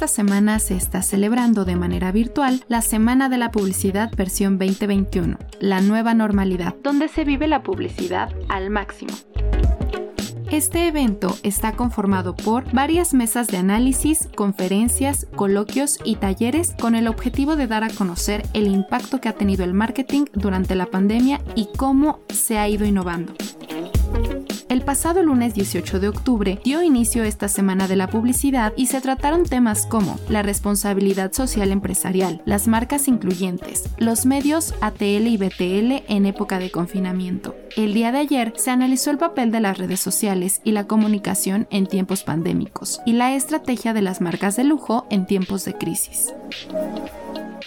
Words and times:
Esta 0.00 0.14
semana 0.14 0.58
se 0.60 0.76
está 0.76 1.02
celebrando 1.02 1.66
de 1.66 1.76
manera 1.76 2.10
virtual 2.10 2.64
la 2.68 2.80
Semana 2.80 3.28
de 3.28 3.36
la 3.36 3.50
Publicidad 3.50 4.10
versión 4.16 4.58
2021, 4.58 5.36
la 5.60 5.82
nueva 5.82 6.14
normalidad, 6.14 6.74
donde 6.82 7.08
se 7.08 7.24
vive 7.24 7.46
la 7.46 7.62
publicidad 7.62 8.30
al 8.48 8.70
máximo. 8.70 9.12
Este 10.50 10.86
evento 10.86 11.36
está 11.42 11.72
conformado 11.72 12.34
por 12.34 12.72
varias 12.72 13.12
mesas 13.12 13.48
de 13.48 13.58
análisis, 13.58 14.30
conferencias, 14.34 15.26
coloquios 15.36 15.98
y 16.02 16.16
talleres 16.16 16.74
con 16.80 16.94
el 16.94 17.06
objetivo 17.06 17.54
de 17.54 17.66
dar 17.66 17.84
a 17.84 17.90
conocer 17.90 18.42
el 18.54 18.68
impacto 18.68 19.20
que 19.20 19.28
ha 19.28 19.34
tenido 19.34 19.64
el 19.64 19.74
marketing 19.74 20.24
durante 20.32 20.76
la 20.76 20.86
pandemia 20.86 21.42
y 21.54 21.68
cómo 21.76 22.20
se 22.30 22.56
ha 22.56 22.66
ido 22.66 22.86
innovando. 22.86 23.34
El 24.70 24.82
pasado 24.82 25.24
lunes 25.24 25.52
18 25.54 25.98
de 25.98 26.06
octubre 26.06 26.60
dio 26.62 26.80
inicio 26.80 27.24
esta 27.24 27.48
semana 27.48 27.88
de 27.88 27.96
la 27.96 28.06
publicidad 28.06 28.72
y 28.76 28.86
se 28.86 29.00
trataron 29.00 29.42
temas 29.42 29.84
como 29.84 30.16
la 30.28 30.44
responsabilidad 30.44 31.32
social 31.32 31.72
empresarial, 31.72 32.40
las 32.44 32.68
marcas 32.68 33.08
incluyentes, 33.08 33.90
los 33.98 34.26
medios 34.26 34.76
ATL 34.80 35.26
y 35.26 35.36
BTL 35.38 36.04
en 36.06 36.24
época 36.24 36.60
de 36.60 36.70
confinamiento. 36.70 37.56
El 37.76 37.94
día 37.94 38.12
de 38.12 38.18
ayer 38.18 38.52
se 38.54 38.70
analizó 38.70 39.10
el 39.10 39.18
papel 39.18 39.50
de 39.50 39.58
las 39.58 39.76
redes 39.76 39.98
sociales 39.98 40.60
y 40.62 40.70
la 40.70 40.86
comunicación 40.86 41.66
en 41.72 41.88
tiempos 41.88 42.22
pandémicos 42.22 43.00
y 43.04 43.14
la 43.14 43.34
estrategia 43.34 43.92
de 43.92 44.02
las 44.02 44.20
marcas 44.20 44.54
de 44.54 44.62
lujo 44.62 45.04
en 45.10 45.26
tiempos 45.26 45.64
de 45.64 45.74
crisis. 45.74 46.32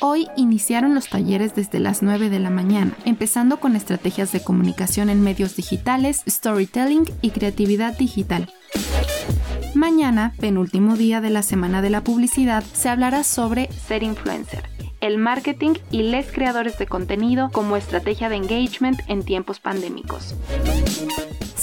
Hoy 0.06 0.28
iniciaron 0.36 0.96
los 0.96 1.08
talleres 1.08 1.56
desde 1.56 1.80
las 1.80 2.04
9 2.04 2.30
de 2.30 2.40
la 2.40 2.50
mañana, 2.50 2.92
empezando 3.06 3.62
con 3.62 3.78
estrategias 3.78 4.34
de 4.34 4.44
comunicación 4.44 5.10
en 5.10 5.22
medios 5.22 5.56
digitales, 5.56 6.23
storytelling 6.28 7.06
y 7.22 7.30
creatividad 7.30 7.98
digital. 7.98 8.52
Mañana, 9.76 10.34
penúltimo 10.42 10.98
día 10.98 11.22
de 11.22 11.30
la 11.30 11.42
Semana 11.42 11.82
de 11.82 11.90
la 11.90 12.04
Publicidad, 12.04 12.66
se 12.73 12.90
hablará 12.90 13.23
sobre 13.23 13.72
ser 13.72 14.04
influencer, 14.04 14.68
el 15.00 15.18
marketing 15.18 15.76
y 15.90 16.04
les 16.04 16.30
creadores 16.30 16.78
de 16.78 16.86
contenido 16.86 17.50
como 17.54 17.78
estrategia 17.78 18.28
de 18.28 18.36
engagement 18.36 19.00
en 19.08 19.23
tiempos 19.23 19.62
pandémicos. 19.62 20.36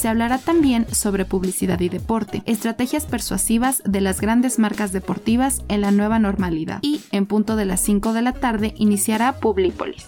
Se 0.00 0.08
hablará 0.08 0.38
también 0.38 0.86
sobre 0.94 1.26
publicidad 1.26 1.78
y 1.80 1.90
deporte, 1.90 2.42
estrategias 2.46 3.04
persuasivas 3.04 3.82
de 3.84 4.00
las 4.00 4.22
grandes 4.22 4.58
marcas 4.58 4.92
deportivas 4.92 5.60
en 5.68 5.82
la 5.82 5.90
nueva 5.90 6.18
normalidad. 6.18 6.78
Y 6.80 7.02
en 7.12 7.26
punto 7.26 7.54
de 7.54 7.66
las 7.66 7.80
5 7.82 8.14
de 8.14 8.22
la 8.22 8.32
tarde 8.32 8.72
iniciará 8.78 9.34
Publipolis. 9.40 10.06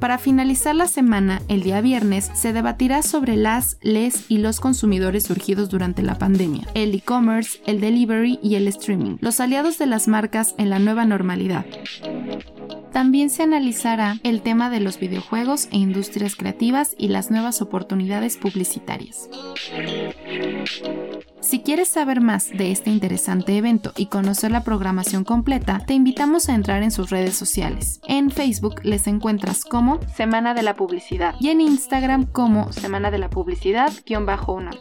Para 0.00 0.16
finalizar 0.16 0.74
la 0.74 0.86
semana, 0.86 1.42
el 1.48 1.62
día 1.62 1.82
viernes, 1.82 2.30
se 2.32 2.54
debatirá 2.54 3.02
sobre 3.02 3.36
las, 3.36 3.76
les 3.82 4.30
y 4.30 4.38
los 4.38 4.58
consumidores 4.58 5.24
surgidos 5.24 5.68
durante 5.68 6.02
la 6.02 6.16
pandemia, 6.16 6.66
el 6.74 6.94
e-commerce, 6.94 7.60
el 7.66 7.80
delivery 7.80 8.38
y 8.42 8.54
el 8.54 8.66
streaming, 8.68 9.18
los 9.20 9.40
aliados 9.40 9.76
de 9.78 9.84
las 9.84 10.08
marcas 10.08 10.54
en 10.56 10.70
la 10.70 10.78
nueva 10.78 11.04
normalidad. 11.04 11.66
También 12.92 13.28
se 13.28 13.42
analizará 13.42 14.18
el 14.22 14.40
tema 14.40 14.70
de 14.70 14.80
los 14.80 14.98
videojuegos 14.98 15.68
e 15.70 15.76
industrias 15.76 16.34
creativas 16.34 16.94
y 16.98 17.08
las 17.08 17.30
nuevas 17.30 17.60
oportunidades 17.60 18.38
publicitarias. 18.38 19.28
Si 21.40 21.60
quieres 21.60 21.88
saber 21.88 22.20
más 22.20 22.50
de 22.50 22.70
este 22.70 22.90
interesante 22.90 23.56
evento 23.56 23.92
y 23.96 24.06
conocer 24.06 24.50
la 24.50 24.62
programación 24.62 25.24
completa, 25.24 25.80
te 25.86 25.94
invitamos 25.94 26.48
a 26.48 26.54
entrar 26.54 26.82
en 26.82 26.90
sus 26.90 27.10
redes 27.10 27.34
sociales. 27.34 28.00
En 28.06 28.30
Facebook 28.30 28.82
les 28.84 29.06
encuentras 29.06 29.64
como 29.64 30.00
Semana 30.14 30.54
de 30.54 30.62
la 30.62 30.74
Publicidad 30.74 31.34
y 31.40 31.48
en 31.48 31.60
Instagram 31.60 32.26
como 32.26 32.72
Semana 32.72 33.10
de 33.10 33.18
la 33.18 33.30
Publicidad-1. 33.30 34.78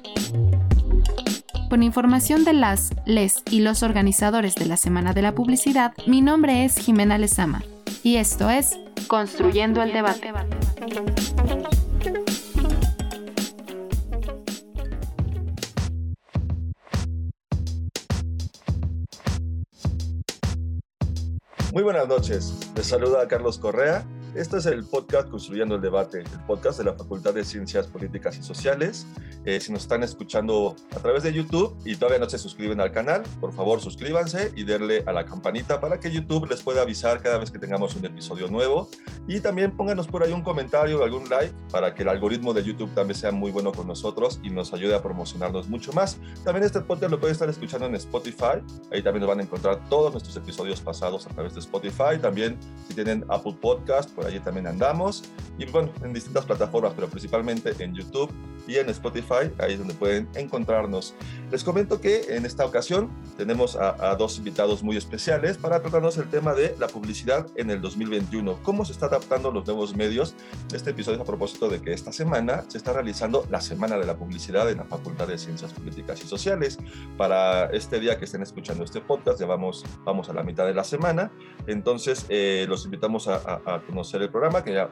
Con 1.70 1.84
información 1.84 2.44
de 2.44 2.54
las, 2.54 2.92
les 3.06 3.44
y 3.50 3.62
los 3.62 3.84
organizadores 3.84 4.56
de 4.56 4.66
la 4.66 4.76
Semana 4.76 5.14
de 5.14 5.22
la 5.22 5.34
Publicidad, 5.34 5.94
mi 6.08 6.22
nombre 6.22 6.66
es 6.66 6.76
Jimena 6.76 7.18
Lezama 7.18 7.64
y 8.04 8.18
esto 8.18 8.50
es 8.50 8.78
Construyendo 9.08 9.82
el 9.82 9.94
Debate. 9.94 10.34
Muy 21.80 21.86
buenas 21.86 22.10
noches. 22.10 22.54
Les 22.76 22.88
saluda 22.88 23.26
Carlos 23.30 23.58
Correa. 23.58 24.04
Este 24.36 24.58
es 24.58 24.68
el 24.68 24.84
podcast 24.86 25.28
Construyendo 25.28 25.76
el 25.76 25.82
Debate, 25.82 26.20
el 26.20 26.40
podcast 26.46 26.78
de 26.78 26.84
la 26.84 26.94
Facultad 26.94 27.34
de 27.34 27.44
Ciencias 27.44 27.88
Políticas 27.88 28.38
y 28.38 28.44
Sociales. 28.44 29.08
Eh, 29.44 29.60
si 29.60 29.72
nos 29.72 29.82
están 29.82 30.04
escuchando 30.04 30.76
a 30.96 31.00
través 31.00 31.24
de 31.24 31.34
YouTube 31.34 31.76
y 31.84 31.96
todavía 31.96 32.20
no 32.20 32.30
se 32.30 32.38
suscriben 32.38 32.80
al 32.80 32.92
canal, 32.92 33.24
por 33.40 33.54
favor 33.54 33.82
suscríbanse 33.82 34.52
y 34.56 34.66
denle 34.66 35.04
a 35.08 35.14
la 35.14 35.26
campanita 35.26 35.82
para 35.82 36.00
que 36.00 36.12
YouTube 36.12 36.48
les 36.48 36.62
pueda 36.62 36.84
avisar 36.84 37.22
cada 37.24 37.40
vez 37.40 37.50
que 37.50 37.58
tengamos 37.58 37.96
un 37.96 38.06
episodio 38.06 38.48
nuevo. 38.50 38.88
Y 39.28 39.40
también 39.40 39.76
pónganos 39.76 40.08
por 40.08 40.22
ahí 40.24 40.32
un 40.32 40.44
comentario 40.44 41.00
o 41.00 41.04
algún 41.04 41.28
like 41.28 41.54
para 41.72 41.96
que 41.96 42.04
el 42.04 42.10
algoritmo 42.10 42.54
de 42.54 42.64
YouTube 42.64 42.94
también 42.94 43.18
sea 43.18 43.32
muy 43.32 43.52
bueno 43.52 43.72
con 43.72 43.88
nosotros 43.88 44.40
y 44.44 44.52
nos 44.52 44.74
ayude 44.74 44.94
a 44.94 45.02
promocionarnos 45.02 45.70
mucho 45.70 45.92
más. 45.94 46.18
También 46.44 46.66
este 46.66 46.82
podcast 46.82 47.12
lo 47.12 47.20
pueden 47.20 47.34
estar 47.34 47.50
escuchando 47.50 47.88
en 47.88 47.96
Spotify. 47.96 48.62
Ahí 48.92 49.02
también 49.02 49.22
nos 49.22 49.30
van 49.30 49.40
a 49.40 49.44
encontrar 49.44 49.80
todos 49.90 50.12
nuestros 50.12 50.38
episodios 50.38 50.82
pasados 50.82 51.26
a 51.26 51.30
través 51.32 51.56
de 51.56 51.62
Spotify. 51.62 52.20
También 52.22 52.58
si 52.88 52.94
tienen 52.94 53.26
Apple 53.28 53.58
Podcast, 53.60 54.12
allí 54.26 54.40
también 54.40 54.68
andamos. 54.68 55.24
Y 55.58 55.66
bueno, 55.66 55.92
en 56.04 56.14
distintas 56.14 56.46
plataformas, 56.46 56.94
pero 56.96 57.08
principalmente 57.08 57.74
en 57.84 57.94
YouTube 57.94 58.32
y 58.68 58.78
en 58.78 58.90
Spotify, 58.90 59.52
ahí 59.60 59.74
es 59.74 59.80
donde 59.80 59.94
pueden 59.94 60.28
encontrarnos. 60.36 61.14
Les 61.52 61.64
comento 61.64 62.00
que 62.00 62.36
en 62.36 62.46
esta 62.46 62.64
ocasión 62.64 63.10
tenemos 63.36 63.76
a, 63.76 64.12
a, 64.12 64.16
dos 64.16 64.38
invitados 64.38 64.84
muy 64.84 64.98
especiales 64.98 65.58
para 65.58 65.82
tratarnos 65.82 66.16
el 66.20 66.30
tema 66.30 66.54
de 66.54 66.76
la 66.78 66.88
publicidad 66.88 67.48
en 67.56 67.72
el 67.72 67.82
2021, 67.82 68.60
cómo 68.62 68.86
se 68.86 68.92
está 68.92 69.08
adaptando 69.08 69.52
los 69.52 69.66
nuevos 69.66 69.96
medios. 69.96 70.36
Este 70.72 70.92
episodio 70.92 71.16
es 71.16 71.22
a 71.22 71.26
propósito 71.26 71.68
de 71.68 71.82
que 71.82 71.92
esta 71.92 72.12
semana 72.12 72.66
se 72.68 72.78
está 72.78 72.94
realizando 72.94 73.48
la 73.50 73.62
Semana 73.62 73.98
de 73.98 74.06
la 74.06 74.16
Publicidad 74.16 74.70
en 74.70 74.78
la 74.78 74.84
Facultad 74.84 75.28
de 75.28 75.40
Ciencias 75.40 75.74
Políticas 75.74 76.22
y 76.24 76.28
Sociales. 76.28 76.78
Para 77.18 77.66
este 77.72 78.00
día 78.00 78.20
que 78.20 78.26
estén 78.26 78.44
escuchando 78.44 78.84
este 78.84 79.02
podcast, 79.02 79.40
ya 79.40 79.48
vamos, 79.48 79.84
vamos 80.04 80.30
a 80.30 80.34
la 80.34 80.44
mitad 80.44 80.68
de 80.68 80.76
la 80.76 80.84
semana, 80.84 81.32
entonces 81.66 82.28
eh, 82.30 82.68
los 82.70 82.86
invitamos 82.86 83.28
a, 83.28 83.38
a, 83.38 83.76
a 83.76 83.82
conocer 83.88 84.22
el 84.22 84.30
programa, 84.30 84.64
que 84.64 84.74
ya 84.74 84.88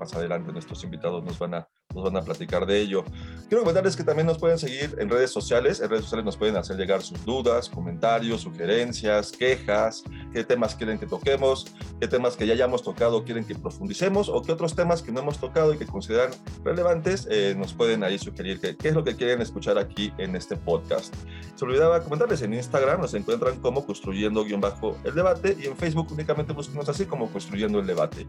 más 0.00 0.12
adelante 0.12 0.50
nuestros 0.50 0.82
invitados 0.82 1.22
nos 1.22 1.38
van 1.38 1.54
a 1.54 1.68
nos 1.94 2.04
van 2.04 2.16
a 2.16 2.22
platicar 2.22 2.66
de 2.66 2.80
ello. 2.80 3.04
Quiero 3.48 3.62
comentarles 3.62 3.96
que 3.96 4.04
también 4.04 4.26
nos 4.26 4.38
pueden 4.38 4.58
seguir 4.58 4.96
en 4.98 5.08
redes 5.08 5.30
sociales. 5.30 5.80
En 5.80 5.90
redes 5.90 6.04
sociales 6.04 6.24
nos 6.24 6.36
pueden 6.36 6.56
hacer 6.56 6.76
llegar 6.76 7.02
sus 7.02 7.24
dudas, 7.24 7.68
comentarios, 7.68 8.40
sugerencias, 8.40 9.32
quejas, 9.32 10.02
qué 10.32 10.44
temas 10.44 10.74
quieren 10.74 10.98
que 10.98 11.06
toquemos, 11.06 11.66
qué 12.00 12.08
temas 12.08 12.36
que 12.36 12.46
ya 12.46 12.54
hayamos 12.54 12.82
tocado 12.82 13.24
quieren 13.24 13.44
que 13.44 13.54
profundicemos 13.54 14.28
o 14.28 14.42
qué 14.42 14.52
otros 14.52 14.74
temas 14.74 15.02
que 15.02 15.12
no 15.12 15.20
hemos 15.20 15.38
tocado 15.38 15.74
y 15.74 15.78
que 15.78 15.86
consideran 15.86 16.30
relevantes 16.64 17.26
eh, 17.30 17.54
nos 17.56 17.72
pueden 17.72 18.02
ahí 18.02 18.18
sugerir 18.18 18.60
qué, 18.60 18.76
qué 18.76 18.88
es 18.88 18.94
lo 18.94 19.04
que 19.04 19.14
quieren 19.14 19.40
escuchar 19.40 19.78
aquí 19.78 20.12
en 20.18 20.36
este 20.36 20.56
podcast. 20.56 21.14
Se 21.54 21.64
olvidaba 21.64 22.02
comentarles, 22.02 22.42
en 22.42 22.54
Instagram 22.54 23.00
nos 23.00 23.14
encuentran 23.14 23.60
como 23.60 23.86
construyendo 23.86 24.44
guion 24.44 24.60
bajo 24.60 24.96
el 25.04 25.14
debate 25.14 25.56
y 25.60 25.66
en 25.66 25.76
Facebook 25.76 26.08
únicamente 26.10 26.52
busquemos 26.52 26.88
así 26.88 27.06
como 27.06 27.30
construyendo 27.30 27.78
el 27.78 27.86
debate. 27.86 28.26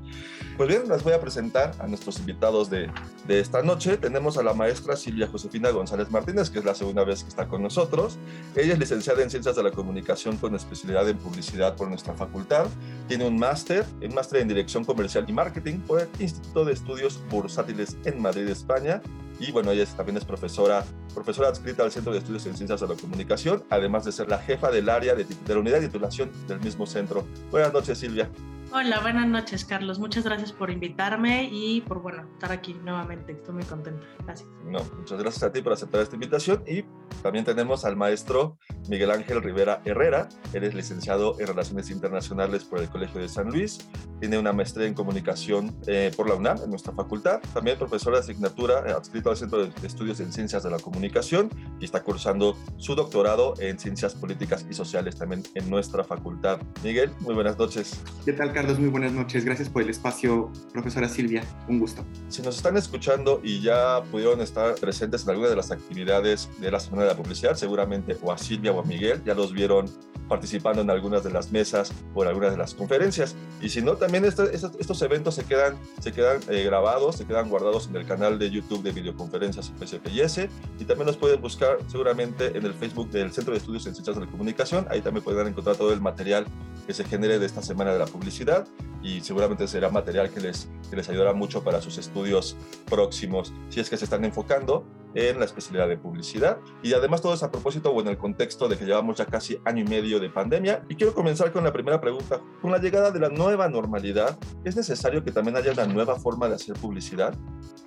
Pues 0.57 0.69
bien, 0.69 0.87
les 0.87 1.03
voy 1.03 1.13
a 1.13 1.19
presentar 1.19 1.71
a 1.79 1.87
nuestros 1.87 2.19
invitados 2.19 2.69
de, 2.69 2.89
de 3.27 3.39
esta 3.39 3.54
noche. 3.63 3.97
Tenemos 3.97 4.37
a 4.37 4.43
la 4.43 4.53
maestra 4.53 4.95
Silvia 4.95 5.27
Josefina 5.27 5.69
González 5.69 6.09
Martínez, 6.11 6.49
que 6.49 6.59
es 6.59 6.65
la 6.65 6.75
segunda 6.75 7.03
vez 7.03 7.23
que 7.23 7.29
está 7.29 7.47
con 7.47 7.61
nosotros. 7.61 8.17
Ella 8.55 8.73
es 8.73 8.79
licenciada 8.79 9.21
en 9.21 9.29
Ciencias 9.29 9.55
de 9.55 9.63
la 9.63 9.71
Comunicación 9.71 10.37
con 10.37 10.55
especialidad 10.55 11.07
en 11.09 11.17
Publicidad 11.17 11.75
por 11.75 11.87
nuestra 11.87 12.13
facultad. 12.13 12.67
Tiene 13.07 13.27
un 13.27 13.37
máster, 13.37 13.85
un 14.01 14.13
máster 14.13 14.41
en 14.41 14.47
Dirección 14.47 14.83
Comercial 14.83 15.25
y 15.27 15.33
Marketing 15.33 15.79
por 15.79 16.01
el 16.01 16.09
Instituto 16.19 16.65
de 16.65 16.73
Estudios 16.73 17.19
Bursátiles 17.29 17.97
en 18.05 18.21
Madrid, 18.21 18.47
España. 18.47 19.01
Y 19.39 19.51
bueno, 19.51 19.71
ella 19.71 19.85
también 19.97 20.17
es 20.17 20.23
profesora, 20.23 20.85
profesora 21.13 21.49
adscrita 21.49 21.83
al 21.83 21.91
Centro 21.91 22.13
de 22.13 22.19
Estudios 22.19 22.45
en 22.45 22.55
Ciencias 22.55 22.79
de 22.79 22.87
la 22.87 22.95
Comunicación, 22.95 23.63
además 23.69 24.05
de 24.05 24.11
ser 24.13 24.29
la 24.29 24.37
jefa 24.37 24.71
del 24.71 24.89
área 24.89 25.13
de, 25.13 25.25
de 25.25 25.53
la 25.53 25.59
unidad 25.59 25.81
de 25.81 25.87
titulación 25.87 26.31
del 26.47 26.61
mismo 26.61 26.85
centro. 26.85 27.25
Buenas 27.51 27.73
noches, 27.73 27.97
Silvia. 27.97 28.29
Hola, 28.77 28.99
buenas 28.99 29.25
noches, 29.25 29.63
Carlos. 29.63 29.99
Muchas 29.99 30.25
gracias 30.25 30.51
por 30.51 30.69
invitarme 30.69 31.47
y 31.49 31.79
por, 31.79 32.01
bueno, 32.01 32.27
estar 32.33 32.51
aquí 32.51 32.73
nuevamente. 32.73 33.31
Estoy 33.31 33.55
muy 33.55 33.63
contenta. 33.63 34.05
Gracias. 34.25 34.49
No, 34.65 34.79
muchas 34.97 35.17
gracias 35.17 35.43
a 35.43 35.53
ti 35.53 35.61
por 35.61 35.71
aceptar 35.71 36.01
esta 36.01 36.17
invitación 36.17 36.61
y 36.67 36.83
también 37.25 37.43
tenemos 37.43 37.85
al 37.85 37.95
maestro 37.95 38.59
Miguel 38.87 39.09
Ángel 39.09 39.41
Rivera 39.41 39.81
Herrera. 39.83 40.29
Él 40.53 40.63
es 40.63 40.75
licenciado 40.75 41.39
en 41.39 41.47
Relaciones 41.47 41.89
Internacionales 41.89 42.63
por 42.63 42.79
el 42.79 42.87
Colegio 42.87 43.19
de 43.19 43.27
San 43.27 43.47
Luis. 43.47 43.79
Tiene 44.19 44.37
una 44.37 44.53
maestría 44.53 44.85
en 44.85 44.93
comunicación 44.93 45.75
eh, 45.87 46.11
por 46.15 46.29
la 46.29 46.35
UNAM, 46.35 46.59
en 46.63 46.69
nuestra 46.69 46.93
facultad. 46.93 47.39
También 47.51 47.79
profesor 47.79 48.13
de 48.13 48.19
asignatura 48.19 48.83
eh, 48.85 48.91
adscrito 48.91 49.31
al 49.31 49.37
Centro 49.37 49.65
de 49.65 49.71
Estudios 49.87 50.19
en 50.19 50.31
Ciencias 50.31 50.61
de 50.61 50.69
la 50.69 50.77
Comunicación 50.77 51.49
y 51.79 51.85
está 51.85 52.03
cursando 52.03 52.55
su 52.77 52.93
doctorado 52.93 53.55
en 53.57 53.79
Ciencias 53.79 54.13
Políticas 54.13 54.63
y 54.69 54.75
Sociales 54.75 55.15
también 55.15 55.41
en 55.55 55.67
nuestra 55.67 56.03
facultad. 56.03 56.59
Miguel, 56.83 57.09
muy 57.21 57.33
buenas 57.33 57.57
noches. 57.57 58.03
¿Qué 58.23 58.33
tal, 58.33 58.53
Carlos? 58.53 58.77
muy 58.77 58.89
buenas 58.89 59.13
noches. 59.13 59.43
Gracias 59.43 59.67
por 59.67 59.81
el 59.81 59.89
espacio, 59.89 60.51
profesora 60.71 61.09
Silvia. 61.09 61.43
Un 61.67 61.79
gusto. 61.79 62.05
Si 62.27 62.43
nos 62.43 62.55
están 62.55 62.77
escuchando 62.77 63.41
y 63.43 63.61
ya 63.61 64.03
pudieron 64.11 64.41
estar 64.41 64.75
presentes 64.75 65.23
en 65.23 65.31
alguna 65.31 65.49
de 65.49 65.55
las 65.55 65.71
actividades 65.71 66.49
de 66.59 66.69
la 66.69 66.79
Semana 66.79 67.05
de 67.05 67.14
Publicidad, 67.15 67.55
seguramente 67.55 68.17
o 68.21 68.31
a 68.31 68.37
Silvia 68.37 68.71
o 68.71 68.79
a 68.79 68.83
Miguel 68.83 69.23
ya 69.23 69.33
los 69.33 69.51
vieron 69.51 69.89
participando 70.27 70.81
en 70.81 70.89
algunas 70.89 71.23
de 71.23 71.31
las 71.31 71.51
mesas 71.51 71.91
o 72.13 72.23
en 72.23 72.29
algunas 72.29 72.51
de 72.51 72.57
las 72.57 72.73
conferencias. 72.73 73.35
Y 73.61 73.69
si 73.69 73.81
no, 73.81 73.95
también 73.95 74.25
estos, 74.25 75.01
eventos 75.01 75.35
se 75.35 75.43
quedan, 75.43 75.77
se 75.99 76.11
quedan 76.11 76.39
eh, 76.49 76.63
grabados, 76.63 77.17
se 77.17 77.25
quedan 77.25 77.49
guardados 77.49 77.87
en 77.87 77.95
el 77.95 78.05
canal 78.05 78.39
de 78.39 78.49
YouTube 78.49 78.83
de 78.83 78.91
videoconferencias 78.91 79.71
PSPIS 79.79 80.49
y 80.79 80.85
también 80.85 81.07
los 81.07 81.17
pueden 81.17 81.41
buscar 81.41 81.77
seguramente 81.87 82.57
en 82.57 82.65
el 82.65 82.73
Facebook 82.73 83.09
del 83.11 83.31
Centro 83.31 83.53
de 83.53 83.59
Estudios 83.59 83.85
en 83.87 83.93
Ciencias 83.93 84.15
de 84.15 84.25
la 84.25 84.31
Comunicación. 84.31 84.87
Ahí 84.89 85.01
también 85.01 85.23
pueden 85.23 85.47
encontrar 85.47 85.75
todo 85.75 85.93
el 85.93 86.01
material 86.01 86.45
que 86.87 86.93
se 86.93 87.03
genere 87.03 87.39
de 87.39 87.45
esta 87.45 87.61
Semana 87.61 87.93
de 87.93 87.99
la 87.99 88.05
Publicidad 88.05 88.67
y 89.01 89.21
seguramente 89.21 89.67
será 89.67 89.89
material 89.89 90.31
que 90.31 90.39
les, 90.39 90.67
que 90.89 90.95
les 90.95 91.07
ayudará 91.09 91.33
mucho 91.33 91.63
para 91.63 91.81
sus 91.81 91.97
estudios 91.97 92.55
próximos, 92.89 93.53
si 93.69 93.79
es 93.79 93.89
que 93.89 93.97
se 93.97 94.05
están 94.05 94.25
enfocando 94.25 94.85
en 95.15 95.39
la 95.39 95.45
especialidad 95.45 95.87
de 95.87 95.97
publicidad. 95.97 96.57
Y 96.83 96.93
además 96.93 97.21
todo 97.21 97.33
es 97.33 97.41
a 97.41 97.51
propósito 97.51 97.91
o 97.91 98.01
en 98.01 98.09
el 98.09 98.17
contexto 98.17 98.67
de 98.67 98.77
que 98.77 98.85
llevamos 98.85 99.17
ya 99.17 99.25
casi 99.25 99.57
año 99.65 99.83
y 99.83 99.87
medio 99.87 100.19
de 100.19 100.29
pandemia. 100.29 100.83
Y 100.89 100.95
quiero 100.95 101.13
comenzar 101.13 101.51
con 101.51 101.63
la 101.63 101.73
primera 101.73 101.99
pregunta. 101.99 102.41
Con 102.61 102.71
la 102.71 102.77
llegada 102.77 103.11
de 103.11 103.19
la 103.19 103.29
nueva 103.29 103.67
normalidad, 103.69 104.37
¿es 104.63 104.75
necesario 104.75 105.23
que 105.23 105.31
también 105.31 105.55
haya 105.55 105.71
una 105.71 105.87
nueva 105.87 106.19
forma 106.19 106.49
de 106.49 106.55
hacer 106.55 106.75
publicidad? 106.75 107.33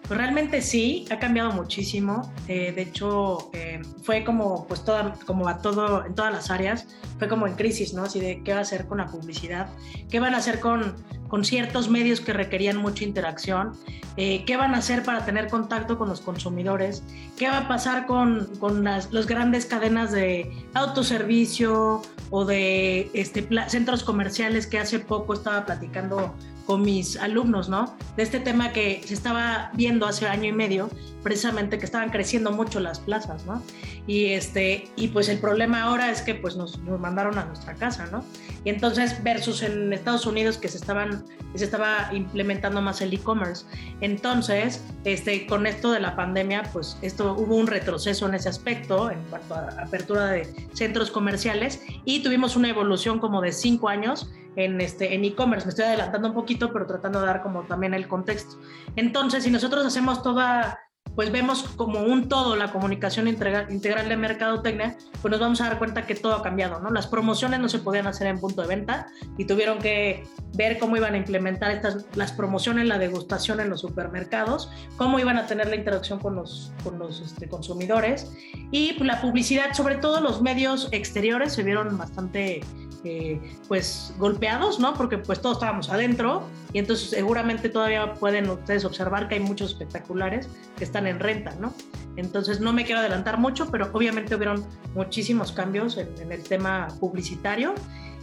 Pues 0.08 0.18
realmente 0.18 0.62
sí, 0.62 1.04
ha 1.10 1.18
cambiado 1.18 1.52
muchísimo. 1.52 2.32
Eh, 2.48 2.72
de 2.72 2.82
hecho, 2.82 3.50
eh, 3.52 3.82
fue 4.02 4.24
como, 4.24 4.66
pues 4.66 4.82
toda, 4.82 5.14
como 5.26 5.48
a 5.48 5.58
todo, 5.58 6.06
en 6.06 6.14
todas 6.14 6.32
las 6.32 6.50
áreas, 6.50 6.86
fue 7.18 7.28
como 7.28 7.46
en 7.46 7.54
crisis, 7.54 7.92
¿no? 7.92 8.04
Así 8.04 8.18
de 8.18 8.42
qué 8.42 8.52
va 8.52 8.60
a 8.60 8.62
hacer 8.62 8.86
con 8.86 8.98
la 8.98 9.06
publicidad, 9.06 9.68
qué 10.08 10.18
van 10.18 10.34
a 10.34 10.38
hacer 10.38 10.60
con, 10.60 10.96
con 11.28 11.44
ciertos 11.44 11.88
medios 11.88 12.20
que 12.20 12.32
requerían 12.32 12.78
mucha 12.78 13.04
interacción, 13.04 13.72
eh, 14.16 14.44
qué 14.46 14.56
van 14.56 14.74
a 14.74 14.78
hacer 14.78 15.04
para 15.04 15.24
tener 15.24 15.48
contacto 15.48 15.96
con 15.96 16.08
los 16.08 16.20
consumidores, 16.20 17.04
qué 17.36 17.48
va 17.48 17.58
a 17.58 17.68
pasar 17.68 18.06
con, 18.06 18.48
con 18.58 18.82
las 18.82 19.12
los 19.12 19.26
grandes 19.26 19.66
cadenas 19.66 20.10
de 20.10 20.50
autoservicio 20.74 22.02
o 22.30 22.44
de 22.44 23.10
este, 23.12 23.48
centros 23.68 24.02
comerciales 24.02 24.66
que 24.66 24.78
hace 24.78 24.98
poco 24.98 25.34
estaba 25.34 25.64
platicando 25.66 26.34
con 26.66 26.82
mis 26.82 27.16
alumnos, 27.16 27.68
¿no? 27.68 27.96
De 28.16 28.22
este 28.22 28.40
tema 28.40 28.72
que 28.72 29.00
se 29.06 29.14
estaba 29.14 29.70
viendo 29.72 30.06
hace 30.06 30.26
año 30.26 30.48
y 30.48 30.52
medio, 30.52 30.90
precisamente 31.28 31.78
que 31.78 31.84
estaban 31.84 32.08
creciendo 32.08 32.52
mucho 32.52 32.80
las 32.80 33.00
plazas, 33.00 33.44
¿no? 33.44 33.62
Y, 34.06 34.32
este, 34.32 34.88
y 34.96 35.08
pues 35.08 35.28
el 35.28 35.38
problema 35.38 35.82
ahora 35.82 36.10
es 36.10 36.22
que 36.22 36.34
pues 36.34 36.56
nos, 36.56 36.78
nos 36.78 36.98
mandaron 36.98 37.36
a 37.38 37.44
nuestra 37.44 37.74
casa, 37.74 38.06
¿no? 38.10 38.24
Y 38.64 38.70
entonces 38.70 39.22
versus 39.22 39.62
en 39.62 39.92
Estados 39.92 40.24
Unidos 40.24 40.56
que 40.56 40.68
se, 40.68 40.78
estaban, 40.78 41.26
se 41.54 41.66
estaba 41.66 42.08
implementando 42.14 42.80
más 42.80 43.02
el 43.02 43.12
e-commerce. 43.12 43.66
Entonces, 44.00 44.82
este, 45.04 45.46
con 45.46 45.66
esto 45.66 45.92
de 45.92 46.00
la 46.00 46.16
pandemia, 46.16 46.62
pues 46.72 46.96
esto 47.02 47.34
hubo 47.34 47.56
un 47.56 47.66
retroceso 47.66 48.26
en 48.26 48.34
ese 48.34 48.48
aspecto 48.48 49.10
en 49.10 49.22
cuanto 49.24 49.54
a 49.54 49.68
apertura 49.82 50.28
de 50.28 50.68
centros 50.72 51.10
comerciales 51.10 51.82
y 52.06 52.22
tuvimos 52.22 52.56
una 52.56 52.70
evolución 52.70 53.18
como 53.18 53.42
de 53.42 53.52
cinco 53.52 53.90
años 53.90 54.30
en 54.56 54.80
este 54.80 55.14
en 55.14 55.26
e-commerce. 55.26 55.66
Me 55.66 55.70
estoy 55.70 55.84
adelantando 55.84 56.28
un 56.28 56.34
poquito, 56.34 56.72
pero 56.72 56.86
tratando 56.86 57.20
de 57.20 57.26
dar 57.26 57.42
como 57.42 57.64
también 57.64 57.92
el 57.92 58.08
contexto. 58.08 58.58
Entonces, 58.96 59.44
si 59.44 59.50
nosotros 59.50 59.84
hacemos 59.84 60.22
toda 60.22 60.87
pues 61.18 61.32
vemos 61.32 61.64
como 61.74 61.98
un 61.98 62.28
todo 62.28 62.54
la 62.54 62.70
comunicación 62.70 63.26
integral, 63.26 63.72
integral 63.72 64.08
de 64.08 64.16
mercadotecnia, 64.16 64.96
pues 65.20 65.32
nos 65.32 65.40
vamos 65.40 65.60
a 65.60 65.64
dar 65.64 65.76
cuenta 65.76 66.06
que 66.06 66.14
todo 66.14 66.36
ha 66.36 66.44
cambiado, 66.44 66.78
¿no? 66.78 66.90
Las 66.90 67.08
promociones 67.08 67.58
no 67.58 67.68
se 67.68 67.80
podían 67.80 68.06
hacer 68.06 68.28
en 68.28 68.38
punto 68.38 68.62
de 68.62 68.68
venta 68.68 69.08
y 69.36 69.44
tuvieron 69.44 69.80
que 69.80 70.22
ver 70.54 70.78
cómo 70.78 70.96
iban 70.96 71.14
a 71.14 71.16
implementar 71.16 71.72
estas, 71.72 72.06
las 72.14 72.30
promociones, 72.30 72.86
la 72.86 72.98
degustación 72.98 73.58
en 73.58 73.68
los 73.68 73.80
supermercados, 73.80 74.70
cómo 74.96 75.18
iban 75.18 75.38
a 75.38 75.48
tener 75.48 75.66
la 75.66 75.74
interacción 75.74 76.20
con 76.20 76.36
los, 76.36 76.70
con 76.84 77.00
los 77.00 77.20
este, 77.20 77.48
consumidores 77.48 78.30
y 78.70 78.92
pues, 78.92 79.08
la 79.08 79.20
publicidad, 79.20 79.72
sobre 79.74 79.96
todo 79.96 80.20
los 80.20 80.40
medios 80.40 80.88
exteriores, 80.92 81.52
se 81.52 81.64
vieron 81.64 81.98
bastante 81.98 82.60
eh, 83.04 83.40
pues 83.68 84.12
golpeados, 84.18 84.80
¿no? 84.80 84.94
Porque 84.94 85.18
pues 85.18 85.40
todos 85.40 85.58
estábamos 85.58 85.88
adentro 85.90 86.42
y 86.72 86.78
entonces 86.78 87.10
seguramente 87.10 87.68
todavía 87.68 88.14
pueden 88.14 88.50
ustedes 88.50 88.84
observar 88.84 89.28
que 89.28 89.36
hay 89.36 89.40
muchos 89.40 89.70
espectaculares 89.70 90.48
que 90.76 90.84
están 90.84 91.06
en 91.06 91.20
renta, 91.20 91.54
¿no? 91.60 91.74
Entonces 92.16 92.60
no 92.60 92.72
me 92.72 92.84
quiero 92.84 93.00
adelantar 93.00 93.38
mucho, 93.38 93.70
pero 93.70 93.88
obviamente 93.92 94.34
hubieron 94.34 94.64
muchísimos 94.94 95.52
cambios 95.52 95.96
en, 95.96 96.32
el 96.32 96.42
tema 96.42 96.88
publicitario 96.98 97.74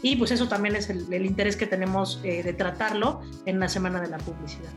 y 0.01 0.17
pues 0.17 0.31
eso 0.31 0.49
también 0.49 0.75
es 0.75 0.89
el, 0.89 1.25
interés 1.25 1.55
que 1.55 1.67
tenemos 1.67 2.19
eh, 2.23 2.43
de 2.43 2.53
tratarlo 2.53 3.21
en 3.45 3.59
la 3.59 3.69
Semana 3.69 4.01
de 4.01 4.09
la 4.09 4.17
Publicidad. 4.17 4.71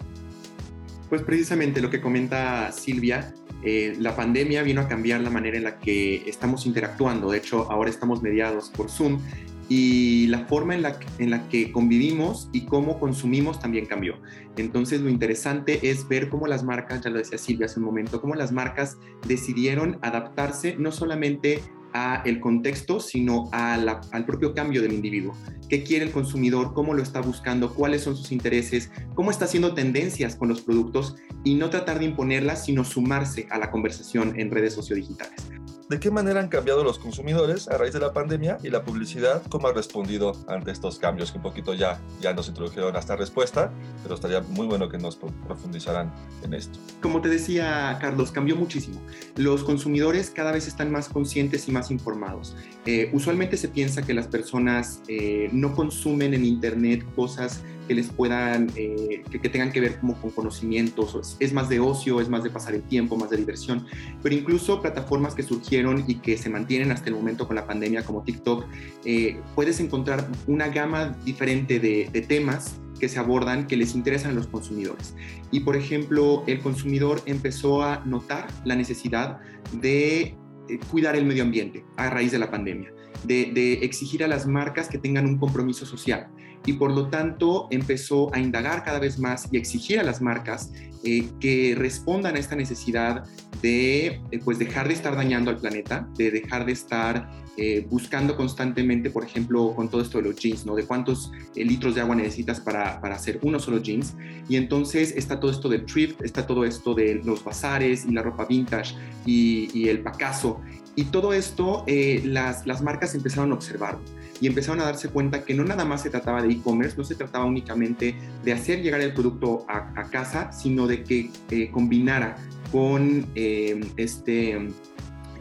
Pues 1.08 1.22
precisamente 1.22 1.80
lo 1.80 1.90
que 1.90 2.00
comenta 2.00 2.70
Silvia, 2.70 3.34
eh, 3.64 3.96
la 3.98 4.14
pandemia 4.14 4.62
vino 4.62 4.82
a 4.82 4.88
cambiar 4.88 5.20
la 5.20 5.30
manera 5.30 5.56
en 5.56 5.64
la 5.64 5.78
que 5.78 6.28
estamos 6.28 6.66
interactuando. 6.66 7.30
De 7.30 7.38
hecho, 7.38 7.70
ahora 7.72 7.90
estamos 7.90 8.22
mediados 8.22 8.68
por 8.68 8.90
Zoom 8.90 9.20
y 9.68 10.26
la 10.28 10.46
forma 10.46 10.74
en 10.74 10.82
la, 10.82 10.98
en 11.18 11.30
la 11.30 11.48
que 11.48 11.70
convivimos 11.72 12.48
y 12.52 12.62
cómo 12.62 12.98
consumimos 12.98 13.60
también 13.60 13.86
cambió. 13.86 14.14
Entonces 14.56 15.00
lo 15.00 15.10
interesante 15.10 15.90
es 15.90 16.08
ver 16.08 16.28
cómo 16.28 16.46
las 16.46 16.64
marcas, 16.64 17.02
ya 17.02 17.10
lo 17.10 17.18
decía 17.18 17.38
Silvia 17.38 17.66
hace 17.66 17.78
un 17.78 17.86
momento, 17.86 18.20
cómo 18.20 18.34
las 18.34 18.52
marcas 18.52 18.98
decidieron 19.26 19.98
adaptarse 20.02 20.76
no 20.78 20.90
solamente 20.90 21.60
a 21.92 22.22
el 22.24 22.40
contexto, 22.40 23.00
sino 23.00 23.48
al 23.52 24.24
propio 24.26 24.54
cambio 24.54 24.82
del 24.82 24.92
individuo. 24.92 25.34
¿Qué 25.68 25.82
quiere 25.82 26.06
el 26.06 26.12
consumidor? 26.12 26.72
¿Cómo 26.72 26.94
lo 26.94 27.02
está 27.02 27.20
buscando? 27.20 27.74
¿Cuáles 27.74 28.02
son 28.02 28.16
sus 28.16 28.32
intereses? 28.32 28.90
¿Cómo 29.14 29.30
está 29.30 29.44
haciendo 29.44 29.74
tendencias 29.74 30.34
con 30.34 30.48
los 30.48 30.62
productos? 30.62 31.16
Y 31.44 31.56
no 31.56 31.68
tratar 31.68 31.98
de 31.98 32.06
imponerlas, 32.06 32.64
sino 32.64 32.84
sumarse 32.84 33.46
a 33.50 33.58
la 33.58 33.70
conversación 33.70 34.38
en 34.40 34.50
redes 34.50 34.72
sociodigitales 34.72 35.48
de 35.88 35.98
qué 35.98 36.10
manera 36.10 36.40
han 36.40 36.48
cambiado 36.48 36.84
los 36.84 36.98
consumidores 36.98 37.68
a 37.68 37.78
raíz 37.78 37.94
de 37.94 38.00
la 38.00 38.12
pandemia 38.12 38.58
y 38.62 38.68
la 38.68 38.84
publicidad, 38.84 39.42
cómo 39.48 39.68
ha 39.68 39.72
respondido 39.72 40.32
ante 40.46 40.70
estos 40.70 40.98
cambios, 40.98 41.30
que 41.32 41.38
un 41.38 41.42
poquito 41.42 41.72
ya, 41.72 41.98
ya 42.20 42.34
nos 42.34 42.48
introdujeron 42.48 42.94
a 42.94 42.98
esta 42.98 43.16
respuesta, 43.16 43.72
pero 44.02 44.14
estaría 44.14 44.40
muy 44.42 44.66
bueno 44.66 44.88
que 44.88 44.98
nos 44.98 45.16
profundizaran 45.16 46.12
en 46.42 46.54
esto. 46.54 46.78
Como 47.00 47.22
te 47.22 47.28
decía 47.28 47.96
Carlos, 48.00 48.30
cambió 48.30 48.54
muchísimo. 48.56 49.00
Los 49.36 49.64
consumidores 49.64 50.30
cada 50.30 50.52
vez 50.52 50.68
están 50.68 50.92
más 50.92 51.08
conscientes 51.08 51.68
y 51.68 51.72
más 51.72 51.90
informados. 51.90 52.54
Eh, 52.84 53.10
usualmente 53.14 53.56
se 53.56 53.68
piensa 53.68 54.02
que 54.02 54.12
las 54.12 54.26
personas 54.26 55.02
eh, 55.08 55.48
no 55.60 55.74
consumen 55.74 56.34
en 56.34 56.44
Internet 56.44 57.04
cosas 57.14 57.62
que 57.86 57.94
les 57.94 58.08
puedan, 58.08 58.70
eh, 58.76 59.24
que, 59.30 59.48
tengan 59.48 59.72
que 59.72 59.80
ver 59.80 59.98
como 59.98 60.14
con 60.20 60.30
conocimientos, 60.30 61.36
es 61.40 61.52
más 61.54 61.68
de 61.70 61.80
ocio, 61.80 62.20
es 62.20 62.28
más 62.28 62.44
de 62.44 62.50
pasar 62.50 62.74
el 62.74 62.82
tiempo, 62.82 63.16
más 63.16 63.30
de 63.30 63.38
diversión, 63.38 63.86
pero 64.22 64.34
incluso 64.34 64.82
plataformas 64.82 65.34
que 65.34 65.42
surgieron 65.42 66.04
y 66.06 66.16
que 66.16 66.36
se 66.36 66.50
mantienen 66.50 66.92
hasta 66.92 67.08
el 67.08 67.14
momento 67.14 67.46
con 67.46 67.56
la 67.56 67.66
pandemia 67.66 68.04
como 68.04 68.22
TikTok, 68.22 68.66
eh, 69.06 69.40
puedes 69.54 69.80
encontrar 69.80 70.28
una 70.46 70.68
gama 70.68 71.16
diferente 71.24 71.80
de, 71.80 72.10
de 72.12 72.20
temas 72.20 72.76
que 73.00 73.08
se 73.08 73.18
abordan 73.18 73.66
que 73.66 73.76
les 73.76 73.94
interesan 73.94 74.32
a 74.32 74.34
los 74.34 74.48
consumidores. 74.48 75.14
Y 75.50 75.60
por 75.60 75.76
ejemplo, 75.76 76.44
el 76.46 76.60
consumidor 76.60 77.22
empezó 77.26 77.82
a 77.82 78.04
notar 78.04 78.48
la 78.64 78.76
necesidad 78.76 79.40
de 79.80 80.36
eh, 80.68 80.78
cuidar 80.90 81.16
el 81.16 81.24
medio 81.24 81.42
ambiente 81.42 81.84
a 81.96 82.10
raíz 82.10 82.32
de 82.32 82.38
la 82.38 82.50
pandemia, 82.50 82.92
de, 83.24 83.72
exigir 83.82 84.24
a 84.24 84.28
las 84.28 84.46
marcas 84.46 84.88
que 84.88 84.98
tengan 84.98 85.26
un 85.26 85.38
compromiso 85.38 85.86
social 85.86 86.28
y 86.66 86.74
por 86.74 86.92
lo 86.92 87.08
tanto 87.08 87.68
empezó 87.70 88.34
a 88.34 88.40
indagar 88.40 88.84
cada 88.84 88.98
vez 88.98 89.18
más 89.18 89.48
y 89.50 89.56
exigir 89.56 90.00
a 90.00 90.02
las 90.02 90.20
marcas 90.20 90.72
eh, 91.04 91.28
que 91.40 91.74
respondan 91.76 92.36
a 92.36 92.38
esta 92.38 92.56
necesidad 92.56 93.24
de 93.62 94.20
eh, 94.30 94.40
pues 94.44 94.58
dejar 94.58 94.88
de 94.88 94.94
estar 94.94 95.16
dañando 95.16 95.50
al 95.50 95.58
planeta, 95.58 96.08
de 96.16 96.30
dejar 96.30 96.66
de 96.66 96.72
estar 96.72 97.30
eh, 97.56 97.86
buscando 97.88 98.36
constantemente, 98.36 99.10
por 99.10 99.24
ejemplo, 99.24 99.74
con 99.74 99.88
todo 99.88 100.00
esto 100.00 100.18
de 100.18 100.24
los 100.24 100.36
jeans, 100.36 100.64
¿no? 100.64 100.76
De 100.76 100.84
cuántos 100.84 101.32
litros 101.56 101.94
de 101.96 102.00
agua 102.00 102.14
necesitas 102.14 102.60
para, 102.60 103.00
para, 103.00 103.16
hacer 103.16 103.40
uno 103.42 103.58
solo 103.58 103.82
jeans. 103.82 104.14
Y 104.48 104.56
entonces 104.56 105.12
está 105.16 105.40
todo 105.40 105.50
esto 105.50 105.68
del 105.68 105.84
thrift, 105.84 106.22
está 106.22 106.46
todo 106.46 106.64
esto 106.64 106.94
de 106.94 107.16
los 107.16 107.42
bazares 107.42 108.04
y 108.04 108.12
la 108.12 108.22
ropa 108.22 108.44
vintage 108.44 108.94
y, 109.26 109.70
y 109.72 109.88
el 109.88 110.02
pacaso. 110.02 110.60
Y 110.98 111.04
todo 111.04 111.32
esto 111.32 111.84
las, 112.24 112.66
las 112.66 112.82
marcas 112.82 113.14
empezaron 113.14 113.52
a 113.52 113.54
observar 113.54 113.98
y 114.40 114.48
empezaron 114.48 114.80
a 114.80 114.84
darse 114.84 115.08
cuenta 115.10 115.44
que 115.44 115.54
no 115.54 115.62
nada 115.62 115.84
más 115.84 116.02
se 116.02 116.10
trataba 116.10 116.42
de 116.42 116.52
e-commerce, 116.52 116.96
no 116.96 117.04
se 117.04 117.14
trataba 117.14 117.44
únicamente 117.44 118.16
de 118.44 118.52
hacer 118.52 118.82
llegar 118.82 119.00
el 119.00 119.12
producto 119.12 119.64
a, 119.68 120.10
casa, 120.10 120.50
sino 120.50 120.88
de 120.88 121.04
que 121.04 121.30
eh, 121.52 121.70
combinara 121.70 122.36
con 122.72 123.26
eh, 123.36 123.78
este, 123.96 124.70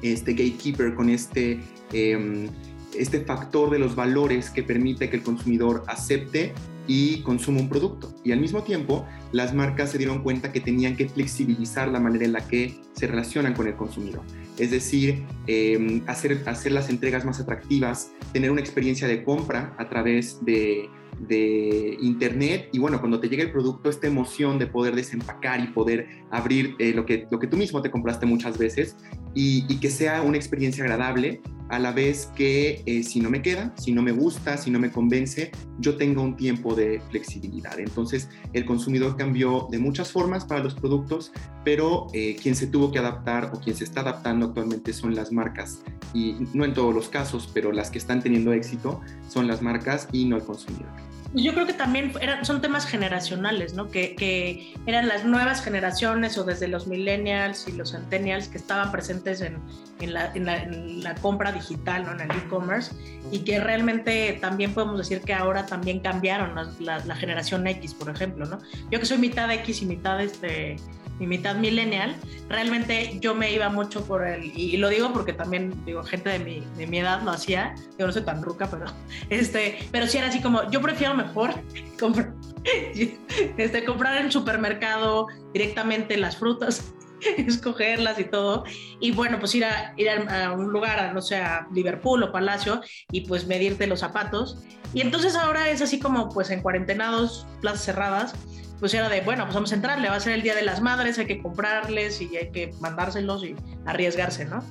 este 0.03 0.33
gatekeeper, 0.33 0.93
con 0.93 1.09
este, 1.09 1.59
em, 1.91 2.49
este 2.95 3.21
factor 3.21 3.71
de 3.71 3.79
los 3.79 3.95
valores 3.95 4.51
que 4.51 4.61
permite 4.61 5.09
que 5.09 5.15
el 5.15 5.23
consumidor 5.23 5.85
acepte 5.87 6.53
y 6.85 7.21
consuma 7.23 7.61
un 7.61 7.67
producto. 7.67 8.13
Y 8.23 8.31
al 8.31 8.39
mismo 8.39 8.61
tiempo, 8.61 9.07
las 9.31 9.55
marcas 9.55 9.89
se 9.89 9.97
dieron 9.97 10.21
cuenta 10.21 10.51
que 10.51 10.61
tenían 10.61 10.95
que 10.95 11.09
flexibilizar 11.09 11.87
la 11.87 11.99
manera 11.99 12.25
en 12.25 12.33
la 12.33 12.47
que 12.47 12.79
se 12.93 13.07
relacionan 13.07 13.55
con 13.55 13.67
el 13.67 13.75
consumidor. 13.75 14.21
Es 14.57 14.71
decir, 14.71 15.25
em, 15.45 16.03
hacer, 16.07 16.43
hacer 16.47 16.71
las 16.71 16.89
entregas 16.89 17.25
más 17.25 17.39
atractivas, 17.39 18.11
tener 18.33 18.51
una 18.51 18.61
experiencia 18.61 19.07
de 19.07 19.23
compra 19.23 19.75
a 19.77 19.87
través 19.87 20.43
de, 20.43 20.89
de 21.19 21.97
internet 22.01 22.69
y 22.71 22.79
bueno, 22.79 22.99
cuando 22.99 23.19
te 23.19 23.29
llega 23.29 23.43
el 23.43 23.51
producto, 23.51 23.89
esta 23.89 24.07
emoción 24.07 24.59
de 24.59 24.67
poder 24.67 24.95
desempacar 24.95 25.59
y 25.59 25.67
poder 25.67 26.07
abrir 26.31 26.75
eh, 26.79 26.93
lo, 26.93 27.05
que, 27.05 27.27
lo 27.31 27.39
que 27.39 27.47
tú 27.47 27.57
mismo 27.57 27.81
te 27.81 27.89
compraste 27.89 28.25
muchas 28.25 28.57
veces 28.57 28.95
y, 29.33 29.77
que 29.79 29.91
sea 29.91 30.21
una 30.23 30.37
experiencia 30.37 30.83
agradable 30.83 31.41
a 31.69 31.79
la 31.79 31.91
vez 31.91 32.31
que 32.35 32.81
eh, 32.85 33.03
si 33.03 33.19
no 33.19 33.29
me 33.29 33.41
queda, 33.41 33.73
si 33.77 33.91
no 33.91 34.01
me 34.01 34.11
gusta, 34.11 34.57
si 34.57 34.71
no 34.71 34.79
me 34.79 34.89
convence, 34.89 35.51
yo 35.79 35.95
tenga 35.97 36.21
un 36.21 36.35
tiempo 36.35 36.73
de 36.73 37.01
flexibilidad. 37.11 37.79
Entonces, 37.79 38.29
el 38.53 38.65
consumidor 38.65 39.15
cambió 39.17 39.67
de 39.69 39.77
muchas 39.77 40.11
formas 40.11 40.45
para 40.45 40.63
los 40.63 40.73
productos, 40.73 41.33
pero 41.63 42.07
eh, 42.13 42.35
quien 42.41 42.55
se 42.55 42.67
tuvo 42.67 42.91
que 42.91 42.99
adaptar 42.99 43.51
o 43.53 43.59
quien 43.59 43.75
se 43.75 43.83
está 43.83 44.01
adaptando 44.01 44.47
actualmente 44.47 44.93
son 44.93 45.13
las 45.13 45.31
marcas. 45.31 45.83
Y 46.13 46.37
no 46.53 46.65
en 46.65 46.73
todos 46.73 46.95
los 46.95 47.09
casos, 47.09 47.49
pero 47.53 47.71
las 47.71 47.91
que 47.91 47.97
están 47.97 48.23
teniendo 48.23 48.53
éxito 48.53 49.01
son 49.27 49.45
las 49.45 49.61
marcas 49.61 50.07
y 50.11 50.25
no 50.25 50.37
el 50.37 50.43
consumidor. 50.43 51.06
Yo 51.33 51.53
creo 51.53 51.65
que 51.65 51.73
también 51.73 52.13
eran, 52.21 52.45
son 52.45 52.61
temas 52.61 52.85
generacionales, 52.85 53.73
¿no? 53.73 53.89
Que, 53.89 54.15
que, 54.15 54.73
eran 54.85 55.07
las 55.07 55.25
nuevas 55.25 55.61
generaciones 55.61 56.37
o 56.37 56.43
desde 56.43 56.67
los 56.67 56.87
millennials 56.87 57.67
y 57.67 57.73
los 57.73 57.91
centennials 57.91 58.47
que 58.47 58.57
estaban 58.57 58.91
presentes 58.91 59.41
en, 59.41 59.57
en, 59.99 60.13
la, 60.13 60.31
en 60.33 61.03
la, 61.03 61.15
compra 61.15 61.51
digital, 61.51 62.03
¿no? 62.05 62.13
En 62.13 62.21
el 62.21 62.37
e-commerce 62.37 62.93
y 63.31 63.39
que 63.39 63.59
realmente 63.59 64.37
también 64.39 64.73
podemos 64.73 64.97
decir 64.97 65.21
que 65.21 65.33
ahora 65.33 65.65
también 65.65 65.99
cambiaron 65.99 66.55
la, 66.79 66.99
la, 66.99 67.15
generación 67.15 67.67
X, 67.67 67.93
por 67.93 68.09
ejemplo, 68.09 68.45
¿no? 68.45 68.59
Yo 68.89 68.99
que 68.99 69.05
soy 69.05 69.17
mitad 69.17 69.51
X 69.51 69.81
y 69.81 69.85
mitad 69.85 70.21
este 70.21 70.77
mi 71.19 71.27
mitad 71.27 71.55
millennial, 71.55 72.15
realmente 72.49 73.17
yo 73.19 73.35
me 73.35 73.51
iba 73.51 73.69
mucho 73.69 74.05
por 74.05 74.25
el, 74.25 74.45
y 74.57 74.77
lo 74.77 74.89
digo 74.89 75.11
porque 75.13 75.33
también, 75.33 75.73
digo, 75.85 76.03
gente 76.03 76.29
de 76.29 76.39
mi, 76.39 76.63
de 76.77 76.87
mi 76.87 76.99
edad 76.99 77.21
lo 77.23 77.31
hacía, 77.31 77.75
yo 77.97 78.07
no 78.07 78.13
soy 78.13 78.23
tan 78.23 78.43
ruca, 78.43 78.69
pero, 78.69 78.85
este, 79.29 79.79
pero 79.91 80.07
sí 80.07 80.17
era 80.17 80.27
así 80.27 80.41
como, 80.41 80.69
yo 80.69 80.81
prefiero 80.81 81.13
mejor 81.13 81.51
comprar, 81.99 82.33
este, 83.57 83.85
comprar 83.85 84.21
en 84.21 84.31
supermercado 84.31 85.27
directamente 85.53 86.17
las 86.17 86.37
frutas 86.37 86.93
escogerlas 87.37 88.19
y 88.19 88.25
todo. 88.25 88.63
Y 88.99 89.11
bueno, 89.11 89.39
pues 89.39 89.55
ir 89.55 89.65
a, 89.65 89.93
ir 89.97 90.09
a 90.09 90.51
un 90.51 90.71
lugar, 90.71 91.13
no 91.13 91.21
sé, 91.21 91.37
a 91.37 91.67
Liverpool 91.73 92.23
o 92.23 92.31
Palacio 92.31 92.81
y 93.11 93.21
pues 93.21 93.47
medirte 93.47 93.87
los 93.87 93.99
zapatos. 93.99 94.63
Y 94.93 95.01
entonces 95.01 95.35
ahora 95.35 95.69
es 95.69 95.81
así 95.81 95.99
como 95.99 96.29
pues 96.29 96.49
en 96.49 96.61
cuarentenados, 96.61 97.45
plazas 97.61 97.83
cerradas, 97.83 98.35
pues 98.79 98.93
era 98.93 99.09
de, 99.09 99.21
bueno, 99.21 99.43
pues 99.45 99.55
vamos 99.55 99.71
a 99.71 99.75
entrarle, 99.75 100.09
va 100.09 100.15
a 100.15 100.19
ser 100.19 100.33
el 100.33 100.41
Día 100.41 100.55
de 100.55 100.61
las 100.63 100.81
Madres, 100.81 101.17
hay 101.17 101.25
que 101.25 101.41
comprarles 101.41 102.21
y 102.21 102.37
hay 102.37 102.51
que 102.51 102.73
mandárselos 102.79 103.43
y 103.43 103.55
arriesgarse, 103.85 104.45
¿no? 104.45 104.63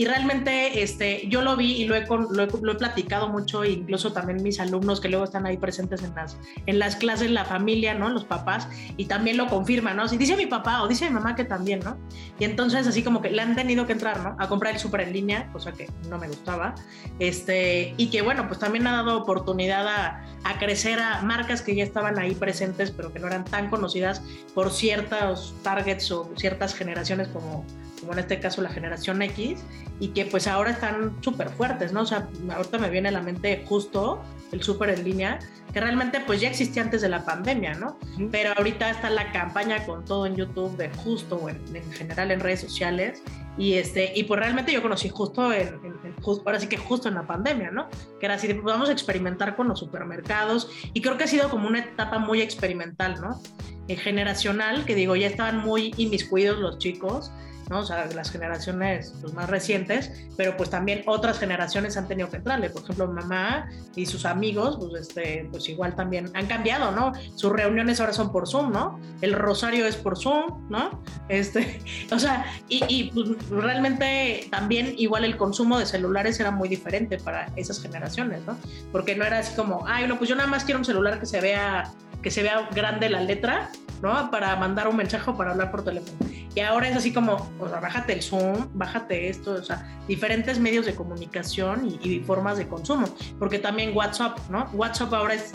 Y 0.00 0.06
realmente 0.06 0.82
este, 0.82 1.28
yo 1.28 1.42
lo 1.42 1.58
vi 1.58 1.72
y 1.72 1.84
lo 1.84 1.94
he, 1.94 2.06
lo 2.06 2.42
he, 2.42 2.74
platicado 2.76 3.28
mucho, 3.28 3.66
incluso 3.66 4.14
también 4.14 4.42
mis 4.42 4.58
alumnos 4.58 4.98
que 4.98 5.10
luego 5.10 5.26
están 5.26 5.44
ahí 5.44 5.58
presentes 5.58 6.02
en 6.02 6.14
las, 6.14 6.38
en 6.64 6.78
las 6.78 6.96
clases, 6.96 7.30
la 7.30 7.44
familia, 7.44 7.92
¿no? 7.92 8.08
Los 8.08 8.24
papás, 8.24 8.66
y 8.96 9.04
también 9.04 9.36
lo 9.36 9.48
confirman, 9.48 9.98
¿no? 9.98 10.08
Si 10.08 10.16
dice 10.16 10.36
mi 10.36 10.46
papá 10.46 10.82
o 10.82 10.88
dice 10.88 11.04
mi 11.04 11.10
mamá 11.10 11.36
que 11.36 11.44
también, 11.44 11.80
¿no? 11.80 11.98
Y 12.38 12.44
entonces 12.44 12.86
así 12.86 13.02
como 13.02 13.20
que 13.20 13.28
le 13.28 13.42
han 13.42 13.54
tenido 13.54 13.86
que 13.86 13.92
entrar, 13.92 14.20
¿no? 14.20 14.36
A 14.38 14.48
comprar 14.48 14.72
el 14.72 14.80
súper 14.80 15.02
en 15.02 15.12
línea, 15.12 15.52
cosa 15.52 15.72
que 15.72 15.86
no 16.08 16.16
me 16.16 16.28
gustaba, 16.28 16.74
este, 17.18 17.92
y 17.98 18.08
que 18.08 18.22
bueno, 18.22 18.48
pues 18.48 18.58
también 18.58 18.86
ha 18.86 18.92
dado 18.92 19.18
oportunidad 19.18 19.86
a, 19.86 20.24
a 20.44 20.58
crecer 20.58 20.98
a 20.98 21.20
marcas 21.20 21.60
que 21.60 21.74
ya 21.74 21.84
estaban 21.84 22.18
ahí 22.18 22.34
presentes, 22.34 22.90
pero 22.90 23.12
que 23.12 23.18
no 23.18 23.26
eran 23.26 23.44
tan 23.44 23.68
conocidas 23.68 24.22
por 24.54 24.70
ciertos 24.70 25.54
targets 25.62 26.10
o 26.10 26.30
ciertas 26.38 26.74
generaciones 26.74 27.28
como 27.28 27.66
como 28.00 28.12
en 28.12 28.20
este 28.20 28.40
caso 28.40 28.62
la 28.62 28.70
generación 28.70 29.22
X, 29.22 29.60
y 30.00 30.08
que 30.08 30.24
pues 30.24 30.46
ahora 30.46 30.70
están 30.70 31.16
súper 31.22 31.50
fuertes, 31.50 31.92
¿no? 31.92 32.02
O 32.02 32.06
sea, 32.06 32.28
ahorita 32.54 32.78
me 32.78 32.90
viene 32.90 33.10
a 33.10 33.12
la 33.12 33.20
mente 33.20 33.64
justo 33.66 34.22
el 34.52 34.62
súper 34.62 34.90
en 34.90 35.04
línea, 35.04 35.38
que 35.72 35.80
realmente 35.80 36.20
pues 36.20 36.40
ya 36.40 36.48
existía 36.48 36.82
antes 36.82 37.02
de 37.02 37.08
la 37.08 37.24
pandemia, 37.24 37.74
¿no? 37.74 37.98
Pero 38.32 38.52
ahorita 38.56 38.90
está 38.90 39.10
la 39.10 39.30
campaña 39.30 39.84
con 39.84 40.04
todo 40.04 40.26
en 40.26 40.36
YouTube 40.36 40.76
de 40.76 40.90
justo, 40.90 41.36
o 41.36 41.48
en, 41.48 41.60
general 41.92 42.30
en 42.30 42.40
redes 42.40 42.60
sociales, 42.60 43.22
y 43.56 43.74
este, 43.74 44.12
y 44.16 44.24
pues 44.24 44.40
realmente 44.40 44.72
yo 44.72 44.82
conocí 44.82 45.08
justo 45.08 45.52
en, 45.52 45.78
ahora 46.26 46.58
sí 46.58 46.66
que 46.66 46.76
justo 46.76 47.08
en 47.08 47.14
la 47.14 47.26
pandemia, 47.26 47.70
¿no? 47.70 47.88
Que 48.18 48.26
era 48.26 48.34
así, 48.34 48.52
pues 48.52 48.64
vamos 48.64 48.88
a 48.88 48.92
experimentar 48.92 49.54
con 49.54 49.68
los 49.68 49.78
supermercados, 49.78 50.70
y 50.92 51.00
creo 51.02 51.16
que 51.16 51.24
ha 51.24 51.28
sido 51.28 51.50
como 51.50 51.68
una 51.68 51.80
etapa 51.80 52.18
muy 52.18 52.40
experimental, 52.40 53.20
¿no? 53.20 53.40
Eh, 53.86 53.96
generacional, 53.96 54.84
que 54.84 54.94
digo, 54.94 55.14
ya 55.16 55.26
estaban 55.26 55.58
muy 55.58 55.92
inmiscuidos 55.96 56.58
los 56.58 56.78
chicos, 56.78 57.30
¿no? 57.70 57.78
O 57.78 57.84
sea, 57.84 58.04
las 58.06 58.30
generaciones 58.30 59.14
pues, 59.20 59.32
más 59.32 59.48
recientes, 59.48 60.12
pero 60.36 60.56
pues 60.56 60.68
también 60.68 61.02
otras 61.06 61.38
generaciones 61.38 61.96
han 61.96 62.08
tenido 62.08 62.28
que 62.28 62.36
entrarle. 62.36 62.68
Por 62.68 62.82
ejemplo, 62.82 63.08
mamá 63.08 63.70
y 63.94 64.06
sus 64.06 64.26
amigos, 64.26 64.76
pues, 64.78 65.08
este, 65.08 65.48
pues 65.50 65.68
igual 65.68 65.94
también 65.94 66.30
han 66.34 66.46
cambiado, 66.46 66.90
¿no? 66.90 67.12
Sus 67.36 67.52
reuniones 67.52 68.00
ahora 68.00 68.12
son 68.12 68.32
por 68.32 68.48
Zoom, 68.48 68.72
¿no? 68.72 69.00
El 69.22 69.32
rosario 69.32 69.86
es 69.86 69.96
por 69.96 70.18
Zoom, 70.18 70.68
¿no? 70.68 71.02
Este, 71.28 71.80
o 72.12 72.18
sea, 72.18 72.44
y, 72.68 72.84
y 72.88 73.10
pues, 73.12 73.48
realmente 73.48 74.48
también 74.50 74.94
igual 74.98 75.24
el 75.24 75.36
consumo 75.36 75.78
de 75.78 75.86
celulares 75.86 76.40
era 76.40 76.50
muy 76.50 76.68
diferente 76.68 77.18
para 77.18 77.46
esas 77.56 77.80
generaciones, 77.80 78.44
¿no? 78.46 78.58
Porque 78.90 79.14
no 79.14 79.24
era 79.24 79.38
así 79.38 79.54
como, 79.54 79.86
ay, 79.86 80.08
no, 80.08 80.18
pues 80.18 80.28
yo 80.28 80.34
nada 80.34 80.48
más 80.48 80.64
quiero 80.64 80.80
un 80.80 80.84
celular 80.84 81.20
que 81.20 81.26
se 81.26 81.40
vea 81.40 81.92
que 82.22 82.30
se 82.30 82.42
vea 82.42 82.68
grande 82.74 83.08
la 83.08 83.22
letra, 83.22 83.70
¿no? 84.02 84.30
Para 84.30 84.56
mandar 84.56 84.88
un 84.88 84.96
mensaje 84.96 85.30
o 85.30 85.36
para 85.36 85.52
hablar 85.52 85.70
por 85.70 85.84
teléfono. 85.84 86.18
Y 86.54 86.60
ahora 86.60 86.88
es 86.88 86.96
así 86.96 87.12
como, 87.12 87.48
o 87.60 87.68
sea, 87.68 87.78
bájate 87.78 88.12
el 88.12 88.22
Zoom, 88.22 88.68
bájate 88.74 89.28
esto, 89.28 89.52
o 89.52 89.62
sea, 89.62 89.86
diferentes 90.08 90.58
medios 90.58 90.84
de 90.84 90.94
comunicación 90.94 91.96
y, 92.02 92.20
formas 92.20 92.58
de 92.58 92.66
consumo. 92.66 93.06
Porque 93.38 93.58
también 93.58 93.96
WhatsApp, 93.96 94.38
¿no? 94.50 94.68
WhatsApp 94.72 95.12
ahora 95.14 95.34
es, 95.34 95.52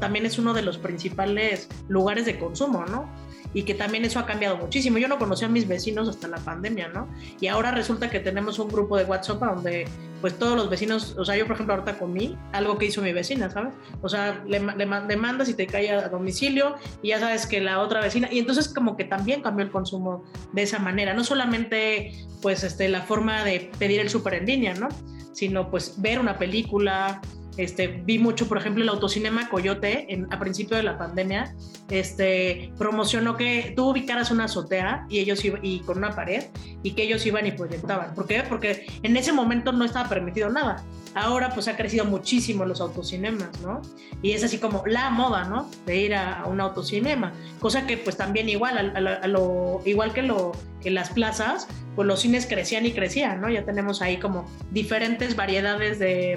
también 0.00 0.26
es 0.26 0.38
uno 0.38 0.52
de 0.52 0.62
los 0.62 0.78
principales 0.78 1.68
lugares 1.88 2.26
de 2.26 2.38
consumo, 2.38 2.84
¿no? 2.86 3.08
Y 3.54 3.62
que 3.62 3.74
también 3.74 4.04
eso 4.04 4.18
ha 4.18 4.26
cambiado 4.26 4.56
muchísimo. 4.56 4.98
Yo 4.98 5.08
no 5.08 5.18
conocía 5.18 5.46
a 5.46 5.50
mis 5.50 5.66
vecinos 5.66 6.08
hasta 6.08 6.28
la 6.28 6.38
pandemia, 6.38 6.88
¿no? 6.88 7.08
Y 7.40 7.46
ahora 7.46 7.70
resulta 7.70 8.10
que 8.10 8.20
tenemos 8.20 8.58
un 8.58 8.68
grupo 8.68 8.98
de 8.98 9.04
WhatsApp 9.04 9.40
donde 9.40 9.86
pues 10.20 10.38
todos 10.38 10.56
los 10.56 10.70
vecinos, 10.70 11.16
o 11.18 11.24
sea, 11.24 11.36
yo 11.36 11.46
por 11.46 11.54
ejemplo 11.54 11.74
ahorita 11.74 11.98
comí 11.98 12.36
algo 12.52 12.78
que 12.78 12.86
hizo 12.86 13.02
mi 13.02 13.12
vecina, 13.12 13.50
¿sabes? 13.50 13.74
O 14.00 14.08
sea, 14.08 14.42
le, 14.46 14.58
le, 14.58 14.86
mandas 14.86 15.50
y 15.50 15.54
te 15.54 15.66
cae 15.66 15.90
a 15.90 16.08
domicilio 16.08 16.76
y 17.02 17.08
ya 17.08 17.20
sabes 17.20 17.46
que 17.46 17.60
la 17.60 17.80
otra 17.80 18.00
vecina, 18.00 18.28
y 18.32 18.38
entonces 18.38 18.68
como 18.72 18.96
que 18.96 19.04
también 19.04 19.42
cambió 19.42 19.64
el 19.66 19.70
consumo 19.70 20.24
de 20.52 20.62
esa 20.62 20.78
manera, 20.78 21.12
no 21.12 21.24
solamente 21.24 22.26
pues 22.40 22.64
este, 22.64 22.88
la 22.88 23.02
forma 23.02 23.44
de 23.44 23.70
pedir 23.78 24.00
el 24.00 24.08
súper 24.08 24.34
en 24.34 24.46
línea, 24.46 24.74
¿no? 24.74 24.88
Sino 25.32 25.70
pues 25.70 26.00
ver 26.00 26.18
una 26.18 26.38
película, 26.38 27.20
este, 27.56 27.88
vi 27.88 28.18
mucho, 28.18 28.48
por 28.48 28.58
ejemplo, 28.58 28.82
el 28.82 28.88
autocinema 28.88 29.48
Coyote 29.48 30.08
a 30.30 30.38
principio 30.38 30.76
de 30.76 30.82
la 30.82 30.98
pandemia. 30.98 31.54
Este, 31.90 32.72
promocionó 32.78 33.36
que 33.36 33.72
tú 33.76 33.90
ubicaras 33.90 34.30
una 34.30 34.44
azotea 34.44 35.06
y 35.08 35.18
ellos 35.18 35.40
y 35.44 35.80
con 35.80 35.98
una 35.98 36.14
pared 36.14 36.44
y 36.82 36.92
que 36.92 37.02
ellos 37.02 37.24
iban 37.26 37.46
y 37.46 37.52
proyectaban. 37.52 38.14
¿Por 38.14 38.26
qué? 38.26 38.42
Porque 38.48 38.86
en 39.02 39.16
ese 39.16 39.32
momento 39.32 39.72
no 39.72 39.84
estaba 39.84 40.08
permitido 40.08 40.50
nada. 40.50 40.84
Ahora 41.14 41.50
pues 41.50 41.68
ha 41.68 41.76
crecido 41.76 42.04
muchísimo 42.04 42.64
los 42.64 42.80
autocinemas, 42.80 43.60
¿no? 43.60 43.82
Y 44.20 44.32
es 44.32 44.42
así 44.42 44.58
como 44.58 44.82
la 44.84 45.10
moda, 45.10 45.44
¿no? 45.44 45.70
De 45.86 45.96
ir 45.96 46.14
a, 46.14 46.44
un 46.46 46.60
autocinema. 46.60 47.32
Cosa 47.60 47.86
que 47.86 47.96
pues 47.96 48.16
también 48.16 48.48
igual, 48.48 48.78
a, 48.96 49.88
igual 49.88 50.12
que, 50.12 50.22
lo, 50.22 50.52
que 50.80 50.90
las 50.90 51.10
plazas, 51.10 51.68
pues 51.94 52.08
los 52.08 52.20
cines 52.20 52.46
crecían 52.46 52.84
y 52.84 52.92
crecían, 52.92 53.40
¿no? 53.40 53.48
Ya 53.48 53.64
tenemos 53.64 54.02
ahí 54.02 54.16
como 54.16 54.50
diferentes 54.72 55.36
variedades 55.36 56.00
de 56.00 56.36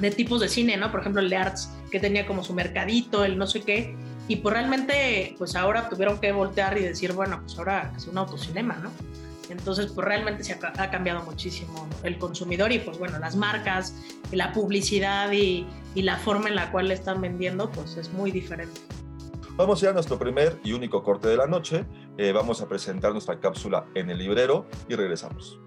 de 0.00 0.10
tipos 0.10 0.40
de 0.40 0.48
cine, 0.48 0.76
¿no? 0.76 0.90
Por 0.90 1.00
ejemplo, 1.00 1.20
el 1.20 1.30
de 1.30 1.36
Arts, 1.36 1.70
que 1.90 2.00
tenía 2.00 2.26
como 2.26 2.44
su 2.44 2.54
mercadito, 2.54 3.24
el 3.24 3.38
no 3.38 3.46
sé 3.46 3.62
qué, 3.62 3.96
y 4.28 4.36
pues 4.36 4.52
realmente, 4.52 5.34
pues 5.38 5.56
ahora 5.56 5.88
tuvieron 5.88 6.18
que 6.20 6.32
voltear 6.32 6.76
y 6.78 6.82
decir, 6.82 7.12
bueno, 7.12 7.40
pues 7.42 7.58
ahora 7.58 7.92
es 7.96 8.06
un 8.06 8.18
autocinema, 8.18 8.76
¿no? 8.76 8.90
Entonces, 9.48 9.90
pues 9.92 10.06
realmente 10.06 10.44
se 10.44 10.52
ha, 10.52 10.90
cambiado 10.90 11.22
muchísimo 11.22 11.88
el 12.02 12.18
consumidor 12.18 12.70
y 12.70 12.80
pues 12.80 12.98
bueno, 12.98 13.18
las 13.18 13.34
marcas, 13.34 13.94
la 14.30 14.52
publicidad 14.52 15.32
y, 15.32 15.66
y 15.94 16.02
la 16.02 16.18
forma 16.18 16.48
en 16.48 16.54
la 16.54 16.70
cual 16.70 16.88
le 16.88 16.94
están 16.94 17.22
vendiendo, 17.22 17.70
pues 17.70 17.96
es 17.96 18.12
muy 18.12 18.30
diferente. 18.30 18.78
Vamos 19.56 19.80
ya 19.80 19.90
a 19.90 19.92
nuestro 19.92 20.18
primer 20.18 20.60
y 20.62 20.72
único 20.72 21.02
corte 21.02 21.26
de 21.26 21.36
la 21.36 21.46
noche. 21.46 21.84
Eh, 22.16 22.30
vamos 22.30 22.60
a 22.60 22.68
presentar 22.68 23.10
nuestra 23.10 23.40
cápsula 23.40 23.86
en 23.94 24.08
el 24.08 24.18
librero 24.18 24.66
y 24.88 24.94
regresamos. 24.94 25.58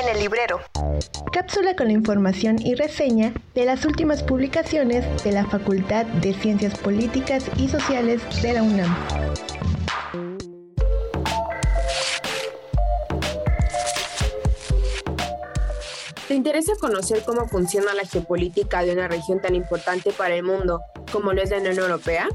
En 0.00 0.08
el 0.08 0.18
librero. 0.18 0.60
Cápsula 1.32 1.76
con 1.76 1.88
la 1.88 1.92
información 1.92 2.56
y 2.58 2.74
reseña 2.74 3.34
de 3.54 3.64
las 3.64 3.84
últimas 3.84 4.22
publicaciones 4.22 5.04
de 5.22 5.32
la 5.32 5.44
Facultad 5.44 6.06
de 6.06 6.32
Ciencias 6.32 6.78
Políticas 6.78 7.44
y 7.58 7.68
Sociales 7.68 8.22
de 8.42 8.52
la 8.54 8.62
UNAM. 8.62 8.96
¿Te 16.28 16.34
interesa 16.34 16.72
conocer 16.80 17.22
cómo 17.24 17.48
funciona 17.48 17.92
la 17.92 18.04
geopolítica 18.04 18.82
de 18.82 18.92
una 18.92 19.08
región 19.08 19.40
tan 19.40 19.54
importante 19.54 20.12
para 20.12 20.34
el 20.34 20.44
mundo 20.44 20.80
como 21.12 21.32
lo 21.32 21.42
es 21.42 21.50
la 21.50 21.58
Unión 21.58 21.78
Europea? 21.78 22.28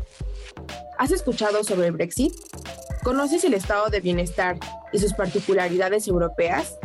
¿Has 0.98 1.12
escuchado 1.12 1.64
sobre 1.64 1.88
el 1.88 1.94
Brexit? 1.94 2.34
¿Conoces 3.04 3.44
el 3.44 3.54
estado 3.54 3.90
de 3.90 4.02
bienestar 4.02 4.58
y 4.92 5.00
sus 5.00 5.14
particularidades 5.14 6.08
europeas? 6.08 6.78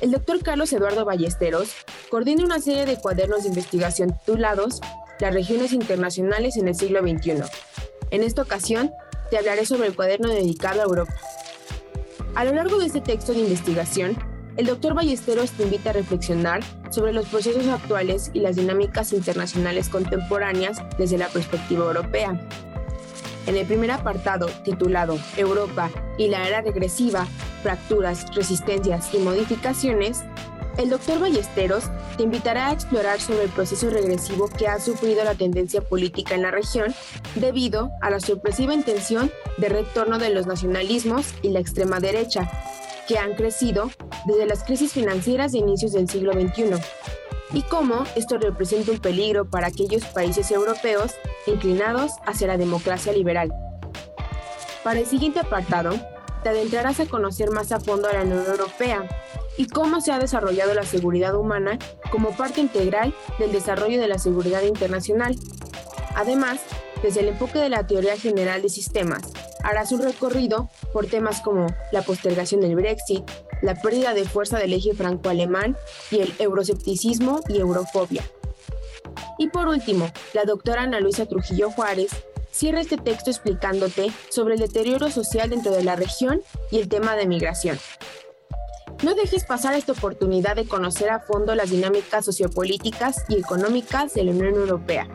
El 0.00 0.12
doctor 0.12 0.42
Carlos 0.42 0.72
Eduardo 0.72 1.04
Ballesteros 1.04 1.72
coordina 2.10 2.42
una 2.42 2.58
serie 2.58 2.86
de 2.86 2.96
cuadernos 2.96 3.42
de 3.42 3.50
investigación 3.50 4.16
titulados 4.18 4.80
Las 5.18 5.34
regiones 5.34 5.74
internacionales 5.74 6.56
en 6.56 6.68
el 6.68 6.74
siglo 6.74 7.00
XXI. 7.00 7.42
En 8.10 8.22
esta 8.22 8.40
ocasión, 8.40 8.92
te 9.30 9.36
hablaré 9.36 9.66
sobre 9.66 9.88
el 9.88 9.94
cuaderno 9.94 10.28
dedicado 10.28 10.80
a 10.80 10.84
Europa. 10.84 11.14
A 12.34 12.44
lo 12.44 12.54
largo 12.54 12.78
de 12.78 12.86
este 12.86 13.02
texto 13.02 13.32
de 13.32 13.40
investigación, 13.40 14.16
el 14.56 14.66
doctor 14.66 14.94
Ballesteros 14.94 15.50
te 15.50 15.64
invita 15.64 15.90
a 15.90 15.92
reflexionar 15.92 16.62
sobre 16.90 17.12
los 17.12 17.26
procesos 17.26 17.66
actuales 17.68 18.30
y 18.32 18.40
las 18.40 18.56
dinámicas 18.56 19.12
internacionales 19.12 19.90
contemporáneas 19.90 20.78
desde 20.96 21.18
la 21.18 21.28
perspectiva 21.28 21.84
europea. 21.84 22.40
En 23.46 23.56
el 23.56 23.66
primer 23.66 23.90
apartado, 23.90 24.46
titulado 24.64 25.18
Europa 25.36 25.90
y 26.16 26.28
la 26.28 26.48
era 26.48 26.62
regresiva, 26.62 27.26
fracturas, 27.62 28.26
resistencias 28.34 29.12
y 29.14 29.18
modificaciones, 29.18 30.22
el 30.78 30.88
doctor 30.88 31.20
Ballesteros 31.20 31.84
te 32.16 32.22
invitará 32.22 32.68
a 32.68 32.72
explorar 32.72 33.20
sobre 33.20 33.44
el 33.44 33.50
proceso 33.50 33.90
regresivo 33.90 34.48
que 34.48 34.68
ha 34.68 34.80
sufrido 34.80 35.24
la 35.24 35.34
tendencia 35.34 35.82
política 35.82 36.34
en 36.34 36.42
la 36.42 36.50
región 36.50 36.94
debido 37.34 37.90
a 38.00 38.10
la 38.10 38.20
sorpresiva 38.20 38.72
intención 38.72 39.30
de 39.58 39.68
retorno 39.68 40.18
de 40.18 40.30
los 40.30 40.46
nacionalismos 40.46 41.34
y 41.42 41.50
la 41.50 41.60
extrema 41.60 42.00
derecha, 42.00 42.50
que 43.06 43.18
han 43.18 43.34
crecido 43.34 43.90
desde 44.26 44.46
las 44.46 44.64
crisis 44.64 44.92
financieras 44.92 45.52
de 45.52 45.58
inicios 45.58 45.92
del 45.92 46.08
siglo 46.08 46.32
XXI, 46.32 46.80
y 47.52 47.62
cómo 47.62 48.04
esto 48.14 48.38
representa 48.38 48.92
un 48.92 49.00
peligro 49.00 49.50
para 49.50 49.66
aquellos 49.66 50.04
países 50.04 50.50
europeos 50.50 51.14
inclinados 51.46 52.12
hacia 52.24 52.46
la 52.46 52.56
democracia 52.56 53.12
liberal. 53.12 53.52
Para 54.84 55.00
el 55.00 55.06
siguiente 55.06 55.40
apartado, 55.40 55.90
te 56.42 56.48
adentrarás 56.48 57.00
a 57.00 57.06
conocer 57.06 57.50
más 57.50 57.72
a 57.72 57.80
fondo 57.80 58.08
a 58.08 58.12
la 58.12 58.22
Unión 58.22 58.44
Europea 58.46 59.08
y 59.56 59.66
cómo 59.66 60.00
se 60.00 60.12
ha 60.12 60.18
desarrollado 60.18 60.74
la 60.74 60.84
seguridad 60.84 61.34
humana 61.34 61.78
como 62.10 62.30
parte 62.30 62.60
integral 62.60 63.14
del 63.38 63.52
desarrollo 63.52 64.00
de 64.00 64.08
la 64.08 64.18
seguridad 64.18 64.62
internacional. 64.62 65.36
Además, 66.14 66.60
desde 67.02 67.20
el 67.20 67.28
enfoque 67.28 67.58
de 67.58 67.68
la 67.68 67.86
teoría 67.86 68.16
general 68.16 68.62
de 68.62 68.68
sistemas, 68.68 69.22
harás 69.62 69.92
un 69.92 70.02
recorrido 70.02 70.70
por 70.92 71.06
temas 71.06 71.40
como 71.40 71.66
la 71.92 72.02
postergación 72.02 72.60
del 72.60 72.74
Brexit, 72.74 73.24
la 73.62 73.74
pérdida 73.74 74.14
de 74.14 74.24
fuerza 74.24 74.58
del 74.58 74.72
eje 74.72 74.94
franco-alemán 74.94 75.76
y 76.10 76.20
el 76.20 76.34
euroscepticismo 76.38 77.40
y 77.48 77.58
eurofobia. 77.58 78.24
Y 79.38 79.48
por 79.48 79.68
último, 79.68 80.10
la 80.34 80.44
doctora 80.44 80.82
Ana 80.82 81.00
Luisa 81.00 81.26
Trujillo 81.26 81.70
Juárez 81.70 82.10
cierra 82.50 82.80
este 82.80 82.96
texto 82.96 83.30
explicándote 83.30 84.12
sobre 84.28 84.54
el 84.54 84.60
deterioro 84.60 85.10
social 85.10 85.50
dentro 85.50 85.72
de 85.72 85.84
la 85.84 85.96
región 85.96 86.42
y 86.70 86.78
el 86.78 86.88
tema 86.88 87.16
de 87.16 87.26
migración. 87.26 87.78
No 89.02 89.14
dejes 89.14 89.44
pasar 89.44 89.74
esta 89.74 89.92
oportunidad 89.92 90.56
de 90.56 90.66
conocer 90.66 91.08
a 91.08 91.20
fondo 91.20 91.54
las 91.54 91.70
dinámicas 91.70 92.24
sociopolíticas 92.24 93.24
y 93.28 93.38
económicas 93.38 94.12
de 94.12 94.24
la 94.24 94.32
Unión 94.32 94.54
Europea. 94.54 95.08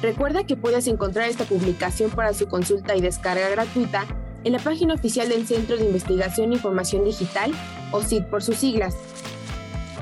Recuerda 0.00 0.44
que 0.44 0.56
puedes 0.56 0.86
encontrar 0.86 1.28
esta 1.28 1.44
publicación 1.44 2.10
para 2.10 2.32
su 2.32 2.48
consulta 2.48 2.96
y 2.96 3.02
descarga 3.02 3.50
gratuita 3.50 4.06
en 4.44 4.52
la 4.52 4.58
página 4.58 4.94
oficial 4.94 5.28
del 5.28 5.46
Centro 5.46 5.76
de 5.76 5.84
Investigación 5.84 6.52
e 6.52 6.54
Información 6.54 7.04
Digital, 7.04 7.52
o 7.92 8.02
CID 8.02 8.24
por 8.24 8.42
sus 8.42 8.56
siglas. 8.56 8.94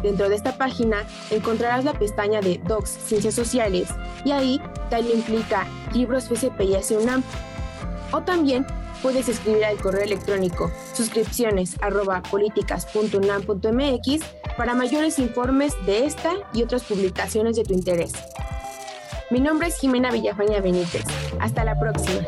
Dentro 0.03 0.29
de 0.29 0.37
esta 0.37 0.57
página 0.57 1.05
encontrarás 1.31 1.85
la 1.85 1.93
pestaña 1.93 2.41
de 2.41 2.61
Docs 2.67 2.91
Ciencias 2.91 3.35
Sociales 3.35 3.89
y 4.25 4.33
ahí 4.33 4.61
tal 4.91 5.09
implica 5.11 5.67
libros 5.93 6.29
FSPS 6.29 6.93
UNAM. 6.93 7.23
O 8.13 8.23
también 8.23 8.67
puedes 9.03 9.29
escribir 9.29 9.65
al 9.65 9.79
correo 9.79 10.03
electrónico 10.03 10.71
suscripciones 10.95 11.77
para 14.57 14.75
mayores 14.75 15.19
informes 15.19 15.75
de 15.87 16.07
esta 16.07 16.33
y 16.53 16.63
otras 16.63 16.85
publicaciones 16.85 17.57
de 17.57 17.65
tu 17.65 17.75
interés. 17.75 18.13
Mi 19.31 19.41
nombre 19.41 19.69
es 19.69 19.79
Jimena 19.79 20.11
Villafaña 20.11 20.61
Benítez. 20.61 21.05
Hasta 21.39 21.63
la 21.63 21.79
próxima. 21.79 22.27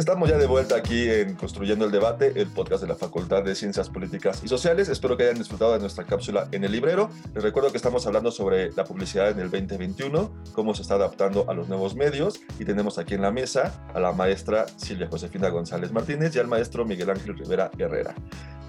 Estamos 0.00 0.30
ya 0.30 0.38
de 0.38 0.46
vuelta 0.46 0.76
aquí 0.76 1.10
en 1.10 1.34
Construyendo 1.34 1.84
el 1.84 1.90
Debate, 1.90 2.32
el 2.34 2.46
podcast 2.46 2.80
de 2.80 2.88
la 2.88 2.94
Facultad 2.94 3.42
de 3.44 3.54
Ciencias 3.54 3.90
Políticas 3.90 4.40
y 4.42 4.48
Sociales. 4.48 4.88
Espero 4.88 5.14
que 5.14 5.24
hayan 5.24 5.36
disfrutado 5.36 5.74
de 5.74 5.78
nuestra 5.78 6.04
cápsula 6.04 6.48
en 6.52 6.64
el 6.64 6.72
librero. 6.72 7.10
Les 7.34 7.42
recuerdo 7.42 7.70
que 7.70 7.76
estamos 7.76 8.06
hablando 8.06 8.30
sobre 8.30 8.72
la 8.72 8.84
publicidad 8.84 9.28
en 9.28 9.40
el 9.40 9.50
2021, 9.50 10.32
cómo 10.54 10.74
se 10.74 10.80
está 10.80 10.94
adaptando 10.94 11.44
a 11.50 11.52
los 11.52 11.68
nuevos 11.68 11.96
medios 11.96 12.40
y 12.58 12.64
tenemos 12.64 12.96
aquí 12.96 13.12
en 13.12 13.20
la 13.20 13.30
mesa 13.30 13.84
a 13.92 14.00
la 14.00 14.12
maestra 14.12 14.64
Silvia 14.78 15.06
Josefina 15.06 15.50
González 15.50 15.92
Martínez 15.92 16.34
y 16.34 16.38
al 16.38 16.48
maestro 16.48 16.86
Miguel 16.86 17.10
Ángel 17.10 17.36
Rivera 17.36 17.70
Herrera. 17.76 18.14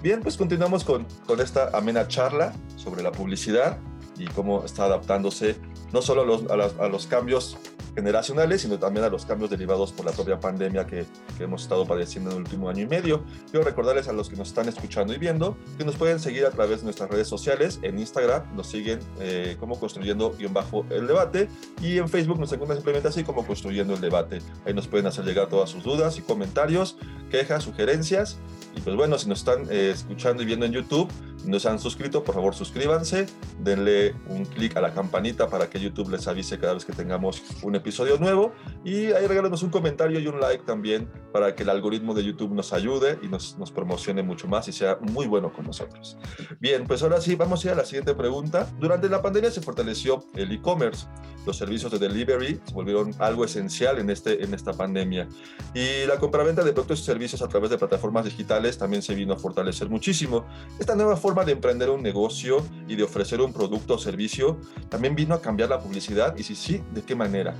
Bien, 0.02 0.20
pues 0.20 0.36
continuamos 0.36 0.84
con, 0.84 1.06
con 1.26 1.40
esta 1.40 1.70
amena 1.72 2.08
charla 2.08 2.52
sobre 2.76 3.02
la 3.02 3.10
publicidad 3.10 3.78
y 4.18 4.26
cómo 4.26 4.64
está 4.64 4.84
adaptándose 4.84 5.56
no 5.92 6.02
solo 6.02 6.22
a 6.22 6.56
los, 6.56 6.78
a 6.78 6.88
los 6.88 7.06
cambios 7.06 7.56
generacionales, 7.94 8.62
sino 8.62 8.78
también 8.78 9.04
a 9.04 9.08
los 9.08 9.26
cambios 9.26 9.50
derivados 9.50 9.92
por 9.92 10.06
la 10.06 10.12
propia 10.12 10.40
pandemia 10.40 10.86
que, 10.86 11.04
que, 11.36 11.44
hemos 11.44 11.62
estado 11.62 11.86
padeciendo 11.86 12.30
en 12.30 12.36
el 12.36 12.42
último 12.42 12.68
año 12.68 12.82
y 12.82 12.86
medio. 12.86 13.22
Quiero 13.50 13.64
recordarles 13.64 14.08
a 14.08 14.12
los 14.12 14.28
que 14.28 14.36
nos 14.36 14.48
están 14.48 14.68
escuchando 14.68 15.12
y 15.12 15.18
viendo 15.18 15.56
que 15.76 15.84
nos 15.84 15.96
pueden 15.96 16.18
seguir 16.18 16.46
a 16.46 16.50
través 16.50 16.78
de 16.78 16.84
nuestras 16.84 17.10
redes 17.10 17.28
sociales. 17.28 17.80
En 17.82 17.98
Instagram 17.98 18.56
nos 18.56 18.68
siguen 18.68 19.00
eh, 19.20 19.56
como 19.60 19.78
construyendo 19.78 20.32
guion 20.32 20.54
bajo 20.54 20.86
el 20.90 21.06
debate 21.06 21.48
y 21.80 21.98
en 21.98 22.08
Facebook 22.08 22.38
nos 22.38 22.52
encuentran 22.52 22.78
simplemente 22.78 23.08
así 23.08 23.24
como 23.24 23.46
construyendo 23.46 23.94
el 23.94 24.00
debate. 24.00 24.38
Ahí 24.64 24.72
nos 24.72 24.88
pueden 24.88 25.06
hacer 25.06 25.24
llegar 25.24 25.48
todas 25.48 25.70
sus 25.70 25.82
dudas 25.82 26.18
y 26.18 26.22
comentarios, 26.22 26.96
quejas, 27.30 27.64
sugerencias. 27.64 28.38
Y 28.74 28.80
pues 28.80 28.96
bueno, 28.96 29.18
si 29.18 29.28
nos 29.28 29.40
están 29.40 29.66
eh, 29.70 29.90
escuchando 29.94 30.42
y 30.42 30.46
viendo 30.46 30.64
en 30.64 30.72
YouTube, 30.72 31.08
no 31.44 31.58
se 31.58 31.68
han 31.68 31.78
suscrito, 31.78 32.24
por 32.24 32.34
favor 32.34 32.54
suscríbanse, 32.54 33.26
denle 33.60 34.14
un 34.28 34.44
clic 34.44 34.76
a 34.76 34.80
la 34.80 34.92
campanita 34.92 35.48
para 35.48 35.68
que 35.68 35.80
YouTube 35.80 36.10
les 36.10 36.26
avise 36.28 36.58
cada 36.58 36.74
vez 36.74 36.84
que 36.84 36.92
tengamos 36.92 37.42
un 37.62 37.74
episodio 37.74 38.18
nuevo 38.18 38.52
y 38.84 39.06
ahí 39.06 39.26
regálenos 39.26 39.62
un 39.62 39.70
comentario 39.70 40.18
y 40.20 40.26
un 40.26 40.40
like 40.40 40.64
también 40.64 41.08
para 41.32 41.54
que 41.54 41.62
el 41.62 41.70
algoritmo 41.70 42.14
de 42.14 42.24
YouTube 42.24 42.52
nos 42.52 42.72
ayude 42.72 43.18
y 43.22 43.28
nos, 43.28 43.58
nos 43.58 43.70
promocione 43.70 44.22
mucho 44.22 44.48
más 44.48 44.68
y 44.68 44.72
sea 44.72 44.98
muy 45.00 45.26
bueno 45.26 45.52
con 45.52 45.66
nosotros. 45.66 46.16
Bien, 46.60 46.84
pues 46.86 47.02
ahora 47.02 47.20
sí, 47.20 47.34
vamos 47.34 47.64
a 47.64 47.68
ir 47.68 47.72
a 47.72 47.76
la 47.76 47.84
siguiente 47.84 48.14
pregunta. 48.14 48.68
Durante 48.78 49.08
la 49.08 49.22
pandemia 49.22 49.50
se 49.50 49.60
fortaleció 49.60 50.24
el 50.34 50.52
e-commerce. 50.52 51.06
Los 51.46 51.56
servicios 51.56 51.90
de 51.90 51.98
delivery 51.98 52.60
se 52.64 52.72
volvieron 52.72 53.12
algo 53.18 53.44
esencial 53.44 53.98
en, 53.98 54.10
este, 54.10 54.44
en 54.44 54.54
esta 54.54 54.72
pandemia 54.72 55.28
y 55.74 56.06
la 56.06 56.18
compraventa 56.18 56.62
de 56.62 56.72
productos 56.72 57.00
y 57.00 57.04
servicios 57.04 57.42
a 57.42 57.48
través 57.48 57.70
de 57.70 57.78
plataformas 57.78 58.24
digitales 58.24 58.78
también 58.78 59.02
se 59.02 59.14
vino 59.14 59.34
a 59.34 59.38
fortalecer 59.38 59.88
muchísimo. 59.88 60.44
Esta 60.78 60.94
nueva 60.94 61.16
forma 61.16 61.31
de 61.44 61.52
emprender 61.52 61.90
un 61.90 62.02
negocio 62.02 62.64
y 62.86 62.96
de 62.96 63.02
ofrecer 63.02 63.40
un 63.40 63.52
producto 63.52 63.94
o 63.94 63.98
servicio 63.98 64.58
también 64.88 65.14
vino 65.14 65.34
a 65.34 65.40
cambiar 65.40 65.70
la 65.70 65.80
publicidad? 65.80 66.36
Y 66.36 66.42
si 66.42 66.54
sí, 66.54 66.82
¿de 66.92 67.02
qué 67.02 67.14
manera? 67.14 67.54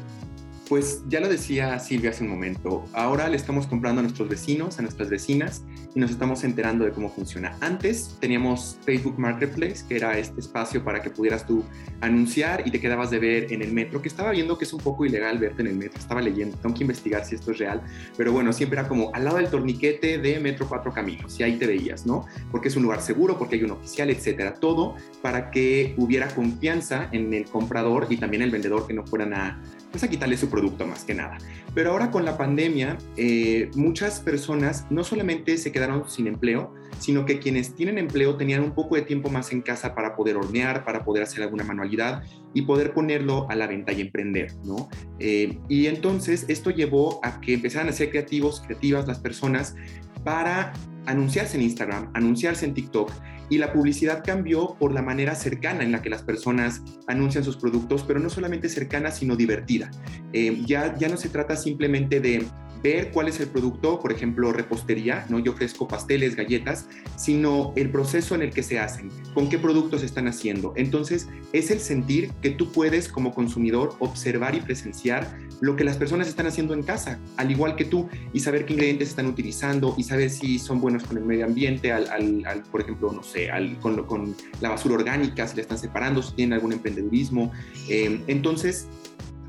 Pues 0.72 1.04
ya 1.06 1.20
lo 1.20 1.28
decía 1.28 1.78
Silvia 1.78 2.08
hace 2.08 2.24
un 2.24 2.30
momento, 2.30 2.86
ahora 2.94 3.28
le 3.28 3.36
estamos 3.36 3.66
comprando 3.66 3.98
a 3.98 4.02
nuestros 4.04 4.26
vecinos, 4.26 4.78
a 4.78 4.82
nuestras 4.82 5.10
vecinas 5.10 5.64
y 5.94 6.00
nos 6.00 6.10
estamos 6.10 6.44
enterando 6.44 6.86
de 6.86 6.92
cómo 6.92 7.10
funciona. 7.10 7.54
Antes 7.60 8.16
teníamos 8.20 8.78
Facebook 8.82 9.18
Marketplace, 9.18 9.84
que 9.86 9.96
era 9.96 10.16
este 10.16 10.40
espacio 10.40 10.82
para 10.82 11.02
que 11.02 11.10
pudieras 11.10 11.46
tú 11.46 11.62
anunciar 12.00 12.66
y 12.66 12.70
te 12.70 12.80
quedabas 12.80 13.10
de 13.10 13.18
ver 13.18 13.52
en 13.52 13.60
el 13.60 13.70
metro, 13.70 14.00
que 14.00 14.08
estaba 14.08 14.30
viendo 14.30 14.56
que 14.56 14.64
es 14.64 14.72
un 14.72 14.80
poco 14.80 15.04
ilegal 15.04 15.38
verte 15.38 15.60
en 15.60 15.68
el 15.68 15.76
metro, 15.76 16.00
estaba 16.00 16.22
leyendo, 16.22 16.56
tengo 16.56 16.74
que 16.74 16.84
investigar 16.84 17.22
si 17.26 17.34
esto 17.34 17.50
es 17.50 17.58
real, 17.58 17.82
pero 18.16 18.32
bueno, 18.32 18.50
siempre 18.54 18.80
era 18.80 18.88
como 18.88 19.14
al 19.14 19.24
lado 19.24 19.36
del 19.36 19.50
torniquete 19.50 20.16
de 20.16 20.40
Metro 20.40 20.66
Cuatro 20.66 20.90
Caminos 20.90 21.38
y 21.38 21.42
ahí 21.42 21.58
te 21.58 21.66
veías, 21.66 22.06
¿no? 22.06 22.24
Porque 22.50 22.68
es 22.68 22.76
un 22.76 22.84
lugar 22.84 23.02
seguro, 23.02 23.38
porque 23.38 23.56
hay 23.56 23.62
un 23.64 23.72
oficial, 23.72 24.08
etcétera, 24.08 24.54
todo 24.54 24.96
para 25.20 25.50
que 25.50 25.94
hubiera 25.98 26.28
confianza 26.28 27.10
en 27.12 27.34
el 27.34 27.44
comprador 27.44 28.06
y 28.08 28.16
también 28.16 28.42
el 28.42 28.50
vendedor 28.50 28.86
que 28.86 28.94
no 28.94 29.06
fueran 29.06 29.34
a 29.34 29.60
pues 29.92 30.02
a 30.02 30.08
quitarle 30.08 30.36
su 30.36 30.48
producto 30.48 30.86
más 30.86 31.04
que 31.04 31.14
nada. 31.14 31.38
Pero 31.74 31.92
ahora 31.92 32.10
con 32.10 32.24
la 32.24 32.36
pandemia, 32.36 32.98
eh, 33.16 33.70
muchas 33.76 34.20
personas 34.20 34.86
no 34.90 35.04
solamente 35.04 35.58
se 35.58 35.70
quedaron 35.70 36.08
sin 36.08 36.26
empleo, 36.26 36.74
sino 36.98 37.26
que 37.26 37.38
quienes 37.38 37.74
tienen 37.74 37.98
empleo 37.98 38.36
tenían 38.36 38.62
un 38.62 38.72
poco 38.72 38.96
de 38.96 39.02
tiempo 39.02 39.28
más 39.28 39.52
en 39.52 39.60
casa 39.60 39.94
para 39.94 40.16
poder 40.16 40.36
hornear, 40.36 40.84
para 40.84 41.04
poder 41.04 41.22
hacer 41.22 41.42
alguna 41.42 41.62
manualidad 41.62 42.22
y 42.54 42.62
poder 42.62 42.94
ponerlo 42.94 43.48
a 43.50 43.54
la 43.54 43.66
venta 43.66 43.92
y 43.92 44.00
emprender, 44.00 44.52
¿no? 44.64 44.88
Eh, 45.18 45.58
y 45.68 45.86
entonces 45.86 46.46
esto 46.48 46.70
llevó 46.70 47.20
a 47.24 47.40
que 47.40 47.54
empezaran 47.54 47.88
a 47.88 47.92
ser 47.92 48.10
creativos, 48.10 48.60
creativas 48.60 49.06
las 49.06 49.18
personas 49.18 49.76
para 50.24 50.72
anunciarse 51.06 51.56
en 51.56 51.64
Instagram, 51.64 52.10
anunciarse 52.14 52.64
en 52.64 52.74
TikTok 52.74 53.10
y 53.52 53.58
la 53.58 53.70
publicidad 53.70 54.24
cambió 54.24 54.76
por 54.78 54.94
la 54.94 55.02
manera 55.02 55.34
cercana 55.34 55.82
en 55.82 55.92
la 55.92 56.00
que 56.00 56.08
las 56.08 56.22
personas 56.22 56.80
anuncian 57.06 57.44
sus 57.44 57.58
productos, 57.58 58.02
pero 58.02 58.18
no 58.18 58.30
solamente 58.30 58.70
cercana, 58.70 59.10
sino 59.10 59.36
divertida. 59.36 59.90
Eh, 60.32 60.62
ya, 60.64 60.96
ya 60.96 61.10
no 61.10 61.18
se 61.18 61.28
trata 61.28 61.54
simplemente 61.54 62.20
de 62.20 62.46
ver 62.82 63.10
cuál 63.10 63.28
es 63.28 63.40
el 63.40 63.48
producto, 63.48 64.00
por 64.00 64.12
ejemplo, 64.12 64.52
repostería, 64.52 65.26
¿no? 65.28 65.38
Yo 65.38 65.52
ofrezco 65.52 65.88
pasteles, 65.88 66.36
galletas, 66.36 66.88
sino 67.16 67.72
el 67.76 67.90
proceso 67.90 68.34
en 68.34 68.42
el 68.42 68.50
que 68.50 68.62
se 68.62 68.78
hacen, 68.78 69.10
con 69.34 69.48
qué 69.48 69.58
productos 69.58 70.02
están 70.02 70.28
haciendo. 70.28 70.72
Entonces, 70.76 71.28
es 71.52 71.70
el 71.70 71.80
sentir 71.80 72.30
que 72.42 72.50
tú 72.50 72.72
puedes 72.72 73.08
como 73.08 73.32
consumidor 73.32 73.94
observar 73.98 74.54
y 74.54 74.60
presenciar 74.60 75.38
lo 75.60 75.76
que 75.76 75.84
las 75.84 75.96
personas 75.96 76.26
están 76.26 76.46
haciendo 76.46 76.74
en 76.74 76.82
casa, 76.82 77.20
al 77.36 77.50
igual 77.50 77.76
que 77.76 77.84
tú, 77.84 78.08
y 78.32 78.40
saber 78.40 78.66
qué 78.66 78.72
ingredientes 78.72 79.10
están 79.10 79.26
utilizando 79.26 79.94
y 79.96 80.02
saber 80.02 80.30
si 80.30 80.58
son 80.58 80.80
buenos 80.80 81.04
con 81.04 81.16
el 81.16 81.24
medio 81.24 81.44
ambiente, 81.44 81.92
al, 81.92 82.08
al, 82.44 82.62
por 82.70 82.80
ejemplo, 82.80 83.12
no 83.12 83.22
sé, 83.22 83.50
al, 83.50 83.78
con, 83.78 84.04
con, 84.04 84.34
la 84.60 84.70
basura 84.70 84.94
orgánica, 84.96 85.46
si 85.46 85.56
la 85.56 85.62
están 85.62 85.78
separando, 85.78 86.22
si 86.22 86.34
tienen 86.34 86.54
algún 86.54 86.72
emprendedurismo. 86.72 87.52
Eh, 87.88 88.22
entonces, 88.26 88.88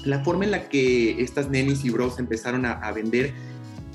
la 0.05 0.23
forma 0.23 0.45
en 0.45 0.51
la 0.51 0.69
que 0.69 1.21
estas 1.21 1.49
nenis 1.49 1.85
y 1.85 1.89
bros 1.89 2.19
empezaron 2.19 2.65
a, 2.65 2.91
vender 2.91 3.33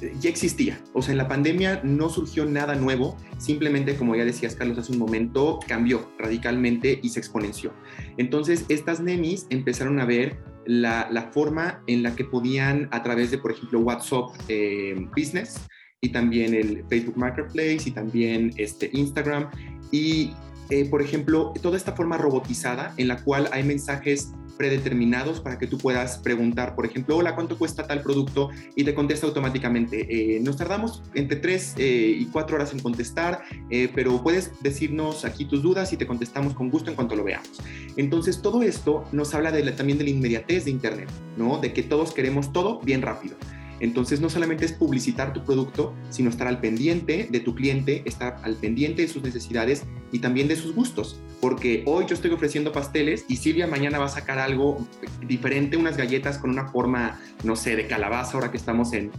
eh, 0.01 0.13
ya 0.21 0.31
existía. 0.31 0.81
O 0.93 1.03
sea, 1.03 1.13
en 1.13 1.19
la 1.19 1.29
pandemia 1.29 1.81
no 1.85 2.09
surgió 2.09 2.45
nada 2.45 2.75
nuevo, 2.75 3.17
simplemente, 3.39 3.97
como 3.97 4.15
ya 4.17 4.25
decías, 4.25 4.55
Carlos, 4.55 4.79
hace 4.79 4.93
un 4.93 4.99
momento, 4.99 5.61
cambió 5.67 6.11
radicalmente 6.19 6.99
y 7.03 7.11
se 7.11 7.21
exponenció. 7.21 7.73
Entonces, 8.17 8.65
estas 8.69 9.01
nenis 9.01 9.47
empezaron 9.51 10.01
a 10.01 10.05
ver 10.05 10.39
la, 10.67 11.31
forma 11.33 11.83
en 11.87 12.03
la 12.03 12.15
que 12.15 12.25
podían, 12.25 12.89
a 12.93 13.03
través 13.03 13.31
de, 13.31 13.39
por 13.39 13.53
ejemplo, 13.53 13.81
WhatsApp 13.81 14.31
eh, 14.49 14.95
Business 15.17 15.61
y 16.01 16.11
también 16.11 16.55
el 16.55 16.85
Facebook 16.89 17.17
Marketplace 17.17 17.81
y 17.87 17.91
también 17.91 18.53
este, 18.57 18.91
Instagram, 18.93 19.51
y, 19.91 20.33
eh, 20.71 20.85
por 20.89 21.03
ejemplo, 21.03 21.53
toda 21.63 21.77
esta 21.77 21.93
forma 21.93 22.19
robotizada 22.19 22.95
en 22.99 23.09
la 23.09 23.23
cual 23.25 23.49
hay 23.53 23.65
mensajes 23.65 24.33
predeterminados 24.59 25.41
para 25.41 25.59
que 25.59 25.67
tú 25.67 25.79
puedas 25.79 26.19
preguntar, 26.19 26.75
por 26.75 26.85
ejemplo, 26.85 27.17
hola, 27.17 27.35
¿cuánto 27.35 27.57
cuesta 27.57 27.87
tal 27.87 28.03
producto? 28.03 28.51
Y 28.77 28.85
te 28.85 28.95
contesta 28.95 29.27
automáticamente. 29.27 30.07
Eh, 30.37 30.41
nos 30.41 30.57
tardamos 30.57 31.03
entre 31.15 31.39
3 31.39 31.75
eh, 31.79 32.17
y 32.21 32.27
4 32.27 32.57
horas 32.57 32.73
en 32.73 32.81
contestar, 32.81 33.43
eh, 33.71 33.89
pero 33.95 34.23
puedes 34.23 34.53
decirnos 34.61 35.25
aquí 35.25 35.45
tus 35.45 35.63
dudas 35.63 35.93
y 35.93 35.97
te 35.97 36.07
contestamos 36.07 36.55
con 36.55 36.69
gusto 36.69 36.91
en 36.91 36.97
cuanto 36.97 37.17
lo 37.17 37.25
veamos. 37.25 37.49
Entonces, 37.97 38.43
todo 38.43 38.63
esto 38.63 39.05
nos 39.13 39.35
habla 39.35 39.53
también 39.75 39.99
de 39.99 40.05
la 40.05 40.11
inmediatez 40.11 40.67
de 40.67 40.71
Internet, 40.73 41.09
¿no? 41.37 41.59
De 41.59 41.73
que 41.73 41.83
todos 41.83 42.13
queremos 42.13 42.53
todo 42.53 42.81
bien 42.81 43.01
rápido. 43.01 43.37
Entonces 43.81 44.21
no 44.21 44.29
solamente 44.29 44.65
es 44.65 44.73
publicitar 44.73 45.33
tu 45.33 45.45
producto, 45.45 45.95
sino 46.11 46.31
estar 46.31 46.47
al 46.49 46.61
pendiente 46.61 47.29
de 47.31 47.41
tu 47.41 47.55
cliente, 47.55 48.03
estar 48.05 48.39
al 48.43 48.55
pendiente 48.55 49.03
de 49.03 49.09
sus 49.09 49.23
necesidades 49.23 49.85
y 50.13 50.19
también 50.19 50.49
de 50.49 50.57
sus 50.57 50.75
gustos. 50.75 51.21
Porque 51.41 51.83
hoy 51.87 52.07
yo 52.07 52.15
estoy 52.15 52.31
ofreciendo 52.31 52.73
pasteles 52.73 53.25
y 53.29 53.37
Silvia 53.37 53.67
mañana 53.67 53.99
va 53.99 54.07
a 54.07 54.11
sacar 54.11 54.39
algo 54.39 54.87
diferente, 55.27 55.77
unas 55.77 55.97
galletas 55.97 56.39
con 56.39 56.51
una 56.51 56.69
forma, 56.69 57.21
no 57.45 57.57
sé, 57.57 57.77
de 57.77 57.87
calabaza, 57.87 58.35
ahora 58.35 58.51
que 58.51 58.57
estamos 58.57 58.93
en, 58.93 59.11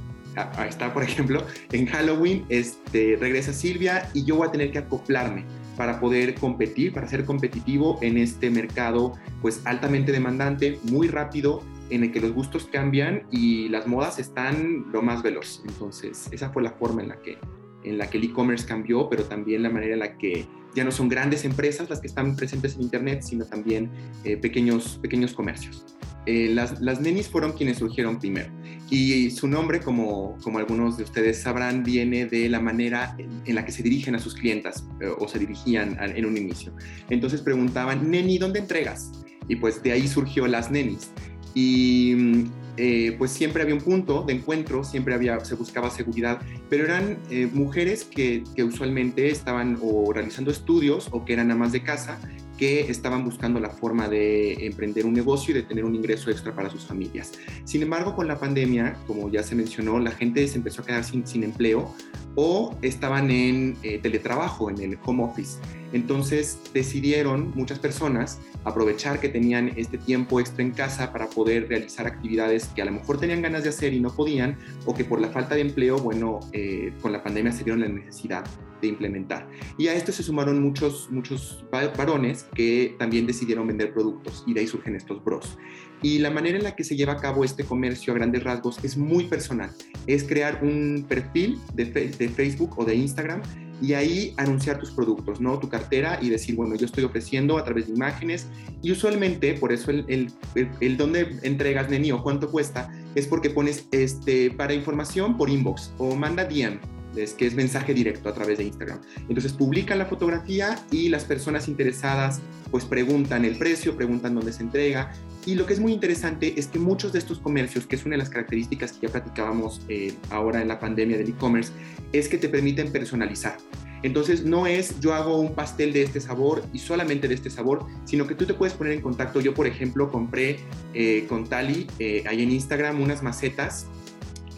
está, 0.67 0.93
por 0.93 1.03
ejemplo, 1.09 1.45
en 1.71 1.85
Halloween, 1.85 2.45
este, 2.49 3.17
regresa 3.19 3.53
Silvia 3.53 4.09
y 4.13 4.25
yo 4.25 4.35
voy 4.35 4.47
a 4.47 4.51
tener 4.51 4.71
que 4.71 4.79
acoplarme 4.79 5.45
para 5.79 6.01
poder 6.01 6.35
competir, 6.35 6.91
para 6.91 7.07
ser 7.07 7.23
competitivo 7.23 7.99
en 8.01 8.17
este 8.17 8.49
mercado 8.49 9.13
pues 9.41 9.61
altamente 9.63 10.11
demandante, 10.11 10.77
muy 10.83 11.07
rápido 11.07 11.63
en 11.89 12.03
el 12.03 12.11
que 12.11 12.19
los 12.19 12.33
gustos 12.33 12.67
cambian 12.69 13.23
y 13.31 13.69
las 13.69 13.87
modas 13.87 14.19
están 14.19 14.91
lo 14.91 15.01
más 15.01 15.23
veloz. 15.23 15.63
Entonces, 15.65 16.27
esa 16.33 16.49
fue 16.49 16.63
la 16.63 16.71
forma 16.71 17.01
en 17.01 17.07
la 17.07 17.21
que, 17.21 17.37
en 17.85 17.97
la 17.97 18.09
que 18.09 18.17
el 18.17 18.25
e-commerce 18.25 18.67
cambió, 18.67 19.07
pero 19.07 19.23
también 19.23 19.63
la 19.63 19.69
manera 19.69 19.93
en 19.93 19.99
la 19.99 20.17
que 20.17 20.45
ya 20.75 20.83
no 20.83 20.91
son 20.91 21.07
grandes 21.07 21.45
empresas 21.45 21.89
las 21.89 22.01
que 22.01 22.07
están 22.07 22.35
presentes 22.35 22.75
en 22.75 22.81
Internet, 22.81 23.21
sino 23.21 23.45
también 23.45 23.89
eh, 24.25 24.35
pequeños, 24.35 24.99
pequeños 25.01 25.31
comercios. 25.31 25.85
Eh, 26.25 26.49
las, 26.53 26.81
las 26.81 26.99
nenis 27.01 27.27
fueron 27.27 27.53
quienes 27.53 27.77
surgieron 27.77 28.19
primero 28.19 28.51
y 28.89 29.29
su 29.31 29.47
nombre, 29.47 29.79
como, 29.79 30.37
como 30.43 30.57
algunos 30.57 30.97
de 30.97 31.03
ustedes 31.03 31.41
sabrán, 31.41 31.83
viene 31.83 32.25
de 32.25 32.49
la 32.49 32.59
manera 32.59 33.15
en, 33.17 33.55
la 33.55 33.63
que 33.63 33.71
se 33.71 33.83
dirigen 33.83 34.15
a 34.15 34.19
sus 34.19 34.33
clientas 34.33 34.83
eh, 34.99 35.09
o 35.17 35.27
se 35.27 35.37
dirigían 35.37 35.97
en 35.99 36.25
un 36.25 36.35
inicio. 36.35 36.73
Entonces 37.09 37.41
preguntaban, 37.41 38.09
neni, 38.09 38.37
¿dónde 38.37 38.59
entregas? 38.59 39.11
Y 39.47 39.57
pues 39.57 39.81
de 39.83 39.91
ahí 39.91 40.07
surgió 40.07 40.47
las 40.47 40.71
nenis 40.71 41.11
y 41.53 42.45
eh, 42.77 43.15
pues 43.17 43.31
siempre 43.31 43.61
había 43.61 43.75
un 43.75 43.81
punto 43.81 44.23
de 44.23 44.33
encuentro, 44.33 44.83
siempre 44.83 45.13
había, 45.13 45.39
se 45.45 45.55
buscaba 45.55 45.89
seguridad, 45.91 46.41
pero 46.69 46.85
eran 46.85 47.19
mujeres 47.53 48.03
que, 48.03 48.43
que, 48.55 48.63
usualmente 48.63 49.29
estaban 49.29 49.77
o 49.81 50.11
realizando 50.13 50.51
estudios 50.51 51.09
o 51.11 51.25
que 51.25 51.33
eran 51.33 51.51
amas 51.51 51.71
de 51.71 51.83
casa 51.83 52.19
que 52.59 52.91
estaban 52.91 53.23
buscando 53.23 53.57
la 53.61 53.69
forma 53.69 54.09
de 54.09 54.65
emprender 54.65 55.05
un 55.05 55.13
negocio 55.13 55.51
y 55.51 55.61
de 55.61 55.63
tener 55.63 55.85
un 55.85 55.95
ingreso 55.95 56.29
extra 56.29 56.53
para 56.53 56.69
sus 56.69 56.83
familias. 56.83 57.31
Sin 57.63 57.81
embargo, 57.81 58.17
con 58.17 58.27
la 58.27 58.37
pandemia, 58.37 58.97
como 59.07 59.31
ya 59.31 59.43
se 59.43 59.55
mencionó, 59.55 59.97
la 59.97 60.11
gente 60.11 60.45
se 60.45 60.57
empezó 60.57 60.81
a 60.81 60.85
quedar 60.85 61.05
sin, 61.05 61.23
empleo 61.41 61.95
o 62.35 62.75
estaban 62.81 63.31
en 63.31 63.77
eh, 63.81 63.99
teletrabajo, 63.99 64.69
en 64.69 64.79
el 64.79 64.99
home 65.05 65.23
office. 65.23 65.57
Entonces 65.93 66.59
decidieron 66.73 67.53
muchas 67.55 67.79
personas 67.79 68.39
aprovechar 68.65 69.21
que 69.21 69.29
tenían 69.29 69.71
este 69.77 69.97
tiempo 69.97 70.41
extra 70.41 70.61
en 70.61 70.71
casa 70.71 71.13
para 71.13 71.29
poder 71.29 71.69
realizar 71.69 72.07
actividades 72.07 72.65
que 72.75 72.81
a 72.81 72.85
lo 72.85 72.91
mejor 72.91 73.19
tenían 73.19 73.41
ganas 73.41 73.63
de 73.63 73.69
hacer 73.69 73.93
y 73.93 74.01
no 74.01 74.13
podían, 74.13 74.57
o 74.85 74.93
que 74.93 75.05
por 75.05 75.21
la 75.21 75.29
falta 75.29 75.55
de 75.55 75.61
empleo, 75.61 75.97
bueno, 75.97 76.41
eh, 76.51 76.91
con 77.01 77.13
la 77.13 77.23
pandemia 77.23 77.53
se 77.53 77.63
dieron 77.63 77.79
la 77.79 77.87
necesidad 77.87 78.43
de 78.81 78.87
implementar. 78.87 79.47
Y 79.77 79.87
a 79.87 79.93
esto 79.93 80.11
se 80.11 80.23
sumaron 80.23 80.61
muchos, 80.61 81.09
muchos 81.11 81.63
varones 81.71 82.45
que 82.55 82.95
también 82.99 83.27
decidieron 83.27 83.67
vender 83.67 83.93
productos 83.93 84.43
y 84.47 84.53
de 84.53 84.61
ahí 84.61 84.67
surgen 84.67 84.95
estos 84.95 85.23
bros. 85.23 85.57
Y 86.01 86.19
la 86.19 86.29
manera 86.29 86.57
en 86.57 86.63
la 86.63 86.75
que 86.75 86.83
se 86.83 86.95
lleva 86.95 87.13
a 87.13 87.17
cabo 87.17 87.43
este 87.43 87.63
comercio 87.63 88.13
a 88.13 88.15
grandes 88.15 88.43
rasgos 88.43 88.83
es 88.83 88.95
muy 88.97 89.25
personal. 89.25 89.69
Es 90.07 90.23
crear 90.23 90.63
un 90.63 91.05
perfil 91.07 91.59
de, 91.73 91.85
de 91.85 92.29
Facebook 92.29 92.75
o 92.77 92.85
de 92.85 92.95
Instagram 92.95 93.41
y 93.81 93.93
ahí 93.93 94.33
anunciar 94.37 94.79
tus 94.79 94.91
productos, 94.91 95.39
¿no? 95.39 95.57
Tu 95.59 95.69
cartera 95.69 96.19
y 96.21 96.29
decir, 96.29 96.55
bueno, 96.55 96.75
yo 96.75 96.85
estoy 96.85 97.03
ofreciendo 97.03 97.57
a 97.57 97.63
través 97.63 97.87
de 97.87 97.93
imágenes 97.93 98.47
y 98.81 98.91
usualmente, 98.91 99.53
por 99.53 99.71
eso 99.71 99.91
el, 99.91 100.05
el, 100.07 100.31
el, 100.79 100.97
dónde 100.97 101.39
entregas, 101.43 101.89
Neni, 101.89 102.11
o 102.11 102.21
cuánto 102.21 102.51
cuesta, 102.51 102.91
es 103.15 103.27
porque 103.27 103.49
pones 103.49 103.87
este, 103.91 104.51
para 104.51 104.73
información 104.73 105.37
por 105.37 105.49
inbox 105.49 105.93
o 105.97 106.15
manda 106.15 106.45
DM 106.45 106.98
es 107.15 107.33
que 107.33 107.47
es 107.47 107.55
mensaje 107.55 107.93
directo 107.93 108.29
a 108.29 108.33
través 108.33 108.57
de 108.57 108.65
Instagram. 108.65 109.01
Entonces 109.27 109.53
publican 109.53 109.97
la 109.97 110.05
fotografía 110.05 110.79
y 110.91 111.09
las 111.09 111.25
personas 111.25 111.67
interesadas 111.67 112.41
pues 112.71 112.85
preguntan 112.85 113.45
el 113.45 113.57
precio, 113.57 113.95
preguntan 113.95 114.35
dónde 114.35 114.53
se 114.53 114.63
entrega. 114.63 115.11
Y 115.45 115.55
lo 115.55 115.65
que 115.65 115.73
es 115.73 115.79
muy 115.79 115.93
interesante 115.93 116.53
es 116.59 116.67
que 116.67 116.79
muchos 116.79 117.13
de 117.13 117.19
estos 117.19 117.39
comercios, 117.39 117.87
que 117.87 117.95
es 117.95 118.05
una 118.05 118.13
de 118.13 118.19
las 118.19 118.29
características 118.29 118.91
que 118.93 119.07
ya 119.07 119.11
platicábamos 119.11 119.81
eh, 119.87 120.13
ahora 120.29 120.61
en 120.61 120.67
la 120.67 120.79
pandemia 120.79 121.17
del 121.17 121.29
e-commerce, 121.29 121.71
es 122.11 122.27
que 122.27 122.37
te 122.37 122.49
permiten 122.49 122.91
personalizar. 122.91 123.57
Entonces 124.01 124.45
no 124.45 124.65
es 124.67 124.99
yo 124.99 125.13
hago 125.13 125.39
un 125.39 125.53
pastel 125.53 125.91
de 125.91 126.03
este 126.03 126.21
sabor 126.21 126.63
y 126.71 126.79
solamente 126.79 127.27
de 127.27 127.35
este 127.35 127.49
sabor, 127.49 127.85
sino 128.05 128.27
que 128.27 128.35
tú 128.35 128.45
te 128.45 128.53
puedes 128.53 128.73
poner 128.73 128.93
en 128.93 129.01
contacto. 129.01 129.41
Yo, 129.41 129.53
por 129.53 129.67
ejemplo, 129.67 130.09
compré 130.11 130.59
eh, 130.93 131.25
con 131.27 131.47
Tali 131.47 131.87
eh, 131.99 132.23
ahí 132.27 132.43
en 132.43 132.51
Instagram 132.51 133.01
unas 133.01 133.23
macetas 133.23 133.87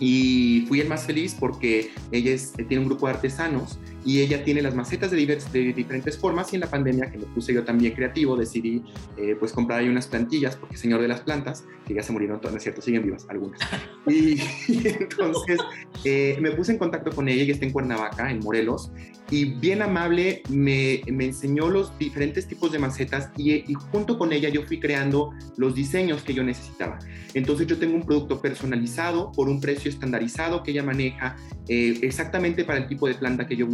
y 0.02 0.66
fui 0.68 0.82
el 0.82 0.88
más 0.88 1.04
feliz 1.06 1.36
porque 1.40 1.92
ella 2.12 2.36
tiene 2.68 2.80
un 2.80 2.86
grupo 2.86 3.06
de 3.06 3.14
artesanos 3.14 3.78
y 4.06 4.22
ella 4.22 4.44
tiene 4.44 4.62
las 4.62 4.76
macetas 4.76 5.12
de, 5.12 5.18
de, 5.26 5.74
diferentes 5.74 6.18
formas 6.18 6.52
y 6.54 6.56
en 6.56 6.62
la 6.62 6.70
pandemia 6.70 7.12
que 7.12 7.18
me 7.18 7.26
puse 7.26 7.54
yo 7.54 7.64
también 7.64 7.94
creativo 7.94 8.36
decidí 8.36 8.84
eh, 9.18 9.36
pues 9.40 9.52
comprar 9.52 9.80
ahí 9.80 9.90
unas 9.90 10.08
plantillas 10.08 10.56
porque 10.56 10.78
señor 10.78 11.02
de 11.02 11.08
las 11.08 11.22
plantas 11.22 11.66
que 11.86 11.94
ya 11.94 12.04
se 12.04 12.12
murieron 12.12 12.40
todas, 12.40 12.54
¿no 12.54 12.58
es 12.58 12.64
cierto? 12.64 12.82
Siguen 12.82 13.04
vivas 13.04 13.26
algunas. 13.30 13.60
Y, 14.08 14.40
entonces 14.88 15.60
eh, 16.04 16.38
me 16.40 16.52
puse 16.52 16.72
en 16.72 16.78
contacto 16.78 17.12
con 17.12 17.28
ella, 17.28 17.46
que 17.46 17.52
está 17.52 17.66
en 17.66 17.72
Cuernavaca, 17.72 18.32
en 18.32 18.40
Morelos, 18.40 18.92
y 19.30 19.46
bien 19.46 19.82
amable 19.82 20.44
me, 20.50 21.02
me 21.12 21.26
enseñó 21.26 21.70
los 21.70 21.98
diferentes 21.98 22.48
tipos 22.48 22.72
de 22.72 22.80
macetas 22.80 23.30
y, 23.38 23.54
y, 23.54 23.74
junto 23.92 24.18
con 24.18 24.34
ella 24.34 24.50
yo 24.50 24.64
fui 24.64 24.80
creando 24.80 25.32
los 25.58 25.74
diseños 25.74 26.22
que 26.24 26.34
yo 26.34 26.44
necesitaba. 26.44 27.00
Entonces 27.34 27.68
yo 27.68 27.78
tengo 27.78 27.96
un 27.96 28.06
producto 28.06 28.42
personalizado 28.42 29.32
por 29.32 29.48
un 29.48 29.62
precio 29.62 29.90
estandarizado 29.90 30.64
que 30.64 30.72
ella 30.72 30.84
maneja 30.84 31.38
eh, 31.68 32.00
exactamente 32.02 32.66
para 32.66 32.80
el 32.80 32.88
tipo 32.88 33.08
de 33.08 33.14
planta 33.14 33.48
que 33.48 33.56
yo 33.56 33.66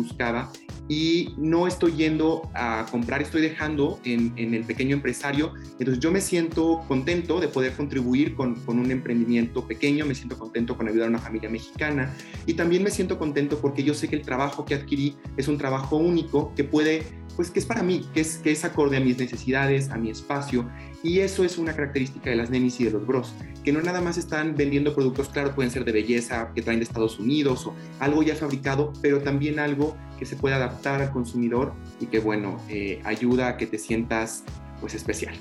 y 0.89 1.33
no 1.37 1.67
estoy 1.67 1.93
yendo 1.93 2.49
a 2.53 2.85
comprar, 2.89 3.21
estoy 3.21 3.41
dejando 3.41 3.99
en, 4.05 4.33
el 4.37 4.63
pequeño 4.63 4.95
empresario. 4.95 5.53
Entonces 5.79 5.99
yo 5.99 6.11
me 6.11 6.21
siento 6.21 6.83
contento 6.87 7.39
de 7.39 7.49
poder 7.49 7.73
contribuir 7.73 8.35
con, 8.35 8.55
con, 8.61 8.79
un 8.79 8.91
emprendimiento 8.91 9.67
pequeño, 9.67 10.05
me 10.05 10.15
siento 10.15 10.37
contento 10.37 10.77
con 10.77 10.87
ayudar 10.87 11.07
a 11.07 11.09
una 11.09 11.19
familia 11.19 11.49
mexicana 11.49 12.13
y 12.45 12.53
también 12.53 12.83
me 12.83 12.89
siento 12.89 13.17
contento 13.17 13.59
porque 13.59 13.83
yo 13.83 13.93
sé 13.93 14.07
que 14.07 14.15
el 14.15 14.21
trabajo 14.21 14.63
que 14.65 14.75
adquirí 14.75 15.17
es 15.35 15.47
un 15.47 15.57
trabajo 15.57 15.97
único 15.97 16.53
que 16.55 16.63
puede 16.63 17.03
pues 17.37 17.51
que 17.51 17.59
es 17.59 17.65
para 17.65 17.83
mí, 17.83 18.05
que 18.13 18.21
es, 18.21 18.39
que 18.39 18.51
es 18.51 18.65
acorde 18.65 18.97
a 18.97 18.99
mis 18.99 19.17
necesidades, 19.17 19.89
a 19.91 19.97
mi 19.97 20.09
espacio. 20.09 20.69
Y 21.03 21.19
eso 21.19 21.45
es 21.45 21.59
una 21.59 21.73
característica 21.73 22.31
de 22.31 22.35
las 22.35 22.49
nenis 22.49 22.81
y 22.81 22.85
de 22.85 22.91
los 22.91 23.05
bros, 23.05 23.33
que 23.63 23.71
no 23.71 23.79
nada 23.81 24.01
más 24.01 24.17
están 24.17 24.55
vendiendo 24.55 24.93
productos, 24.95 25.29
claro, 25.29 25.53
pueden 25.53 25.71
ser 25.71 25.85
de 25.85 25.91
belleza, 25.91 26.51
que 26.55 26.63
traen 26.63 26.79
de 26.79 26.83
Estados 26.83 27.19
Unidos 27.19 27.67
o 27.67 27.75
algo 27.99 28.23
ya 28.23 28.35
fabricado, 28.35 28.91
pero 29.01 29.21
también 29.21 29.59
algo 29.59 29.95
que 30.17 30.25
se 30.25 30.35
puede 30.35 30.55
adaptar 30.55 31.01
al 31.01 31.11
consumidor 31.11 31.73
y 32.01 32.07
que, 32.07 32.19
bueno, 32.19 32.57
eh, 32.67 32.99
ayuda 33.05 33.49
a 33.49 33.57
que 33.57 33.67
te 33.67 33.77
sientas 33.77 34.43
pues 34.81 34.95
especial 34.95 35.35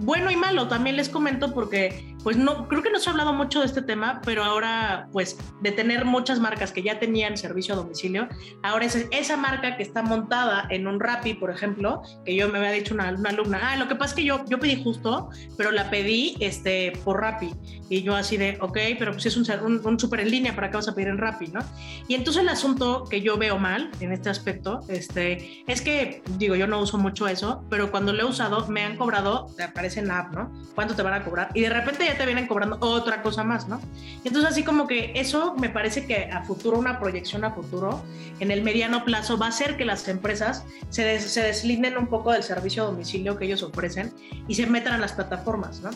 bueno 0.00 0.30
y 0.30 0.36
malo. 0.36 0.68
También 0.68 0.96
les 0.96 1.08
comento 1.08 1.52
porque, 1.54 2.16
pues 2.22 2.36
no, 2.36 2.68
creo 2.68 2.82
que 2.82 2.90
no 2.90 2.98
se 2.98 3.08
ha 3.08 3.12
hablado 3.12 3.32
mucho 3.32 3.60
de 3.60 3.66
este 3.66 3.82
tema, 3.82 4.20
pero 4.24 4.44
ahora, 4.44 5.08
pues, 5.12 5.38
de 5.60 5.72
tener 5.72 6.04
muchas 6.04 6.40
marcas 6.40 6.72
que 6.72 6.82
ya 6.82 6.98
tenían 6.98 7.36
servicio 7.36 7.74
a 7.74 7.76
domicilio, 7.78 8.28
ahora 8.62 8.84
es 8.86 9.06
esa 9.10 9.36
marca 9.36 9.76
que 9.76 9.82
está 9.82 10.02
montada 10.02 10.66
en 10.70 10.86
un 10.86 11.00
Rappi, 11.00 11.34
por 11.34 11.50
ejemplo, 11.50 12.02
que 12.24 12.34
yo 12.34 12.48
me 12.48 12.58
había 12.58 12.72
dicho 12.72 12.94
una, 12.94 13.08
alumna, 13.08 13.60
ah, 13.62 13.76
lo 13.76 13.88
que 13.88 13.94
pasa 13.94 14.10
es 14.10 14.14
que 14.16 14.24
yo, 14.24 14.44
yo 14.46 14.58
pedí 14.58 14.82
justo, 14.82 15.30
pero 15.56 15.70
la 15.70 15.90
pedí 15.90 16.36
este, 16.40 16.92
por 17.04 17.20
Rappi. 17.20 17.52
Y 17.88 18.02
yo 18.02 18.14
así 18.14 18.36
de, 18.36 18.56
ok, 18.60 18.78
pero 18.98 19.12
pues 19.12 19.26
es 19.26 19.36
un, 19.36 19.46
un, 19.64 19.84
un 19.84 19.98
súper 19.98 20.20
en 20.20 20.30
línea, 20.30 20.54
¿para 20.54 20.70
qué 20.70 20.76
vas 20.76 20.88
a 20.88 20.94
pedir 20.94 21.08
en 21.08 21.18
Rappi, 21.18 21.48
no? 21.48 21.60
Y 22.06 22.14
entonces 22.14 22.42
el 22.42 22.48
asunto 22.48 23.04
que 23.08 23.20
yo 23.20 23.36
veo 23.36 23.58
mal 23.58 23.90
en 24.00 24.12
este 24.12 24.30
aspecto, 24.30 24.80
este, 24.88 25.64
es 25.66 25.80
que, 25.80 26.22
digo, 26.38 26.54
yo 26.54 26.66
no 26.66 26.80
uso 26.80 26.98
mucho 26.98 27.26
eso, 27.28 27.64
pero 27.68 27.90
cuando 27.90 28.12
lo 28.12 28.22
he 28.22 28.24
usado 28.24 28.66
me 28.68 28.82
han 28.82 28.96
cobrado, 28.96 29.48
parece 29.74 30.00
en 30.00 30.08
la 30.08 30.20
app, 30.20 30.34
¿no? 30.34 30.52
¿Cuánto 30.74 30.94
te 30.94 31.02
van 31.02 31.14
a 31.14 31.24
cobrar? 31.24 31.50
Y 31.54 31.62
de 31.62 31.70
repente 31.70 32.09
ya 32.12 32.18
te 32.18 32.26
vienen 32.26 32.46
cobrando 32.46 32.78
otra 32.80 33.22
cosa 33.22 33.44
más, 33.44 33.68
¿no? 33.68 33.80
Entonces 34.24 34.50
así 34.50 34.64
como 34.64 34.86
que 34.86 35.12
eso 35.14 35.54
me 35.56 35.70
parece 35.70 36.06
que 36.06 36.24
a 36.24 36.42
futuro, 36.42 36.78
una 36.78 36.98
proyección 36.98 37.44
a 37.44 37.52
futuro, 37.52 38.02
en 38.40 38.50
el 38.50 38.62
mediano 38.62 39.04
plazo, 39.04 39.38
va 39.38 39.46
a 39.46 39.48
hacer 39.50 39.76
que 39.76 39.84
las 39.84 40.06
empresas 40.08 40.64
se, 40.88 41.20
se 41.20 41.42
deslinden 41.42 41.96
un 41.98 42.06
poco 42.06 42.32
del 42.32 42.42
servicio 42.42 42.82
a 42.82 42.86
domicilio 42.86 43.36
que 43.36 43.44
ellos 43.44 43.62
ofrecen 43.62 44.12
y 44.48 44.54
se 44.54 44.66
metan 44.66 44.94
a 44.94 44.98
las 44.98 45.12
plataformas, 45.12 45.80
¿no? 45.80 45.90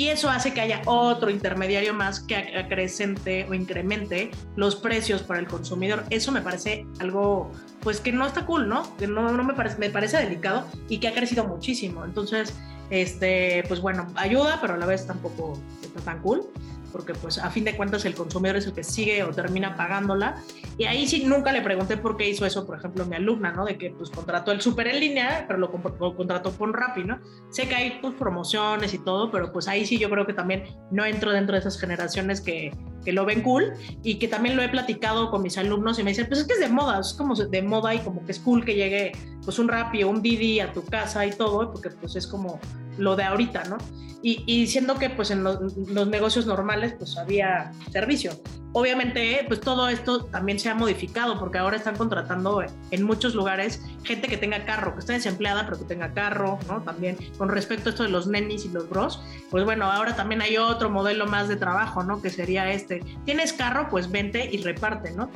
Y 0.00 0.08
eso 0.08 0.30
hace 0.30 0.54
que 0.54 0.62
haya 0.62 0.80
otro 0.86 1.28
intermediario 1.28 1.92
más 1.92 2.20
que 2.20 2.34
acrecente 2.34 3.46
o 3.50 3.52
incremente 3.52 4.30
los 4.56 4.76
precios 4.76 5.22
para 5.22 5.40
el 5.40 5.46
consumidor. 5.46 6.04
Eso 6.08 6.32
me 6.32 6.40
parece 6.40 6.86
algo, 7.00 7.52
pues 7.82 8.00
que 8.00 8.10
no 8.10 8.26
está 8.26 8.46
cool, 8.46 8.66
¿no? 8.66 8.96
Que 8.96 9.06
no, 9.06 9.30
no 9.30 9.44
me 9.44 9.52
parece, 9.52 9.76
me 9.76 9.90
parece 9.90 10.16
delicado 10.16 10.64
y 10.88 11.00
que 11.00 11.08
ha 11.08 11.12
crecido 11.12 11.44
muchísimo. 11.44 12.02
Entonces, 12.06 12.54
este, 12.88 13.62
pues 13.68 13.82
bueno, 13.82 14.06
ayuda, 14.14 14.56
pero 14.62 14.72
a 14.72 14.76
la 14.78 14.86
vez 14.86 15.06
tampoco 15.06 15.60
está 15.82 16.00
tan 16.00 16.22
cool 16.22 16.48
porque 16.92 17.14
pues 17.14 17.38
a 17.38 17.50
fin 17.50 17.64
de 17.64 17.76
cuentas 17.76 18.04
el 18.04 18.14
consumidor 18.14 18.56
es 18.56 18.66
el 18.66 18.72
que 18.72 18.84
sigue 18.84 19.22
o 19.22 19.30
termina 19.30 19.76
pagándola. 19.76 20.42
Y 20.78 20.84
ahí 20.84 21.06
sí 21.06 21.24
nunca 21.24 21.52
le 21.52 21.62
pregunté 21.62 21.96
por 21.96 22.16
qué 22.16 22.28
hizo 22.28 22.46
eso, 22.46 22.66
por 22.66 22.78
ejemplo, 22.78 23.04
mi 23.06 23.16
alumna, 23.16 23.52
¿no? 23.52 23.64
De 23.64 23.78
que 23.78 23.90
pues 23.90 24.10
contrató 24.10 24.52
el 24.52 24.60
súper 24.60 24.88
en 24.88 25.00
línea, 25.00 25.44
pero 25.46 25.58
lo, 25.58 25.70
contrató 25.70 26.52
por 26.52 26.72
Rappi, 26.72 27.04
¿no? 27.04 27.18
Sé 27.50 27.68
que 27.68 27.74
hay 27.74 27.98
pues 28.00 28.14
promociones 28.14 28.94
y 28.94 28.98
todo, 28.98 29.30
pero 29.30 29.52
pues 29.52 29.68
ahí 29.68 29.86
sí 29.86 29.98
yo 29.98 30.10
creo 30.10 30.26
que 30.26 30.32
también 30.32 30.64
no 30.90 31.04
entro 31.04 31.32
dentro 31.32 31.54
de 31.54 31.60
esas 31.60 31.78
generaciones 31.78 32.40
que, 32.40 32.72
que 33.04 33.12
lo 33.12 33.24
ven 33.24 33.42
cool 33.42 33.72
y 34.02 34.18
que 34.18 34.28
también 34.28 34.56
lo 34.56 34.62
he 34.62 34.68
platicado 34.68 35.30
con 35.30 35.42
mis 35.42 35.58
alumnos 35.58 35.98
y 35.98 36.04
me 36.04 36.10
dicen, 36.10 36.26
pues 36.28 36.40
es 36.40 36.46
que 36.46 36.54
es 36.54 36.60
de 36.60 36.68
moda, 36.68 37.00
es 37.00 37.14
como 37.14 37.34
de 37.34 37.62
moda 37.62 37.94
y 37.94 38.00
como 38.00 38.24
que 38.24 38.32
es 38.32 38.38
cool 38.38 38.64
que 38.64 38.74
llegue 38.74 39.12
pues 39.44 39.58
un 39.58 39.68
Rappi 39.68 40.02
o 40.02 40.10
un 40.10 40.22
Didi 40.22 40.60
a 40.60 40.72
tu 40.72 40.84
casa 40.84 41.24
y 41.26 41.30
todo, 41.30 41.72
porque 41.72 41.90
pues 41.90 42.16
es 42.16 42.26
como 42.26 42.60
lo 43.00 43.16
de 43.16 43.24
ahorita, 43.24 43.64
¿no? 43.64 43.78
Y, 44.22 44.44
y 44.46 44.66
siendo 44.66 44.98
que 44.98 45.08
pues 45.08 45.30
en 45.30 45.42
los, 45.42 45.76
negocios 46.08 46.46
normales 46.46 46.94
pues 46.98 47.16
había 47.16 47.72
servicio. 47.90 48.32
Obviamente 48.72 49.44
pues 49.48 49.60
todo 49.60 49.88
esto 49.88 50.26
también 50.26 50.58
se 50.58 50.68
ha 50.68 50.74
modificado 50.74 51.38
porque 51.38 51.56
ahora 51.56 51.78
están 51.78 51.96
contratando 51.96 52.62
en 52.90 53.02
muchos 53.02 53.34
lugares 53.34 53.82
gente 54.04 54.28
que 54.28 54.36
tenga 54.36 54.66
carro, 54.66 54.92
que 54.92 55.00
esté 55.00 55.14
desempleada 55.14 55.64
pero 55.64 55.78
que 55.78 55.86
tenga 55.86 56.12
carro, 56.12 56.58
¿no? 56.68 56.82
También 56.82 57.16
con 57.38 57.48
respecto 57.48 57.88
a 57.88 57.92
esto 57.92 58.02
de 58.02 58.10
los 58.10 58.26
nenis 58.26 58.66
y 58.66 58.68
los 58.68 58.88
bros, 58.88 59.22
pues 59.50 59.64
bueno, 59.64 59.86
ahora 59.86 60.14
también 60.14 60.42
hay 60.42 60.58
otro 60.58 60.90
modelo 60.90 61.26
más 61.26 61.48
de 61.48 61.56
trabajo, 61.56 62.04
¿no? 62.04 62.20
Que 62.20 62.28
sería 62.28 62.70
este, 62.70 63.02
tienes 63.24 63.54
carro, 63.54 63.88
pues 63.90 64.10
vente 64.10 64.50
y 64.52 64.58
reparte, 64.62 65.12
¿no? 65.12 65.30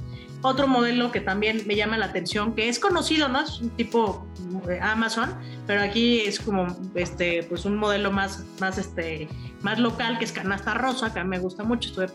Otro 0.47 0.69
modelo 0.69 1.11
que 1.11 1.23
también 1.23 1.63
me 1.67 1.75
llama 1.75 1.97
la 1.97 2.05
atención, 2.05 2.55
que 2.55 2.69
es 2.69 2.79
conocido, 2.79 3.29
¿no? 3.29 3.41
Es 3.41 3.61
un 3.63 3.71
tipo 3.71 4.27
eh, 4.69 4.79
Amazon, 4.83 5.35
pero 5.67 5.81
aquí 5.81 6.21
es 6.21 6.39
como 6.39 6.67
este, 6.95 7.45
pues 7.45 7.65
un 7.65 7.79
modelo 7.79 8.13
más, 8.13 8.45
más, 8.61 8.77
este, 8.77 9.27
más 9.65 9.81
local, 9.81 10.19
que 10.19 10.25
es 10.25 10.33
canasta 10.33 10.75
rosa, 10.75 11.13
que 11.13 11.19
a 11.19 11.25
mí 11.25 11.31
me 11.31 11.39
gusta 11.39 11.65
mucho, 11.65 11.89
estuve 11.89 12.09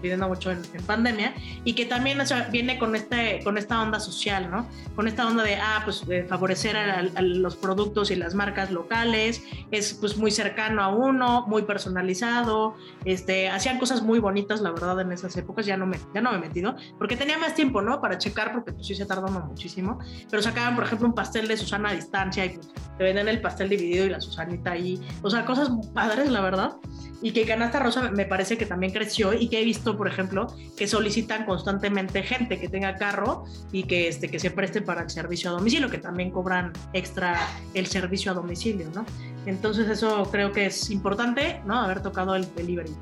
pidiendo 0.00 0.26
mucho 0.26 0.50
en, 0.50 0.62
pandemia, 0.86 1.34
y 1.62 1.74
que 1.74 1.84
también 1.84 2.18
viene 2.50 2.78
con, 2.78 2.96
este, 2.96 3.40
con 3.44 3.58
esta 3.58 3.80
onda 3.80 4.00
social, 4.00 4.50
¿no? 4.50 4.66
Con 4.96 5.06
esta 5.06 5.26
onda 5.26 5.44
de, 5.44 5.54
ah, 5.56 5.82
pues 5.84 6.04
favorecer 6.28 6.76
a, 6.76 7.02
los 7.22 7.56
productos 7.56 8.10
y 8.10 8.16
las 8.16 8.34
marcas 8.34 8.70
locales, 8.72 9.42
es 9.70 9.94
pues 9.94 10.16
muy 10.16 10.30
cercano 10.30 10.82
a 10.82 10.88
uno, 10.88 11.46
muy 11.46 11.62
personalizado, 11.62 12.74
este, 13.04 13.48
hacían 13.48 13.78
cosas 13.78 14.02
muy 14.02 14.18
bonitas, 14.18 14.60
la 14.60 14.72
verdad, 14.72 15.00
en 15.00 15.12
esas 15.12 15.36
épocas, 15.36 15.66
ya 15.66 15.76
no 15.76 15.86
me, 15.86 15.98
ya 16.14 16.20
no 16.20 16.32
me 16.32 16.38
he 16.38 16.40
metido, 16.40 16.74
porque 16.98 17.16
tenía 17.16 17.38
más 17.38 17.54
tiempo 17.54 17.74
¿no? 17.82 18.00
Para 18.00 18.18
checar, 18.18 18.52
porque 18.52 18.72
pues 18.72 18.86
sí 18.86 18.94
se 18.94 19.06
tarda 19.06 19.28
muchísimo. 19.28 19.98
Pero 20.30 20.42
sacaban, 20.42 20.74
por 20.74 20.84
ejemplo, 20.84 21.06
un 21.06 21.14
pastel 21.14 21.46
de 21.48 21.56
Susana 21.56 21.90
a 21.90 21.94
distancia 21.94 22.44
y 22.44 22.56
pues, 22.56 22.72
te 22.96 23.04
venden 23.04 23.28
el 23.28 23.40
pastel 23.40 23.68
dividido 23.68 24.06
y 24.06 24.10
la 24.10 24.20
Susanita 24.20 24.72
ahí. 24.72 25.00
O 25.22 25.30
sea, 25.30 25.44
cosas 25.44 25.70
padres, 25.92 26.30
la 26.30 26.40
verdad. 26.40 26.76
Y 27.22 27.32
que 27.32 27.46
Canasta 27.46 27.78
Rosa 27.78 28.10
me 28.10 28.26
parece 28.26 28.58
que 28.58 28.66
también 28.66 28.92
creció 28.92 29.32
y 29.32 29.48
que 29.48 29.60
he 29.60 29.64
visto, 29.64 29.96
por 29.96 30.08
ejemplo, 30.08 30.46
que 30.76 30.86
solicitan 30.86 31.46
constantemente 31.46 32.22
gente 32.22 32.60
que 32.60 32.68
tenga 32.68 32.96
carro 32.96 33.44
y 33.72 33.84
que, 33.84 34.08
este, 34.08 34.28
que 34.28 34.38
se 34.38 34.50
preste 34.50 34.82
para 34.82 35.02
el 35.02 35.10
servicio 35.10 35.50
a 35.50 35.54
domicilio, 35.54 35.88
que 35.88 35.98
también 35.98 36.30
cobran 36.30 36.72
extra 36.92 37.38
el 37.72 37.86
servicio 37.86 38.32
a 38.32 38.34
domicilio, 38.34 38.90
¿no? 38.94 39.06
Entonces 39.46 39.88
eso 39.88 40.28
creo 40.30 40.52
que 40.52 40.66
es 40.66 40.90
importante, 40.90 41.60
¿no? 41.66 41.80
Haber 41.80 42.02
tocado 42.02 42.34
el 42.34 42.52
delivery. 42.54 42.94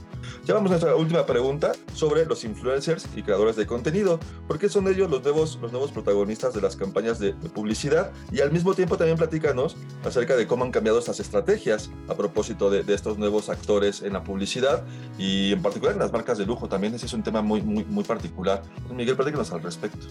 Ya 0.45 0.55
vamos 0.55 0.71
a 0.71 0.75
nuestra 0.75 0.97
última 0.97 1.27
pregunta 1.27 1.73
sobre 1.95 2.25
los 2.27 2.45
influencers 2.45 3.09
y 3.17 3.23
creadores 3.23 3.57
de 3.57 3.67
contenido. 3.67 4.19
¿Por 4.47 4.59
qué 4.59 4.69
son 4.69 4.89
ellos 4.89 5.11
los 5.11 5.23
nuevos, 5.23 5.59
los 5.61 5.73
nuevos 5.73 5.93
protagonistas 5.93 6.55
de 6.55 6.61
las 6.61 6.77
campañas 6.77 7.19
de, 7.19 7.33
publicidad? 7.33 8.13
Y 8.31 8.41
al 8.41 8.51
mismo 8.51 8.75
tiempo 8.75 8.97
también 8.97 9.19
platícanos 9.19 9.77
acerca 10.05 10.37
de 10.37 10.47
cómo 10.47 10.65
han 10.65 10.71
cambiado 10.71 10.99
estas 10.99 11.21
estrategias 11.21 11.91
a 12.09 12.15
propósito 12.15 12.71
de, 12.71 12.83
de 12.83 12.95
estos 12.95 13.19
nuevos 13.19 13.49
actores 13.49 14.03
en 14.03 14.15
la 14.15 14.25
publicidad 14.25 14.85
y 15.19 15.53
en 15.53 15.63
particular 15.63 15.95
en 15.95 16.01
las 16.01 16.13
marcas 16.13 16.39
de 16.39 16.47
lujo. 16.47 16.69
También 16.69 16.95
ese 16.95 17.07
es 17.07 17.13
un 17.13 17.23
tema 17.23 17.43
muy, 17.43 17.63
muy, 17.63 17.85
muy 17.85 18.05
particular. 18.05 18.63
Miguel, 18.93 19.17
platícanos 19.17 19.53
al 19.53 19.63
respecto. 19.63 20.07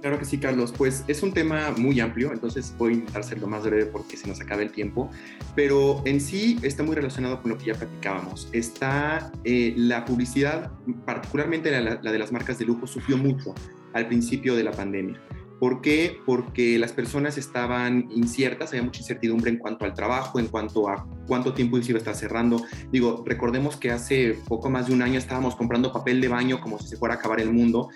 Claro 0.00 0.18
que 0.18 0.24
sí, 0.24 0.38
Carlos. 0.38 0.72
Pues 0.76 1.04
es 1.08 1.22
un 1.22 1.32
tema 1.32 1.72
muy 1.76 1.98
amplio, 2.00 2.32
entonces 2.32 2.74
voy 2.78 2.92
a 2.92 2.94
intentar 2.96 3.24
ser 3.24 3.38
lo 3.40 3.48
más 3.48 3.64
breve 3.64 3.86
porque 3.86 4.16
se 4.16 4.28
nos 4.28 4.40
acaba 4.40 4.62
el 4.62 4.70
tiempo, 4.70 5.10
pero 5.56 6.02
en 6.04 6.20
sí 6.20 6.58
está 6.62 6.82
muy 6.82 6.94
relacionado 6.94 7.42
con 7.42 7.50
lo 7.50 7.58
que 7.58 7.66
ya 7.66 7.74
platicábamos. 7.74 8.48
Está 8.52 9.32
eh, 9.44 9.74
la 9.76 10.04
publicidad, 10.04 10.70
particularmente 11.04 11.70
la, 11.70 11.98
la 12.00 12.12
de 12.12 12.18
las 12.18 12.30
marcas 12.30 12.58
de 12.58 12.66
lujo, 12.66 12.86
sufrió 12.86 13.16
mucho 13.16 13.54
al 13.92 14.06
principio 14.06 14.54
de 14.54 14.64
la 14.64 14.70
pandemia. 14.70 15.20
¿Por 15.58 15.80
qué? 15.80 16.20
Porque 16.24 16.78
las 16.78 16.92
personas 16.92 17.36
estaban 17.36 18.08
inciertas, 18.12 18.70
había 18.70 18.84
mucha 18.84 19.00
incertidumbre 19.00 19.50
en 19.50 19.58
cuanto 19.58 19.84
al 19.84 19.92
trabajo, 19.92 20.38
en 20.38 20.46
cuanto 20.46 20.88
a 20.88 21.04
cuánto 21.26 21.52
tiempo 21.52 21.82
se 21.82 21.90
iba 21.90 21.96
a 21.96 21.98
estar 21.98 22.14
cerrando. 22.14 22.62
Digo, 22.92 23.24
recordemos 23.26 23.76
que 23.76 23.90
hace 23.90 24.38
poco 24.46 24.70
más 24.70 24.86
de 24.86 24.92
un 24.94 25.02
año 25.02 25.18
estábamos 25.18 25.56
comprando 25.56 25.92
papel 25.92 26.20
de 26.20 26.28
baño 26.28 26.60
como 26.60 26.78
si 26.78 26.86
se 26.86 26.96
fuera 26.96 27.16
a 27.16 27.18
acabar 27.18 27.40
el 27.40 27.52
mundo, 27.52 27.88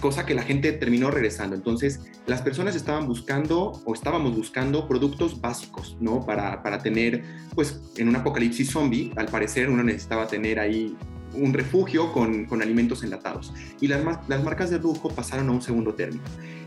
cosa 0.00 0.26
que 0.26 0.34
la 0.34 0.42
gente 0.42 0.72
terminó 0.72 1.10
regresando. 1.10 1.56
Entonces, 1.56 2.00
las 2.26 2.42
personas 2.42 2.76
estaban 2.76 3.06
buscando 3.06 3.80
o 3.84 3.94
estábamos 3.94 4.36
buscando 4.36 4.86
productos 4.88 5.40
básicos, 5.40 5.96
¿no? 6.00 6.24
Para, 6.24 6.62
para 6.62 6.78
tener, 6.78 7.24
pues, 7.54 7.80
en 7.96 8.08
un 8.08 8.16
apocalipsis 8.16 8.70
zombie, 8.70 9.12
al 9.16 9.26
parecer 9.26 9.70
uno 9.70 9.82
necesitaba 9.82 10.26
tener 10.26 10.58
ahí 10.58 10.96
un 11.34 11.52
refugio 11.52 12.12
con, 12.12 12.46
con 12.46 12.62
alimentos 12.62 13.02
enlatados. 13.02 13.52
Y 13.80 13.88
las, 13.88 14.02
las 14.28 14.42
marcas 14.42 14.70
de 14.70 14.78
lujo 14.78 15.10
pasaron 15.10 15.48
a 15.48 15.52
un 15.52 15.62
segundo 15.62 15.94
término 15.94 16.22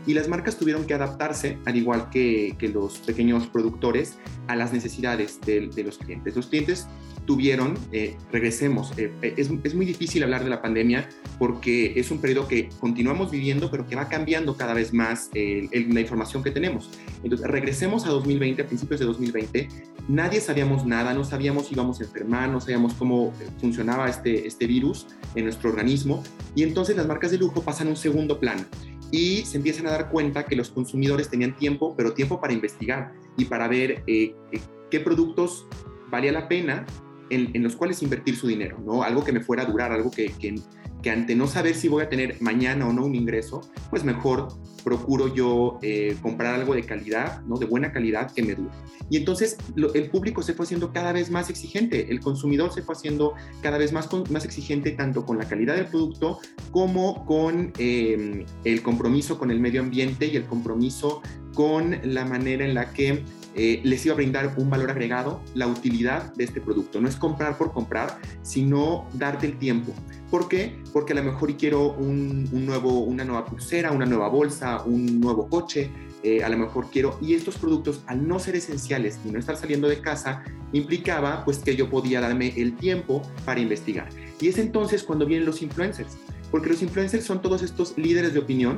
y 0.06 0.14
las 0.14 0.28
marcas 0.28 0.56
tuvieron 0.56 0.84
que 0.84 0.94
adaptarse, 0.94 1.58
al 1.64 1.76
igual 1.76 2.10
que, 2.10 2.56
que 2.58 2.68
los 2.68 2.98
pequeños 2.98 3.46
productores, 3.46 4.18
a 4.48 4.56
las 4.56 4.72
necesidades 4.72 5.40
de, 5.42 5.68
de 5.68 5.84
los 5.84 5.98
clientes. 5.98 6.34
Los 6.34 6.46
clientes 6.46 6.88
tuvieron, 7.26 7.78
eh, 7.92 8.16
regresemos, 8.30 8.92
eh, 8.98 9.12
eh, 9.22 9.34
es, 9.36 9.50
es, 9.62 9.74
muy 9.74 9.86
difícil 9.86 10.22
hablar 10.22 10.44
de 10.44 10.50
la 10.50 10.60
pandemia 10.60 11.08
porque 11.38 11.92
es 11.96 12.10
un 12.10 12.18
periodo 12.18 12.48
que 12.48 12.68
continuamos 12.80 13.30
viviendo, 13.30 13.70
pero 13.70 13.86
que 13.86 13.96
va 13.96 14.08
cambiando 14.08 14.56
cada 14.56 14.74
vez 14.74 14.92
más 14.92 15.30
la 15.32 16.00
información 16.00 16.42
que 16.42 16.50
tenemos. 16.50 16.90
Entonces, 17.22 17.46
regresemos 17.48 18.06
a 18.06 18.10
2020, 18.10 18.62
a 18.62 18.66
principios 18.66 19.00
de 19.00 19.06
2020, 19.06 19.68
nadie 20.08 20.40
sabíamos 20.40 20.84
nada, 20.84 21.14
no 21.14 21.24
sabíamos 21.24 21.68
si 21.68 21.74
íbamos 21.74 22.00
a 22.00 22.04
enfermar, 22.04 22.48
no 22.48 22.60
sabíamos 22.60 22.94
cómo 22.94 23.32
funcionaba 23.60 24.08
este, 24.08 24.46
este 24.46 24.66
virus 24.66 25.06
en 25.34 25.44
nuestro 25.44 25.70
organismo, 25.70 26.22
y 26.54 26.62
entonces 26.62 26.96
las 26.96 27.06
marcas 27.06 27.30
de 27.30 27.38
lujo 27.38 27.62
pasan 27.62 27.88
a 27.88 27.90
un 27.90 27.96
segundo 27.96 28.38
plano 28.38 28.64
y 29.12 29.44
se 29.44 29.58
empiezan 29.58 29.86
a 29.86 29.90
dar 29.90 30.10
cuenta 30.10 30.46
que 30.46 30.56
los 30.56 30.70
consumidores 30.70 31.28
tenían 31.28 31.54
tiempo, 31.54 31.94
pero 31.96 32.14
tiempo 32.14 32.40
para 32.40 32.52
investigar 32.52 33.12
y 33.36 33.44
para 33.44 33.68
ver 33.68 34.02
eh, 34.06 34.34
eh, 34.52 34.60
qué 34.90 35.00
productos 35.00 35.66
valía 36.10 36.32
la 36.32 36.48
pena 36.48 36.86
en, 37.32 37.62
los 37.62 37.76
cuales 37.76 38.02
invertir 38.02 38.36
su 38.36 38.46
dinero, 38.46 38.78
¿no? 38.84 39.02
Algo 39.02 39.24
que 39.24 39.32
me 39.32 39.40
fuera 39.40 39.62
a 39.62 39.66
durar, 39.66 39.92
algo 39.92 40.10
que, 40.10 40.26
que, 40.32 40.54
que 41.02 41.10
ante 41.10 41.34
no 41.34 41.46
saber 41.46 41.74
si 41.74 41.88
voy 41.88 42.02
a 42.02 42.08
tener 42.08 42.40
mañana 42.40 42.86
o 42.86 42.92
no 42.92 43.04
un 43.04 43.14
ingreso, 43.14 43.60
pues 43.90 44.04
mejor 44.04 44.48
procuro 44.84 45.32
yo 45.32 45.78
eh, 45.82 46.16
comprar 46.22 46.54
algo 46.54 46.74
de 46.74 46.82
calidad, 46.82 47.42
¿no? 47.42 47.56
de 47.56 47.66
buena 47.66 47.92
calidad 47.92 48.30
que 48.32 48.42
me 48.42 48.54
dure. 48.54 48.70
Y 49.10 49.16
entonces 49.16 49.56
el 49.94 50.10
público 50.10 50.42
se 50.42 50.54
fue 50.54 50.64
haciendo 50.64 50.92
cada 50.92 51.12
vez 51.12 51.30
más 51.30 51.50
exigente, 51.50 52.10
el 52.10 52.20
consumidor 52.20 52.72
se 52.72 52.82
fue 52.82 52.94
haciendo 52.94 53.34
cada 53.62 53.78
vez 53.78 53.92
más, 53.92 54.08
más 54.30 54.44
exigente 54.44 54.92
tanto 54.92 55.24
con 55.26 55.38
la 55.38 55.46
calidad 55.46 55.76
del 55.76 55.86
producto 55.86 56.38
como 56.70 57.24
con 57.26 57.72
em, 57.78 58.44
el 58.64 58.82
compromiso 58.82 59.38
con 59.38 59.50
el 59.50 59.60
medio 59.60 59.80
ambiente 59.80 60.26
y 60.26 60.36
el 60.36 60.44
compromiso 60.44 61.20
con 61.54 61.98
la 62.02 62.24
manera 62.24 62.64
en 62.64 62.74
la 62.74 62.92
que 62.92 63.24
eh, 63.54 63.80
les 63.84 64.04
iba 64.06 64.14
a 64.14 64.16
brindar 64.16 64.54
un 64.56 64.70
valor 64.70 64.90
agregado, 64.90 65.42
la 65.54 65.66
utilidad 65.66 66.32
de 66.34 66.44
este 66.44 66.60
producto. 66.60 67.00
No 67.00 67.08
es 67.08 67.16
comprar 67.16 67.58
por 67.58 67.72
comprar, 67.72 68.18
sino 68.42 69.08
darte 69.14 69.46
el 69.46 69.58
tiempo. 69.58 69.92
¿Por 70.30 70.48
qué? 70.48 70.78
Porque 70.92 71.12
a 71.12 71.16
lo 71.16 71.24
mejor 71.24 71.54
quiero 71.56 71.92
un, 71.92 72.48
nuevo, 72.64 73.00
una 73.00 73.24
nueva 73.24 73.44
pulsera, 73.44 73.92
una 73.92 74.06
nueva 74.06 74.28
bolsa, 74.28 74.82
un 74.84 75.20
nuevo 75.20 75.48
coche, 75.48 75.90
eh, 76.22 76.42
a 76.42 76.48
lo 76.48 76.56
mejor 76.56 76.88
quiero, 76.90 77.18
y 77.20 77.34
estos 77.34 77.58
productos 77.58 78.00
al 78.06 78.26
no 78.26 78.38
ser 78.38 78.56
esenciales 78.56 79.18
y 79.26 79.30
no 79.30 79.38
estar 79.38 79.56
saliendo 79.56 79.88
de 79.88 80.00
casa, 80.00 80.44
implicaba 80.72 81.44
pues 81.44 81.58
que 81.58 81.76
yo 81.76 81.90
podía 81.90 82.20
darme 82.20 82.54
el 82.56 82.76
tiempo 82.76 83.22
para 83.44 83.60
investigar. 83.60 84.08
Y 84.40 84.48
es 84.48 84.58
entonces 84.58 85.02
cuando 85.02 85.26
vienen 85.26 85.44
los 85.44 85.60
influencers, 85.60 86.16
porque 86.50 86.70
los 86.70 86.82
influencers 86.82 87.24
son 87.24 87.42
todos 87.42 87.62
estos 87.62 87.98
líderes 87.98 88.32
de 88.32 88.40
opinión 88.40 88.76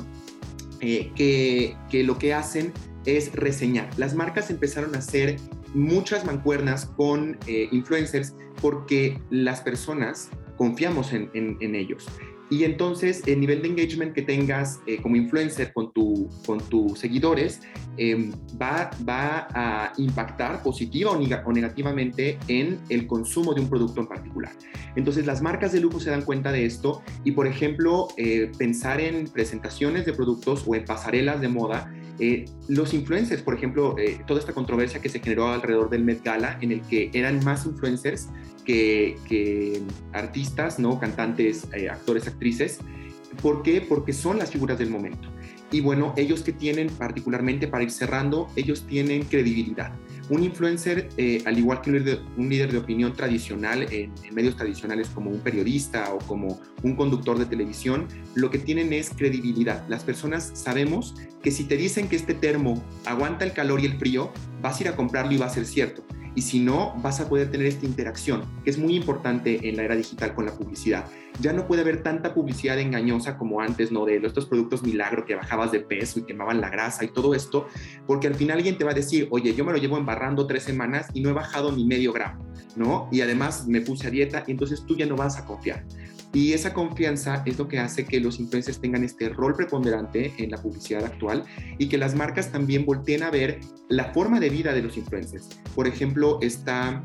eh, 0.80 1.12
que, 1.14 1.76
que 1.88 2.02
lo 2.02 2.18
que 2.18 2.34
hacen 2.34 2.72
es 3.06 3.32
reseñar. 3.32 3.90
Las 3.96 4.14
marcas 4.14 4.50
empezaron 4.50 4.94
a 4.94 4.98
hacer 4.98 5.36
muchas 5.74 6.24
mancuernas 6.24 6.86
con 6.86 7.38
eh, 7.46 7.68
influencers 7.72 8.34
porque 8.60 9.18
las 9.30 9.60
personas 9.60 10.30
confiamos 10.56 11.12
en, 11.12 11.74
ellos. 11.74 12.06
Y 12.50 12.64
entonces 12.64 13.22
el 13.26 13.40
nivel 13.40 13.62
de 13.62 13.68
engagement 13.68 14.12
que 14.12 14.22
tengas 14.22 14.80
eh, 14.86 15.00
como 15.02 15.16
influencer 15.16 15.72
con, 15.72 15.92
tu, 15.92 16.28
con 16.46 16.60
tus 16.60 16.98
seguidores 16.98 17.62
em, 17.96 18.32
va, 18.60 18.90
va 19.08 19.48
a 19.52 19.92
impactar 19.96 20.62
positiva 20.62 21.10
o, 21.10 21.52
negativamente 21.52 22.38
en 22.46 22.78
el 22.90 23.06
consumo 23.06 23.54
de 23.54 23.62
un 23.62 23.68
producto 23.68 24.02
en 24.02 24.06
particular. 24.06 24.52
Entonces 24.94 25.26
las 25.26 25.42
marcas 25.42 25.72
de 25.72 25.80
lujo 25.80 25.98
se 25.98 26.10
dan 26.10 26.22
cuenta 26.22 26.52
de 26.52 26.66
esto 26.66 27.02
y 27.24 27.32
por 27.32 27.46
ejemplo 27.46 28.08
eh, 28.16 28.52
pensar 28.56 29.00
en 29.00 29.26
presentaciones 29.26 30.04
de 30.04 30.12
productos 30.12 30.64
o 30.66 30.74
en 30.74 30.84
pasarelas 30.84 31.40
de 31.40 31.48
moda 31.48 31.92
eh, 32.18 32.44
los 32.68 32.94
influencers, 32.94 33.42
por 33.42 33.54
ejemplo, 33.54 33.96
eh, 33.98 34.20
toda 34.26 34.38
esta 34.38 34.52
controversia 34.52 35.00
que 35.00 35.08
se 35.08 35.20
generó 35.20 35.48
alrededor 35.48 35.90
del 35.90 36.04
Met 36.04 36.22
Gala, 36.22 36.58
en 36.60 36.72
el 36.72 36.80
que 36.82 37.10
eran 37.12 37.44
más 37.44 37.66
influencers 37.66 38.28
que, 38.64 39.82
artistas, 40.12 40.78
¿no? 40.78 40.98
cantantes, 40.98 41.66
eh, 41.74 41.88
actores, 41.88 42.28
actrices. 42.28 42.78
¿Por 43.42 43.62
qué? 43.62 43.80
Porque 43.80 44.12
son 44.12 44.38
las 44.38 44.50
figuras 44.50 44.78
del 44.78 44.90
momento. 44.90 45.28
Y 45.72 45.80
bueno, 45.80 46.14
ellos 46.16 46.42
que 46.42 46.52
tienen 46.52 46.88
particularmente, 46.88 47.66
para 47.66 47.82
ir 47.82 47.90
cerrando, 47.90 48.46
ellos 48.54 48.86
tienen 48.86 49.24
credibilidad. 49.24 49.92
Un 50.30 50.42
influencer, 50.42 51.08
eh, 51.16 51.42
al 51.44 51.58
igual 51.58 51.80
que 51.80 51.90
un 51.90 52.48
líder, 52.48 52.72
de, 52.72 52.78
opinión 52.78 53.14
tradicional 53.14 53.86
en, 53.92 54.12
medios 54.32 54.56
tradicionales 54.56 55.08
como 55.08 55.30
un 55.30 55.40
periodista 55.40 56.12
o 56.14 56.18
como 56.18 56.60
un 56.82 56.96
conductor 56.96 57.38
de 57.38 57.46
televisión, 57.46 58.08
lo 58.34 58.50
que 58.50 58.58
tienen 58.58 58.92
es 58.92 59.10
credibilidad. 59.10 59.86
Las 59.88 60.02
personas 60.02 60.50
sabemos 60.54 61.14
que 61.42 61.50
si 61.50 61.64
te 61.64 61.76
dicen 61.76 62.08
que 62.08 62.16
este 62.16 62.34
termo 62.34 62.82
aguanta 63.04 63.44
el 63.44 63.52
calor 63.52 63.80
y 63.80 63.86
el 63.86 63.98
frío, 63.98 64.32
vas 64.62 64.78
a 64.78 64.82
ir 64.84 64.88
a 64.88 64.96
comprarlo 64.96 65.32
y 65.32 65.36
va 65.36 65.46
a 65.46 65.50
ser 65.50 65.66
cierto 65.66 66.04
y 66.34 66.42
si 66.42 66.60
no, 66.60 66.94
vas 67.00 67.20
a 67.20 67.28
poder 67.28 67.50
tener 67.50 67.66
esta 67.66 67.86
interacción, 67.86 68.44
que 68.64 68.70
es 68.70 68.78
muy 68.78 68.96
importante 68.96 69.68
en 69.68 69.76
la 69.76 69.84
era 69.84 69.94
digital 69.94 70.34
con 70.34 70.46
la 70.46 70.52
publicidad. 70.52 71.04
Ya 71.40 71.52
no 71.52 71.66
puede 71.66 71.82
haber 71.82 72.02
tanta 72.02 72.32
publicidad 72.32 72.78
engañosa 72.78 73.36
como 73.36 73.60
antes, 73.60 73.90
¿no? 73.90 74.04
De 74.04 74.16
estos 74.16 74.46
productos 74.46 74.82
milagro 74.82 75.24
que 75.24 75.34
bajabas 75.34 75.72
de 75.72 75.80
peso 75.80 76.20
y 76.20 76.24
quemaban 76.24 76.60
la 76.60 76.70
grasa 76.70 77.04
y 77.04 77.08
todo 77.08 77.34
esto, 77.34 77.66
porque 78.06 78.28
al 78.28 78.34
final 78.34 78.58
alguien 78.58 78.78
te 78.78 78.84
va 78.84 78.92
a 78.92 78.94
decir, 78.94 79.28
oye, 79.30 79.54
yo 79.54 79.64
me 79.64 79.72
lo 79.72 79.78
llevo 79.78 79.98
embarrando 79.98 80.46
tres 80.46 80.62
semanas 80.62 81.08
y 81.12 81.20
no 81.20 81.30
he 81.30 81.32
bajado 81.32 81.72
ni 81.72 81.84
medio 81.84 82.12
gramo, 82.12 82.44
¿no? 82.76 83.08
Y 83.10 83.20
además 83.20 83.66
me 83.66 83.80
puse 83.80 84.06
a 84.06 84.10
dieta 84.10 84.44
y 84.46 84.52
entonces 84.52 84.84
tú 84.86 84.96
ya 84.96 85.06
no 85.06 85.16
vas 85.16 85.38
a 85.38 85.44
confiar. 85.44 85.84
Y 86.34 86.52
esa 86.52 86.74
confianza 86.74 87.44
es 87.46 87.58
lo 87.58 87.68
que 87.68 87.78
hace 87.78 88.04
que 88.04 88.18
los 88.18 88.40
influencers 88.40 88.80
tengan 88.80 89.04
este 89.04 89.28
rol 89.28 89.54
preponderante 89.54 90.34
en 90.38 90.50
la 90.50 90.58
publicidad 90.58 91.04
actual 91.04 91.44
y 91.78 91.88
que 91.88 91.96
las 91.96 92.16
marcas 92.16 92.50
también 92.50 92.84
volteen 92.84 93.22
a 93.22 93.30
ver 93.30 93.60
la 93.88 94.12
forma 94.12 94.40
de 94.40 94.50
vida 94.50 94.72
de 94.72 94.82
los 94.82 94.96
influencers. 94.96 95.48
Por 95.76 95.86
ejemplo, 95.86 96.38
está 96.42 97.04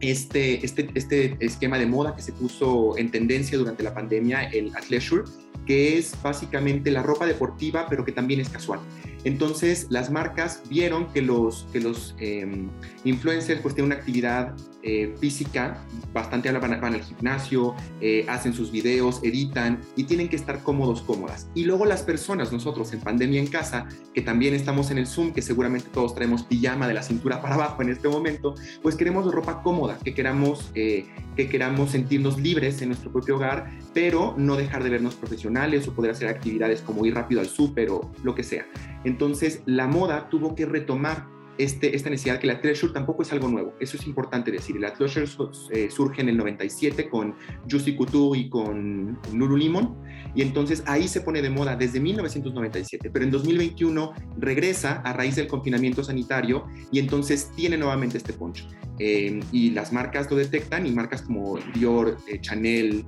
este, 0.00 0.64
este, 0.64 0.90
este 0.94 1.36
esquema 1.40 1.78
de 1.78 1.86
moda 1.86 2.14
que 2.14 2.22
se 2.22 2.32
puso 2.32 2.96
en 2.98 3.10
tendencia 3.10 3.56
durante 3.58 3.82
la 3.82 3.94
pandemia, 3.94 4.44
el 4.44 4.74
athleisure, 4.74 5.24
que 5.66 5.98
es 5.98 6.14
básicamente 6.22 6.90
la 6.90 7.02
ropa 7.02 7.26
deportiva, 7.26 7.86
pero 7.88 8.04
que 8.04 8.12
también 8.12 8.40
es 8.40 8.48
casual. 8.48 8.80
Entonces, 9.24 9.88
las 9.90 10.10
marcas 10.10 10.62
vieron 10.68 11.12
que 11.12 11.20
los, 11.20 11.66
que 11.72 11.80
los 11.80 12.14
em, 12.18 12.68
influencers 13.04 13.60
pues 13.60 13.74
tienen 13.74 13.92
una 13.92 14.00
actividad 14.00 14.54
eh, 14.88 15.16
física 15.18 15.84
bastante, 16.12 16.52
van, 16.52 16.80
van 16.80 16.94
al 16.94 17.02
gimnasio, 17.02 17.74
eh, 18.00 18.24
hacen 18.28 18.54
sus 18.54 18.70
videos, 18.70 19.20
editan 19.24 19.80
y 19.96 20.04
tienen 20.04 20.28
que 20.28 20.36
estar 20.36 20.62
cómodos, 20.62 21.02
cómodas. 21.02 21.48
Y 21.56 21.64
luego 21.64 21.86
las 21.86 22.04
personas, 22.04 22.52
nosotros 22.52 22.92
en 22.92 23.00
pandemia 23.00 23.40
en 23.40 23.48
casa, 23.48 23.88
que 24.14 24.22
también 24.22 24.54
estamos 24.54 24.92
en 24.92 24.98
el 24.98 25.08
Zoom, 25.08 25.32
que 25.32 25.42
seguramente 25.42 25.88
todos 25.92 26.14
traemos 26.14 26.44
pijama 26.44 26.86
de 26.86 26.94
la 26.94 27.02
cintura 27.02 27.42
para 27.42 27.56
abajo 27.56 27.82
en 27.82 27.88
este 27.88 28.08
momento, 28.08 28.54
pues 28.80 28.94
queremos 28.94 29.28
ropa 29.32 29.60
cómoda, 29.60 29.98
que 29.98 30.14
queramos, 30.14 30.70
eh, 30.76 31.06
que 31.34 31.48
queramos 31.48 31.90
sentirnos 31.90 32.38
libres 32.38 32.80
en 32.80 32.90
nuestro 32.90 33.10
propio 33.10 33.34
hogar, 33.34 33.68
pero 33.92 34.36
no 34.38 34.54
dejar 34.54 34.84
de 34.84 34.90
vernos 34.90 35.16
profesionales 35.16 35.88
o 35.88 35.94
poder 35.94 36.12
hacer 36.12 36.28
actividades 36.28 36.80
como 36.80 37.04
ir 37.04 37.14
rápido 37.16 37.40
al 37.40 37.48
súper 37.48 37.90
o 37.90 38.12
lo 38.22 38.36
que 38.36 38.44
sea. 38.44 38.66
Entonces, 39.02 39.62
la 39.66 39.88
moda 39.88 40.28
tuvo 40.28 40.54
que 40.54 40.64
retomar 40.64 41.35
este, 41.58 41.94
esta 41.94 42.10
necesidad 42.10 42.38
que 42.38 42.46
la 42.46 42.60
treasure 42.60 42.92
tampoco 42.92 43.22
es 43.22 43.32
algo 43.32 43.48
nuevo. 43.48 43.74
Eso 43.80 43.96
es 43.96 44.06
importante 44.06 44.50
decir. 44.50 44.78
La 44.78 44.92
treasure 44.92 45.26
eh, 45.70 45.88
surge 45.90 46.22
en 46.22 46.28
el 46.28 46.36
97 46.36 47.08
con 47.08 47.34
Juicy 47.70 47.96
Couture 47.96 48.38
y 48.38 48.48
con 48.48 49.18
Lululemon. 49.32 49.96
Y 50.34 50.42
entonces 50.42 50.82
ahí 50.86 51.08
se 51.08 51.20
pone 51.20 51.42
de 51.42 51.50
moda 51.50 51.76
desde 51.76 52.00
1997. 52.00 53.10
Pero 53.10 53.24
en 53.24 53.30
2021 53.30 54.12
regresa 54.38 55.00
a 55.02 55.12
raíz 55.12 55.36
del 55.36 55.46
confinamiento 55.46 56.04
sanitario 56.04 56.66
y 56.92 56.98
entonces 56.98 57.50
tiene 57.56 57.76
nuevamente 57.76 58.18
este 58.18 58.32
poncho. 58.32 58.66
Eh, 58.98 59.40
y 59.52 59.70
las 59.70 59.92
marcas 59.92 60.30
lo 60.30 60.36
detectan 60.36 60.86
y 60.86 60.90
marcas 60.90 61.22
como 61.22 61.58
Dior, 61.74 62.16
eh, 62.28 62.40
Chanel, 62.40 63.04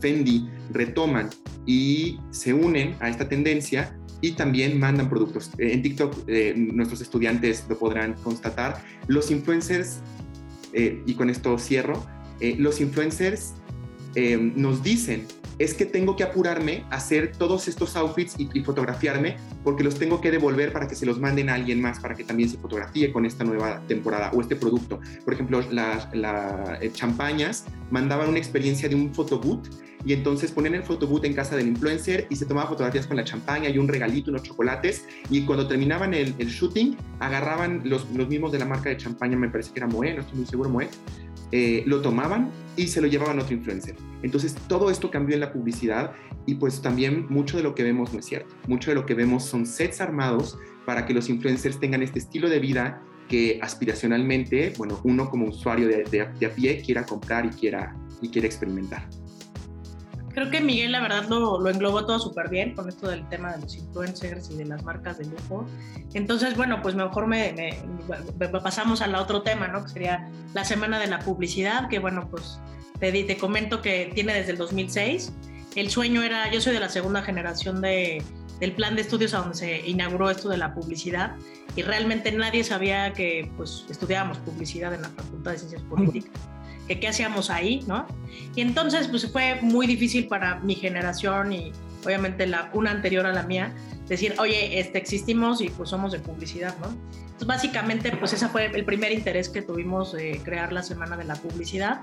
Fendi 0.00 0.48
retoman 0.70 1.28
y 1.66 2.18
se 2.30 2.54
unen 2.54 2.94
a 3.00 3.08
esta 3.08 3.28
tendencia 3.28 3.97
y 4.20 4.32
también 4.32 4.78
mandan 4.78 5.08
productos. 5.08 5.50
Eh, 5.58 5.72
en 5.72 5.82
TikTok 5.82 6.24
eh, 6.26 6.54
nuestros 6.56 7.00
estudiantes 7.00 7.64
lo 7.68 7.78
podrán 7.78 8.14
constatar. 8.14 8.82
Los 9.06 9.30
influencers, 9.30 10.00
eh, 10.72 11.02
y 11.06 11.14
con 11.14 11.30
esto 11.30 11.58
cierro, 11.58 12.04
los 12.40 12.80
influencers 12.80 13.54
nos 14.54 14.82
dicen 14.84 15.26
es 15.58 15.74
que 15.74 15.86
tengo 15.86 16.16
que 16.16 16.22
apurarme 16.22 16.84
a 16.90 16.96
hacer 16.96 17.32
todos 17.32 17.68
estos 17.68 17.96
outfits 17.96 18.34
y, 18.38 18.48
fotografiarme 18.62 19.36
porque 19.64 19.82
los 19.82 19.98
tengo 19.98 20.20
que 20.20 20.30
devolver 20.30 20.72
para 20.72 20.86
que 20.86 20.94
se 20.94 21.06
los 21.06 21.18
manden 21.18 21.48
a 21.48 21.54
alguien 21.54 21.80
más 21.80 22.00
para 22.00 22.14
que 22.14 22.24
también 22.24 22.48
se 22.48 22.58
fotografíe 22.58 23.12
con 23.12 23.24
esta 23.24 23.44
nueva 23.44 23.80
temporada 23.86 24.30
o 24.34 24.40
este 24.40 24.56
producto. 24.56 25.00
Por 25.24 25.34
ejemplo, 25.34 25.62
las 25.70 26.14
la, 26.14 26.78
champañas 26.92 27.64
mandaban 27.90 28.28
una 28.28 28.38
experiencia 28.38 28.88
de 28.88 28.94
un 28.94 29.14
photoboot 29.14 29.68
y 30.04 30.12
entonces 30.12 30.52
ponían 30.52 30.74
el 30.74 30.82
photoboot 30.82 31.24
en 31.24 31.34
casa 31.34 31.56
del 31.56 31.68
influencer 31.68 32.26
y 32.30 32.36
se 32.36 32.46
tomaban 32.46 32.68
fotografías 32.68 33.06
con 33.06 33.16
la 33.16 33.24
champaña 33.24 33.68
y 33.68 33.78
un 33.78 33.88
regalito, 33.88 34.30
unos 34.30 34.42
chocolates 34.42 35.04
y 35.30 35.44
cuando 35.44 35.66
terminaban 35.66 36.14
el, 36.14 36.34
shooting 36.36 36.96
agarraban 37.20 37.82
los, 37.84 38.08
los, 38.10 38.28
mismos 38.28 38.52
de 38.52 38.58
la 38.58 38.64
marca 38.64 38.90
de 38.90 38.96
champaña, 38.96 39.36
me 39.36 39.48
parece 39.48 39.72
que 39.72 39.80
era 39.80 39.86
Moe, 39.86 40.14
no 40.14 40.20
estoy 40.20 40.38
muy 40.38 40.46
seguro 40.46 40.70
Moe, 40.70 40.88
eh, 41.52 41.82
lo 41.86 42.00
tomaban 42.00 42.50
y 42.76 42.88
se 42.88 43.00
lo 43.00 43.06
llevaban 43.06 43.38
a 43.38 43.42
otro 43.42 43.54
influencer. 43.54 43.96
Entonces 44.22 44.54
todo 44.68 44.90
esto 44.90 45.10
cambió 45.10 45.34
en 45.34 45.40
la 45.40 45.52
publicidad 45.52 46.12
y 46.46 46.54
pues 46.56 46.80
también 46.82 47.26
mucho 47.28 47.56
de 47.56 47.62
lo 47.62 47.74
que 47.74 47.82
vemos 47.82 48.12
no 48.12 48.20
es 48.20 48.26
cierto. 48.26 48.54
Mucho 48.66 48.90
de 48.90 48.94
lo 48.94 49.06
que 49.06 49.14
vemos 49.14 49.44
son 49.44 49.66
sets 49.66 50.00
armados 50.00 50.58
para 50.86 51.06
que 51.06 51.14
los 51.14 51.28
influencers 51.28 51.78
tengan 51.78 52.02
este 52.02 52.18
estilo 52.18 52.48
de 52.48 52.58
vida 52.58 53.02
que 53.28 53.58
aspiracionalmente, 53.62 54.72
bueno, 54.78 55.00
uno 55.04 55.28
como 55.28 55.48
usuario 55.48 55.86
de, 55.86 56.04
de 56.04 56.46
a 56.46 56.54
pie 56.54 56.80
quiera 56.80 57.04
comprar 57.04 57.44
y 57.44 57.50
quiera, 57.50 57.94
y 58.22 58.30
quiera 58.30 58.46
experimentar 58.46 59.06
creo 60.32 60.50
que 60.50 60.60
Miguel 60.60 60.92
la 60.92 61.00
verdad 61.00 61.28
lo, 61.28 61.60
lo 61.60 61.70
englobó 61.70 62.06
todo 62.06 62.18
súper 62.18 62.48
bien 62.48 62.74
con 62.74 62.88
esto 62.88 63.08
del 63.08 63.28
tema 63.28 63.52
de 63.52 63.62
los 63.62 63.76
influencers 63.76 64.50
y 64.50 64.56
de 64.56 64.64
las 64.64 64.82
marcas 64.82 65.18
de 65.18 65.26
lujo. 65.26 65.66
Entonces, 66.14 66.56
bueno, 66.56 66.80
pues 66.82 66.94
mejor 66.94 67.26
me, 67.26 67.76
me, 68.38 68.48
pasamos 68.48 69.02
al 69.02 69.14
otro 69.14 69.42
tema, 69.42 69.68
¿no? 69.68 69.84
Que 69.84 69.90
sería 69.90 70.28
la 70.54 70.64
semana 70.64 70.98
de 70.98 71.06
la 71.06 71.18
publicidad, 71.20 71.88
que 71.88 71.98
bueno, 71.98 72.28
pues 72.30 72.58
te, 72.98 73.12
te 73.12 73.36
comento 73.36 73.82
que 73.82 74.10
tiene 74.14 74.34
desde 74.34 74.52
el 74.52 74.58
2006. 74.58 75.32
El 75.76 75.90
sueño 75.90 76.22
era, 76.22 76.50
yo 76.50 76.60
soy 76.60 76.72
de 76.72 76.80
la 76.80 76.88
segunda 76.88 77.22
generación 77.22 77.80
de, 77.80 78.22
del 78.60 78.72
plan 78.72 78.96
de 78.96 79.02
estudios 79.02 79.34
a 79.34 79.38
donde 79.38 79.54
se 79.54 79.88
inauguró 79.88 80.30
esto 80.30 80.48
de 80.48 80.56
la 80.56 80.74
publicidad 80.74 81.36
y 81.76 81.82
realmente 81.82 82.32
nadie 82.32 82.64
sabía 82.64 83.12
que 83.12 83.50
pues 83.56 83.84
estudiábamos 83.88 84.38
publicidad 84.38 84.94
en 84.94 85.02
la 85.02 85.10
Facultad 85.10 85.52
de 85.52 85.58
Ciencias 85.58 85.82
Políticas, 85.82 86.32
que 86.88 86.98
qué 86.98 87.08
hacíamos 87.08 87.50
ahí, 87.50 87.84
¿no? 87.86 88.06
Y 88.56 88.62
entonces 88.62 89.06
pues 89.08 89.30
fue 89.30 89.60
muy 89.60 89.86
difícil 89.86 90.26
para 90.26 90.58
mi 90.60 90.74
generación 90.74 91.52
y 91.52 91.72
obviamente 92.04 92.46
la 92.46 92.70
una 92.72 92.90
anterior 92.90 93.26
a 93.26 93.32
la 93.32 93.42
mía 93.42 93.74
decir, 94.08 94.34
oye, 94.38 94.80
este, 94.80 94.98
existimos 94.98 95.60
y 95.60 95.68
pues 95.68 95.90
somos 95.90 96.12
de 96.12 96.18
publicidad, 96.18 96.74
¿no? 96.78 96.88
Entonces 96.88 97.46
básicamente 97.46 98.10
pues 98.16 98.32
ese 98.32 98.48
fue 98.48 98.66
el 98.66 98.84
primer 98.84 99.12
interés 99.12 99.48
que 99.48 99.62
tuvimos 99.62 100.12
de 100.12 100.40
crear 100.42 100.72
la 100.72 100.82
Semana 100.82 101.16
de 101.16 101.24
la 101.24 101.36
Publicidad 101.36 102.00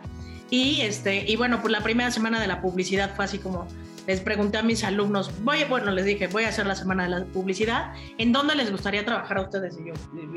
y, 0.50 0.82
este, 0.82 1.30
y 1.30 1.36
bueno, 1.36 1.62
pues 1.62 1.72
la 1.72 1.82
primera 1.82 2.12
semana 2.12 2.40
de 2.40 2.48
la 2.48 2.62
publicidad 2.62 3.16
fue 3.16 3.26
así 3.26 3.40
como, 3.40 3.68
les 4.08 4.22
pregunté 4.22 4.58
a 4.58 4.64
mis 4.64 4.84
alumnos, 4.84 5.32
voy, 5.44 5.64
bueno, 5.66 5.92
les 5.92 6.06
dije, 6.06 6.28
voy 6.28 6.44
a 6.44 6.50
hacer 6.50 6.66
la 6.66 6.76
semana 6.76 7.04
de 7.04 7.10
la 7.10 7.26
publicidad, 7.26 7.94
¿en 8.18 8.32
dónde 8.32 8.56
les 8.56 8.72
gustaría 8.72 9.04
trabajar 9.06 9.38
a 9.38 9.42
ustedes? 9.42 9.78
Y 9.80 9.88
yo, 9.88 9.94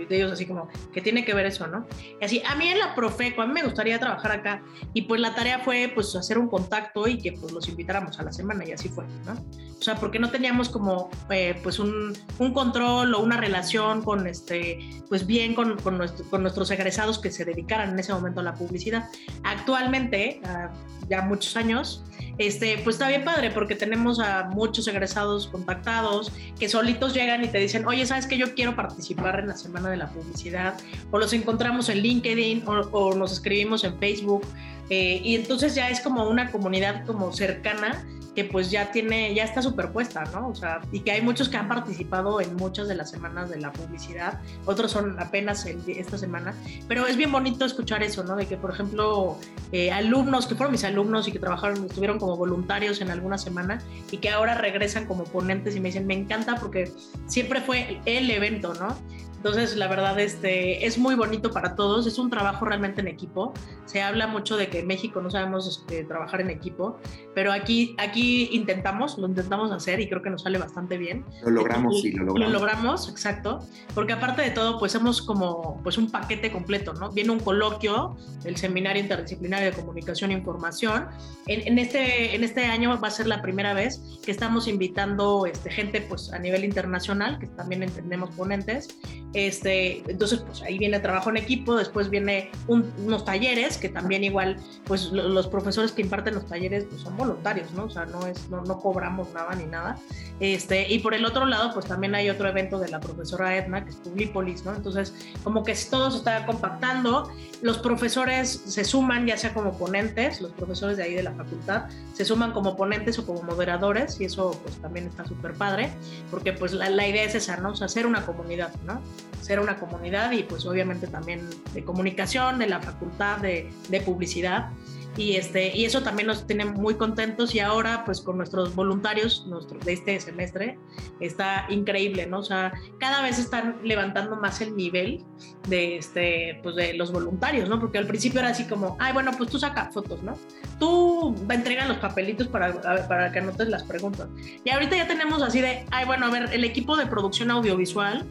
de 0.07 0.17
ellos 0.17 0.33
así 0.33 0.47
como, 0.47 0.69
¿qué 0.93 1.01
tiene 1.01 1.25
que 1.25 1.35
ver 1.35 1.47
eso, 1.47 1.67
no? 1.67 1.87
Y 2.21 2.25
así, 2.25 2.43
a 2.47 2.55
mí 2.55 2.69
en 2.69 2.79
la 2.79 2.95
Profeco, 2.95 3.43
a 3.43 3.47
mí 3.47 3.53
me 3.53 3.63
gustaría 3.63 3.99
trabajar 3.99 4.33
acá, 4.33 4.63
y 4.95 5.03
pues 5.03 5.21
la 5.21 5.35
tarea 5.35 5.61
fue, 5.61 5.91
pues, 5.95 6.15
hacer 6.17 6.39
un 6.39 6.49
contacto 6.49 7.07
y 7.07 7.19
que, 7.19 7.33
pues, 7.33 7.53
los 7.53 7.69
invitáramos 7.69 8.19
a 8.19 8.23
la 8.23 8.33
semana, 8.33 8.65
y 8.67 8.73
así 8.73 8.89
fue, 8.89 9.05
¿no? 9.27 9.33
O 9.79 9.83
sea, 9.83 9.95
porque 9.95 10.19
no 10.19 10.31
teníamos 10.31 10.69
como, 10.69 11.09
eh, 11.31 11.59
pues, 11.63 11.79
un, 11.79 12.17
un, 12.39 12.53
control 12.53 13.15
o 13.15 13.21
una 13.21 13.37
relación 13.37 14.03
con, 14.03 14.27
este, 14.27 14.81
pues, 15.09 15.27
bien 15.27 15.55
con, 15.55 15.79
con, 15.79 15.99
nuestro, 15.99 16.25
con, 16.31 16.43
nuestros 16.43 16.71
egresados 16.71 17.19
que 17.21 17.31
se 17.31 17.45
dedicaran 17.45 17.91
en 17.91 17.99
ese 17.99 18.13
momento 18.13 18.41
a 18.41 18.43
la 18.43 18.55
publicidad. 18.55 19.09
Actualmente, 19.45 20.41
uh, 20.45 21.09
ya 21.09 21.23
muchos 21.23 21.57
años, 21.57 22.05
este, 22.39 22.79
pues 22.85 22.97
está 22.97 23.09
bien 23.09 23.25
padre 23.25 23.51
porque 23.51 23.75
tenemos 23.75 24.21
a 24.21 24.45
muchos 24.45 24.87
egresados 24.89 25.49
contactados 25.49 26.33
que 26.59 26.69
solitos 26.69 27.13
llegan 27.15 27.45
y 27.45 27.49
te 27.49 27.59
dicen, 27.59 27.87
oye, 27.87 28.07
¿sabes 28.07 28.27
que 28.27 28.39
yo 28.39 28.55
quiero 28.55 28.77
participar 28.77 29.41
en 29.41 29.49
la 29.49 29.57
Semana 29.57 29.91
de 29.91 29.97
la 29.97 30.09
Publicidad? 30.09 30.75
O 31.11 31.19
los 31.19 31.33
encontramos 31.33 31.89
en 31.89 31.99
LinkedIn 31.99 32.67
o, 32.67 32.73
o 32.93 33.15
nos 33.15 33.33
escribimos 33.33 33.85
en 33.85 33.99
Facebook. 33.99 34.47
Eh, 34.91 35.21
y 35.23 35.35
entonces 35.35 35.75
ya 35.75 35.91
es 35.91 36.01
como 36.01 36.29
una 36.29 36.51
comunidad 36.51 37.05
como 37.05 37.33
cercana 37.33 38.05
que 38.39 38.45
pues 38.45 38.71
ya 38.71 38.93
tiene, 38.93 39.35
ya 39.35 39.43
está 39.43 39.63
superpuesta, 39.63 40.23
¿no? 40.27 40.51
O 40.51 40.55
sea, 40.55 40.81
y 40.93 41.01
que 41.01 41.11
hay 41.11 41.23
muchos 41.23 41.49
que 41.49 41.57
han 41.57 41.67
participado 41.67 42.41
en 42.41 42.55
muchas 42.55 42.87
de 42.87 42.95
las 42.95 43.11
semanas 43.11 43.51
de 43.51 43.59
la 43.59 43.73
publicidad, 43.73 44.41
otros 44.65 44.93
son 44.93 45.19
apenas 45.19 45.67
el, 45.67 45.83
esta 45.89 46.19
semana, 46.19 46.55
pero 46.87 47.09
es 47.09 47.17
bien 47.17 47.33
bonito 47.33 47.65
escuchar 47.65 48.05
eso, 48.05 48.23
¿no? 48.23 48.37
De 48.37 48.47
que, 48.47 48.57
por 48.57 48.71
ejemplo, 48.71 49.37
eh, 49.73 49.91
alumnos 49.91 50.47
que 50.47 50.55
fueron 50.55 50.71
mis 50.71 50.85
alumnos 50.85 51.27
y 51.27 51.33
que 51.33 51.41
trabajaron, 51.41 51.85
estuvieron 51.87 52.21
como 52.21 52.37
voluntarios 52.37 53.01
en 53.01 53.11
alguna 53.11 53.39
semana 53.39 53.83
y 54.13 54.19
que 54.19 54.31
ahora 54.31 54.55
regresan 54.55 55.07
como 55.07 55.25
ponentes 55.25 55.75
y 55.75 55.81
me 55.81 55.89
dicen, 55.89 56.07
me 56.07 56.15
encanta 56.15 56.55
porque 56.61 56.93
siempre 57.27 57.61
fue 57.61 58.01
el 58.05 58.31
evento, 58.31 58.73
¿no? 58.75 58.97
Entonces, 59.39 59.77
la 59.77 59.87
verdad, 59.87 60.19
este, 60.19 60.85
es 60.85 60.99
muy 60.99 61.15
bonito 61.15 61.53
para 61.53 61.77
todos, 61.77 62.09
es 62.09 62.19
un 62.19 62.29
trabajo 62.29 62.65
realmente 62.65 63.01
en 63.01 63.07
equipo. 63.07 63.55
Se 63.85 64.03
habla 64.03 64.27
mucho 64.27 64.57
de 64.57 64.69
que 64.69 64.81
en 64.81 64.89
México 64.89 65.21
no 65.21 65.31
sabemos 65.31 65.69
este, 65.69 66.03
trabajar 66.03 66.41
en 66.41 66.51
equipo, 66.51 66.99
pero 67.37 67.53
aquí, 67.53 67.95
aquí 67.99 68.49
intentamos, 68.53 69.17
lo 69.17 69.29
intentamos 69.29 69.71
hacer 69.71 70.01
y 70.01 70.09
creo 70.09 70.23
que 70.23 70.31
nos 70.31 70.43
sale 70.43 70.59
bastante 70.59 70.99
bien. 70.99 71.25
Lo 71.45 71.51
logramos, 71.51 72.03
sí, 72.03 72.11
lo 72.11 72.25
logramos. 72.25 72.53
Lo 72.53 72.59
logramos, 72.59 73.09
exacto, 73.09 73.61
porque 73.95 74.13
aparte 74.13 74.43
de 74.43 74.51
todo, 74.51 74.77
pues 74.81 74.97
hemos 74.97 75.23
como 75.23 75.81
pues 75.85 75.99
un 75.99 76.11
paquete 76.11 76.51
completo, 76.51 76.93
¿no? 76.95 77.13
Viene 77.13 77.31
un 77.31 77.39
coloquio, 77.39 78.17
el 78.45 78.57
Seminario 78.57 79.01
Interdisciplinario 79.01 79.71
de 79.71 79.77
Comunicación 79.77 80.33
e 80.33 80.35
Información. 80.35 81.07
En, 81.47 81.67
en, 81.67 81.79
este, 81.79 82.35
en 82.35 82.43
este 82.43 82.65
año 82.65 82.99
va 83.01 83.07
a 83.07 83.13
ser 83.13 83.29
la 83.29 83.41
primera 83.41 83.73
vez 83.73 84.03
que 84.25 84.33
estamos 84.33 84.67
invitando 84.67 85.47
este, 85.47 85.71
gente 85.71 86.01
pues 86.01 86.33
a 86.33 86.41
nivel 86.41 86.65
internacional, 86.65 87.39
que 87.39 87.47
también 87.47 87.85
entendemos 87.85 88.31
ponentes, 88.35 88.99
este, 89.35 90.03
entonces, 90.11 90.41
pues 90.41 90.63
ahí 90.63 90.79
viene 90.79 91.01
trabajo 91.01 91.29
en 91.29 91.37
equipo, 91.37 91.77
después 91.77 92.09
viene 92.09 92.51
unos 92.67 93.25
talleres, 93.27 93.77
que 93.77 93.91
también 93.91 94.25
igual, 94.25 94.57
pues 94.85 95.13
los 95.13 95.47
profesores 95.49 95.93
que 95.93 96.01
imparten 96.01 96.35
los 96.35 96.47
talleres 96.47 96.87
pues, 96.89 97.03
son 97.03 97.17
voluntarios, 97.17 97.71
¿no? 97.73 97.85
O 97.85 97.91
sea, 97.91 98.07
no, 98.07 98.27
es, 98.27 98.49
no, 98.49 98.63
no, 98.63 98.81
cobramos 98.81 99.33
nada 99.35 99.55
ni 99.55 99.67
nada. 99.67 99.99
Este, 100.41 100.91
y 100.91 101.01
por 101.01 101.13
el 101.13 101.27
otro 101.27 101.45
lado, 101.45 101.75
pues 101.75 101.85
también 101.87 102.15
hay 102.15 102.31
otro 102.31 102.49
evento 102.49 102.79
de 102.79 102.89
la 102.89 103.01
profesora 103.01 103.57
Edna, 103.57 103.85
que 103.85 103.91
es 103.91 103.97
Publipolis, 103.97 104.65
¿no? 104.65 104.75
Entonces, 104.75 105.15
como 105.45 105.63
que 105.63 105.77
todo 105.91 106.11
se 106.11 106.19
está 106.19 106.47
compactando, 106.47 107.31
los 107.61 107.79
profesores 107.79 108.63
se 108.67 108.85
suman, 108.85 109.27
ya 109.27 109.37
sea 109.37 109.53
como 109.53 109.77
ponentes, 109.77 110.41
los 110.41 110.53
profesores 110.53 110.97
de 110.97 111.03
ahí 111.03 111.15
de 111.15 111.23
la 111.23 111.33
facultad, 111.33 111.85
se 112.15 112.25
suman 112.25 112.53
como 112.53 112.77
ponentes 112.77 113.19
o 113.19 113.27
como 113.27 113.43
moderadores, 113.43 114.19
y 114.21 114.25
eso 114.25 114.59
pues 114.63 114.77
también 114.81 115.07
está 115.07 115.27
súper 115.27 115.53
padre, 115.53 115.91
porque 116.31 116.55
pues 116.55 116.73
la, 116.73 116.89
la 116.89 117.07
idea 117.07 117.25
es 117.25 117.35
esa, 117.35 117.59
¿no? 117.59 117.73
O 117.73 117.77
sea, 117.77 117.87
hacer 117.87 118.07
una 118.07 118.25
comunidad, 118.25 118.73
¿no? 118.87 119.03
Ser 119.41 119.61
una 119.61 119.79
comunidad 119.79 120.33
y 120.33 120.43
pues 120.43 120.67
obviamente 120.67 121.07
también 121.07 121.49
de 121.73 121.83
comunicación, 121.83 122.59
de 122.59 122.67
la 122.67 122.81
facultad 122.81 123.39
de, 123.39 123.71
publicidad. 124.05 124.71
Y, 125.17 125.35
este, 125.35 125.77
y 125.77 125.85
eso 125.85 126.03
también 126.03 126.29
nos 126.29 126.47
tiene 126.47 126.65
muy 126.65 126.95
contentos 126.95 127.53
y 127.53 127.59
ahora 127.59 128.05
pues 128.05 128.21
con 128.21 128.37
nuestros 128.37 128.77
voluntarios 128.77 129.47
nuestro, 129.49 129.81
de 129.81 129.95
este 129.95 130.21
semestre 130.21 130.79
está 131.19 131.67
increíble, 131.71 132.27
¿no? 132.27 132.39
O 132.39 132.45
sea, 132.45 132.73
cada 133.01 133.23
vez 133.23 133.41
están 133.41 133.81
levantando 133.83 134.37
más 134.37 134.61
el 134.61 134.77
nivel 134.77 135.25
de, 135.67 135.97
este, 135.97 136.61
pues 136.63 136.77
de 136.77 136.95
los 136.95 137.11
voluntarios, 137.11 137.69
¿no? 137.69 137.81
Porque 137.81 137.99
al 137.99 138.07
principio 138.07 138.39
era 138.39 138.51
así 138.51 138.65
como, 138.65 138.97
ay, 139.01 139.13
bueno, 139.13 139.33
pues 139.37 139.51
tú 139.51 139.59
saca 139.59 139.91
fotos, 139.91 140.23
¿no? 140.23 140.35
Tú 140.79 141.35
entrega 141.51 141.89
los 141.89 141.97
papelitos 141.97 142.47
para, 142.47 142.81
para 143.09 143.33
que 143.33 143.41
anotes 143.41 143.67
las 143.69 143.83
preguntas. 143.83 144.29
Y 144.63 144.71
ahorita 144.71 144.95
ya 144.95 145.09
tenemos 145.09 145.43
así 145.43 145.61
de, 145.61 145.85
ay, 145.91 146.05
bueno, 146.05 146.27
a 146.27 146.31
ver, 146.31 146.51
el 146.53 146.63
equipo 146.63 146.97
de 146.97 147.07
producción 147.07 147.51
audiovisual 147.51 148.25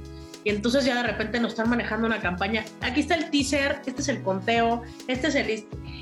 y 0.47 0.49
entonces 0.49 0.85
ya 0.85 0.95
de 0.95 1.03
repente 1.03 1.41
nos 1.41 1.51
están 1.51 1.69
manejando 1.69 2.07
una 2.07 2.21
campaña. 2.21 2.63
Aquí 2.79 3.01
está 3.01 3.15
el 3.15 3.29
teaser, 3.29 3.81
este 3.85 4.01
es 4.01 4.07
el 4.07 4.23
conteo, 4.23 4.81
este 5.09 5.27
es 5.27 5.35
el... 5.35 5.49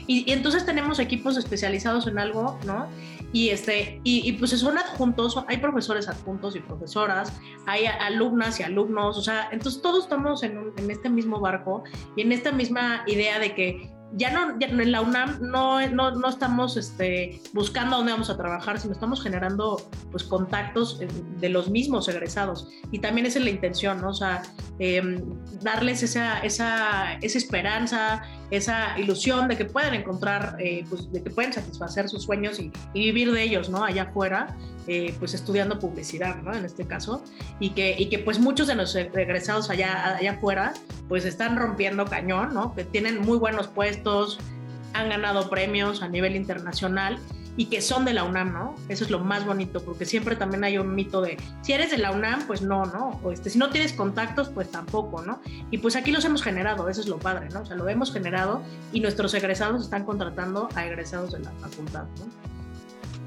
Y, 0.05 0.23
y 0.29 0.33
entonces 0.33 0.67
tenemos 0.67 0.99
equipos 0.99 1.35
especializados 1.35 2.05
en 2.05 2.19
algo, 2.19 2.59
¿no? 2.63 2.87
Y, 3.33 3.49
este, 3.49 4.01
y, 4.03 4.31
pues 4.33 4.51
son 4.51 4.77
adjuntos, 4.77 5.43
hay 5.47 5.57
profesores 5.57 6.07
adjuntos 6.07 6.55
y 6.55 6.59
profesoras, 6.59 7.33
hay 7.65 7.87
alumnas 7.87 8.59
y 8.59 8.63
alumnos, 8.63 9.17
o 9.17 9.21
sea, 9.21 9.49
entonces 9.51 9.81
todos 9.81 10.03
estamos 10.03 10.43
en, 10.43 10.71
en 10.77 10.91
este 10.91 11.09
mismo 11.09 11.39
barco 11.39 11.83
y 12.15 12.21
en 12.21 12.31
esta 12.31 12.51
misma 12.51 13.03
idea 13.07 13.39
de 13.39 13.55
que 13.55 13.94
ya 14.17 14.31
no, 14.31 14.57
ya 14.59 14.67
en 14.67 14.91
la 14.91 15.01
UNAM 15.01 15.39
no, 15.41 15.85
no, 15.89 16.11
no, 16.11 16.29
estamos 16.29 16.77
este, 16.77 17.41
buscando 17.53 17.97
dónde 17.97 18.13
vamos 18.13 18.29
a 18.29 18.37
trabajar, 18.37 18.79
sino 18.79 18.93
estamos 18.93 19.21
generando 19.21 19.81
pues, 20.11 20.23
contactos 20.23 20.99
de 20.99 21.49
los 21.49 21.69
mismos 21.69 22.07
egresados. 22.07 22.69
Y 22.91 22.99
también 22.99 23.27
es 23.27 23.35
la 23.35 23.49
intención, 23.49 24.01
¿no? 24.01 24.09
O 24.09 24.13
sea, 24.13 24.43
eh, 24.79 25.21
darles 25.61 26.01
esa, 26.03 26.39
esa, 26.39 27.13
esa, 27.21 27.37
esperanza, 27.37 28.23
esa 28.51 28.97
ilusión 28.97 29.49
de 29.49 29.57
que 29.57 29.65
pueden 29.65 29.93
encontrar, 29.93 30.55
eh, 30.59 30.85
pues, 30.89 31.11
de 31.11 31.21
que 31.21 31.29
pueden 31.29 31.51
satisfacer 31.51 32.07
sus 32.07 32.23
sueños 32.23 32.59
y, 32.59 32.71
y, 32.93 33.11
vivir 33.11 33.31
de 33.33 33.43
ellos, 33.43 33.69
¿no? 33.69 33.83
Allá 33.83 34.03
afuera, 34.03 34.55
eh, 34.87 35.15
pues 35.19 35.33
estudiando 35.33 35.79
publicidad, 35.79 36.41
¿no? 36.41 36.53
En 36.53 36.65
este 36.65 36.85
caso. 36.85 37.23
Y 37.59 37.71
que, 37.71 37.95
y 37.97 38.07
que 38.07 38.19
pues 38.19 38.39
muchos 38.39 38.67
de 38.67 38.75
los 38.75 38.95
egresados 38.95 39.69
allá, 39.69 40.15
allá 40.17 40.33
afuera, 40.33 40.73
pues 41.07 41.25
están 41.25 41.57
rompiendo 41.57 42.05
cañón, 42.05 42.53
¿no? 42.53 42.73
Que 42.75 42.83
tienen 42.83 43.19
muy 43.19 43.37
buenos 43.37 43.67
puestos, 43.67 44.39
han 44.93 45.09
ganado 45.09 45.49
premios 45.49 46.01
a 46.01 46.07
nivel 46.07 46.35
internacional 46.35 47.19
y 47.57 47.65
que 47.67 47.81
son 47.81 48.05
de 48.05 48.13
la 48.13 48.23
UNAM, 48.23 48.53
¿no? 48.53 48.75
Eso 48.89 49.05
es 49.05 49.09
lo 49.09 49.19
más 49.19 49.45
bonito, 49.45 49.81
porque 49.81 50.05
siempre 50.05 50.35
también 50.35 50.63
hay 50.63 50.77
un 50.77 50.93
mito 50.93 51.21
de, 51.21 51.37
si 51.61 51.73
eres 51.73 51.91
de 51.91 51.97
la 51.97 52.11
UNAM, 52.11 52.45
pues 52.47 52.61
no, 52.61 52.85
¿no? 52.85 53.19
O 53.23 53.31
este, 53.31 53.49
si 53.49 53.57
no 53.57 53.69
tienes 53.69 53.93
contactos, 53.93 54.49
pues 54.49 54.69
tampoco, 54.71 55.21
¿no? 55.21 55.39
Y 55.71 55.77
pues 55.77 55.95
aquí 55.95 56.11
los 56.11 56.25
hemos 56.25 56.43
generado, 56.43 56.89
eso 56.89 57.01
es 57.01 57.07
lo 57.07 57.17
padre, 57.17 57.49
¿no? 57.49 57.61
O 57.61 57.65
sea, 57.65 57.75
lo 57.75 57.87
hemos 57.87 58.11
generado 58.11 58.61
y 58.91 58.99
nuestros 58.99 59.33
egresados 59.33 59.83
están 59.83 60.05
contratando 60.05 60.69
a 60.75 60.85
egresados 60.85 61.31
de 61.31 61.39
la 61.39 61.51
facultad, 61.51 62.03
¿no? 62.19 62.54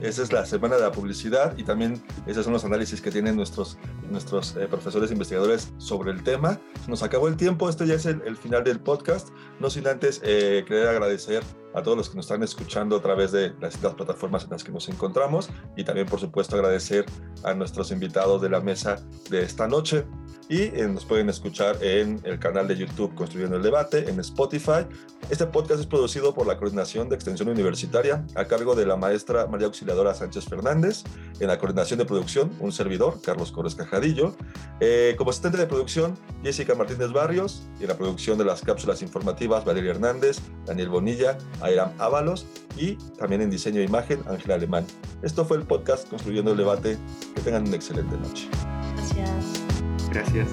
Esa 0.00 0.22
es 0.22 0.32
la 0.32 0.46
semana 0.46 0.76
de 0.76 0.82
la 0.82 0.92
publicidad 0.92 1.58
y 1.58 1.64
también 1.64 2.00
esos 2.26 2.44
son 2.44 2.52
los 2.52 2.64
análisis 2.64 3.00
que 3.00 3.10
tienen 3.10 3.34
nuestros, 3.34 3.78
nuestros 4.10 4.54
eh, 4.56 4.68
profesores 4.68 5.10
investigadores 5.10 5.72
sobre 5.78 6.12
el 6.12 6.22
tema. 6.22 6.60
Nos 6.86 7.02
acabó 7.02 7.26
el 7.26 7.36
tiempo, 7.36 7.68
este 7.68 7.84
ya 7.86 7.94
es 7.94 8.06
el, 8.06 8.36
final 8.36 8.62
del 8.62 8.78
podcast. 8.78 9.30
No 9.58 9.70
sin 9.70 9.88
antes 9.88 10.20
eh, 10.22 10.64
querer 10.68 10.88
agradecer 10.88 11.42
a 11.78 11.82
todos 11.82 11.96
los 11.96 12.10
que 12.10 12.16
nos 12.16 12.26
están 12.26 12.42
escuchando 12.42 12.96
a 12.96 13.00
través 13.02 13.32
de 13.32 13.50
las 13.60 13.72
distintas 13.72 13.94
plataformas 13.94 14.44
en 14.44 14.50
las 14.50 14.64
que 14.64 14.72
nos 14.72 14.88
encontramos 14.88 15.48
y 15.76 15.84
también, 15.84 16.06
por 16.06 16.20
supuesto, 16.20 16.56
agradecer 16.56 17.06
a 17.44 17.54
nuestros 17.54 17.90
invitados 17.90 18.42
de 18.42 18.50
la 18.50 18.60
mesa 18.60 18.96
de 19.30 19.42
esta 19.42 19.66
noche. 19.66 20.04
y 20.50 20.62
eh, 20.62 20.88
nos 20.88 21.04
pueden 21.04 21.28
escuchar 21.28 21.76
en 21.82 22.20
el 22.24 22.38
canal 22.38 22.66
de 22.66 22.74
YouTube 22.74 23.14
Construyendo 23.14 23.56
el 23.56 23.62
Debate, 23.62 24.08
en 24.08 24.18
Spotify. 24.20 24.86
Este 25.28 25.46
podcast 25.46 25.80
es 25.80 25.86
producido 25.86 26.32
por 26.32 26.46
la 26.46 26.56
Coordinación 26.56 27.10
de 27.10 27.16
Extensión 27.16 27.50
Universitaria 27.50 28.24
a 28.34 28.46
cargo 28.46 28.74
de 28.74 28.86
la 28.86 28.96
maestra 28.96 29.46
María 29.46 29.66
Auxiliadora 29.66 30.14
Sánchez 30.14 30.46
Fernández, 30.46 31.04
en 31.38 31.48
la 31.48 31.58
coordinación 31.58 31.98
de 31.98 32.06
producción, 32.06 32.50
un 32.60 32.72
servidor, 32.72 33.20
Carlos 33.20 33.52
Corres 33.52 33.74
Cajadillo, 33.74 34.34
eh, 34.80 35.14
como 35.18 35.30
asistente 35.30 35.58
de 35.58 35.66
producción, 35.66 36.14
Jessica 36.42 36.74
Martínez 36.74 37.12
Barrios, 37.12 37.68
y 37.78 37.82
en 37.82 37.88
la 37.88 37.98
producción 37.98 38.38
de 38.38 38.46
las 38.46 38.62
cápsulas 38.62 39.02
informativas, 39.02 39.66
Valeria 39.66 39.90
Hernández, 39.90 40.38
Daniel 40.64 40.88
Bonilla, 40.88 41.36
Airam 41.68 41.92
Ábalos, 41.98 42.46
y 42.76 42.94
también 43.18 43.42
en 43.42 43.50
diseño 43.50 43.78
de 43.78 43.84
imagen, 43.84 44.22
Ángel 44.28 44.52
Alemán. 44.52 44.86
Esto 45.22 45.44
fue 45.44 45.56
el 45.56 45.64
podcast 45.64 46.08
Construyendo 46.08 46.52
el 46.52 46.56
Debate. 46.56 46.96
Que 47.34 47.40
tengan 47.40 47.66
una 47.66 47.76
excelente 47.76 48.16
noche. 48.16 48.48
Gracias. 48.96 49.64
Gracias. 50.10 50.48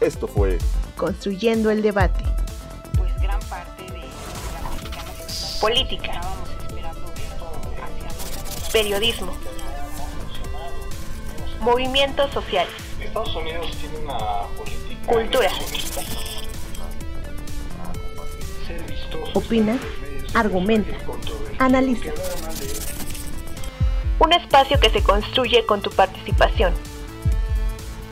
Esto 0.00 0.28
fue 0.28 0.58
Construyendo 0.96 1.70
el 1.70 1.82
debate. 1.82 2.22
Pues 2.96 3.12
gran 3.20 3.40
parte 3.48 3.82
de 3.84 3.98
la 3.98 4.62
mexicana 4.70 5.60
Política. 5.60 6.12
estábamos 6.12 6.50
esperando 6.50 7.12
esto 7.16 7.50
hacia 7.82 8.72
Periodismo. 8.72 9.55
Movimientos 11.66 12.30
sociales. 12.30 12.72
Estados 13.00 13.34
Unidos 13.34 13.66
tiene 13.80 13.98
una 13.98 14.42
política 14.56 15.12
Cultura. 15.12 15.50
Opina, 19.34 19.76
argumenta, 20.32 20.96
analiza. 21.58 22.12
Un 24.20 24.32
espacio 24.32 24.78
que 24.78 24.90
se 24.90 25.02
construye 25.02 25.66
con 25.66 25.82
tu 25.82 25.90
participación. 25.90 26.72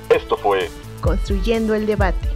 Esto 0.09 0.37
fue 0.37 0.69
Construyendo 1.01 1.77
el 1.77 1.87
debate. 1.87 2.34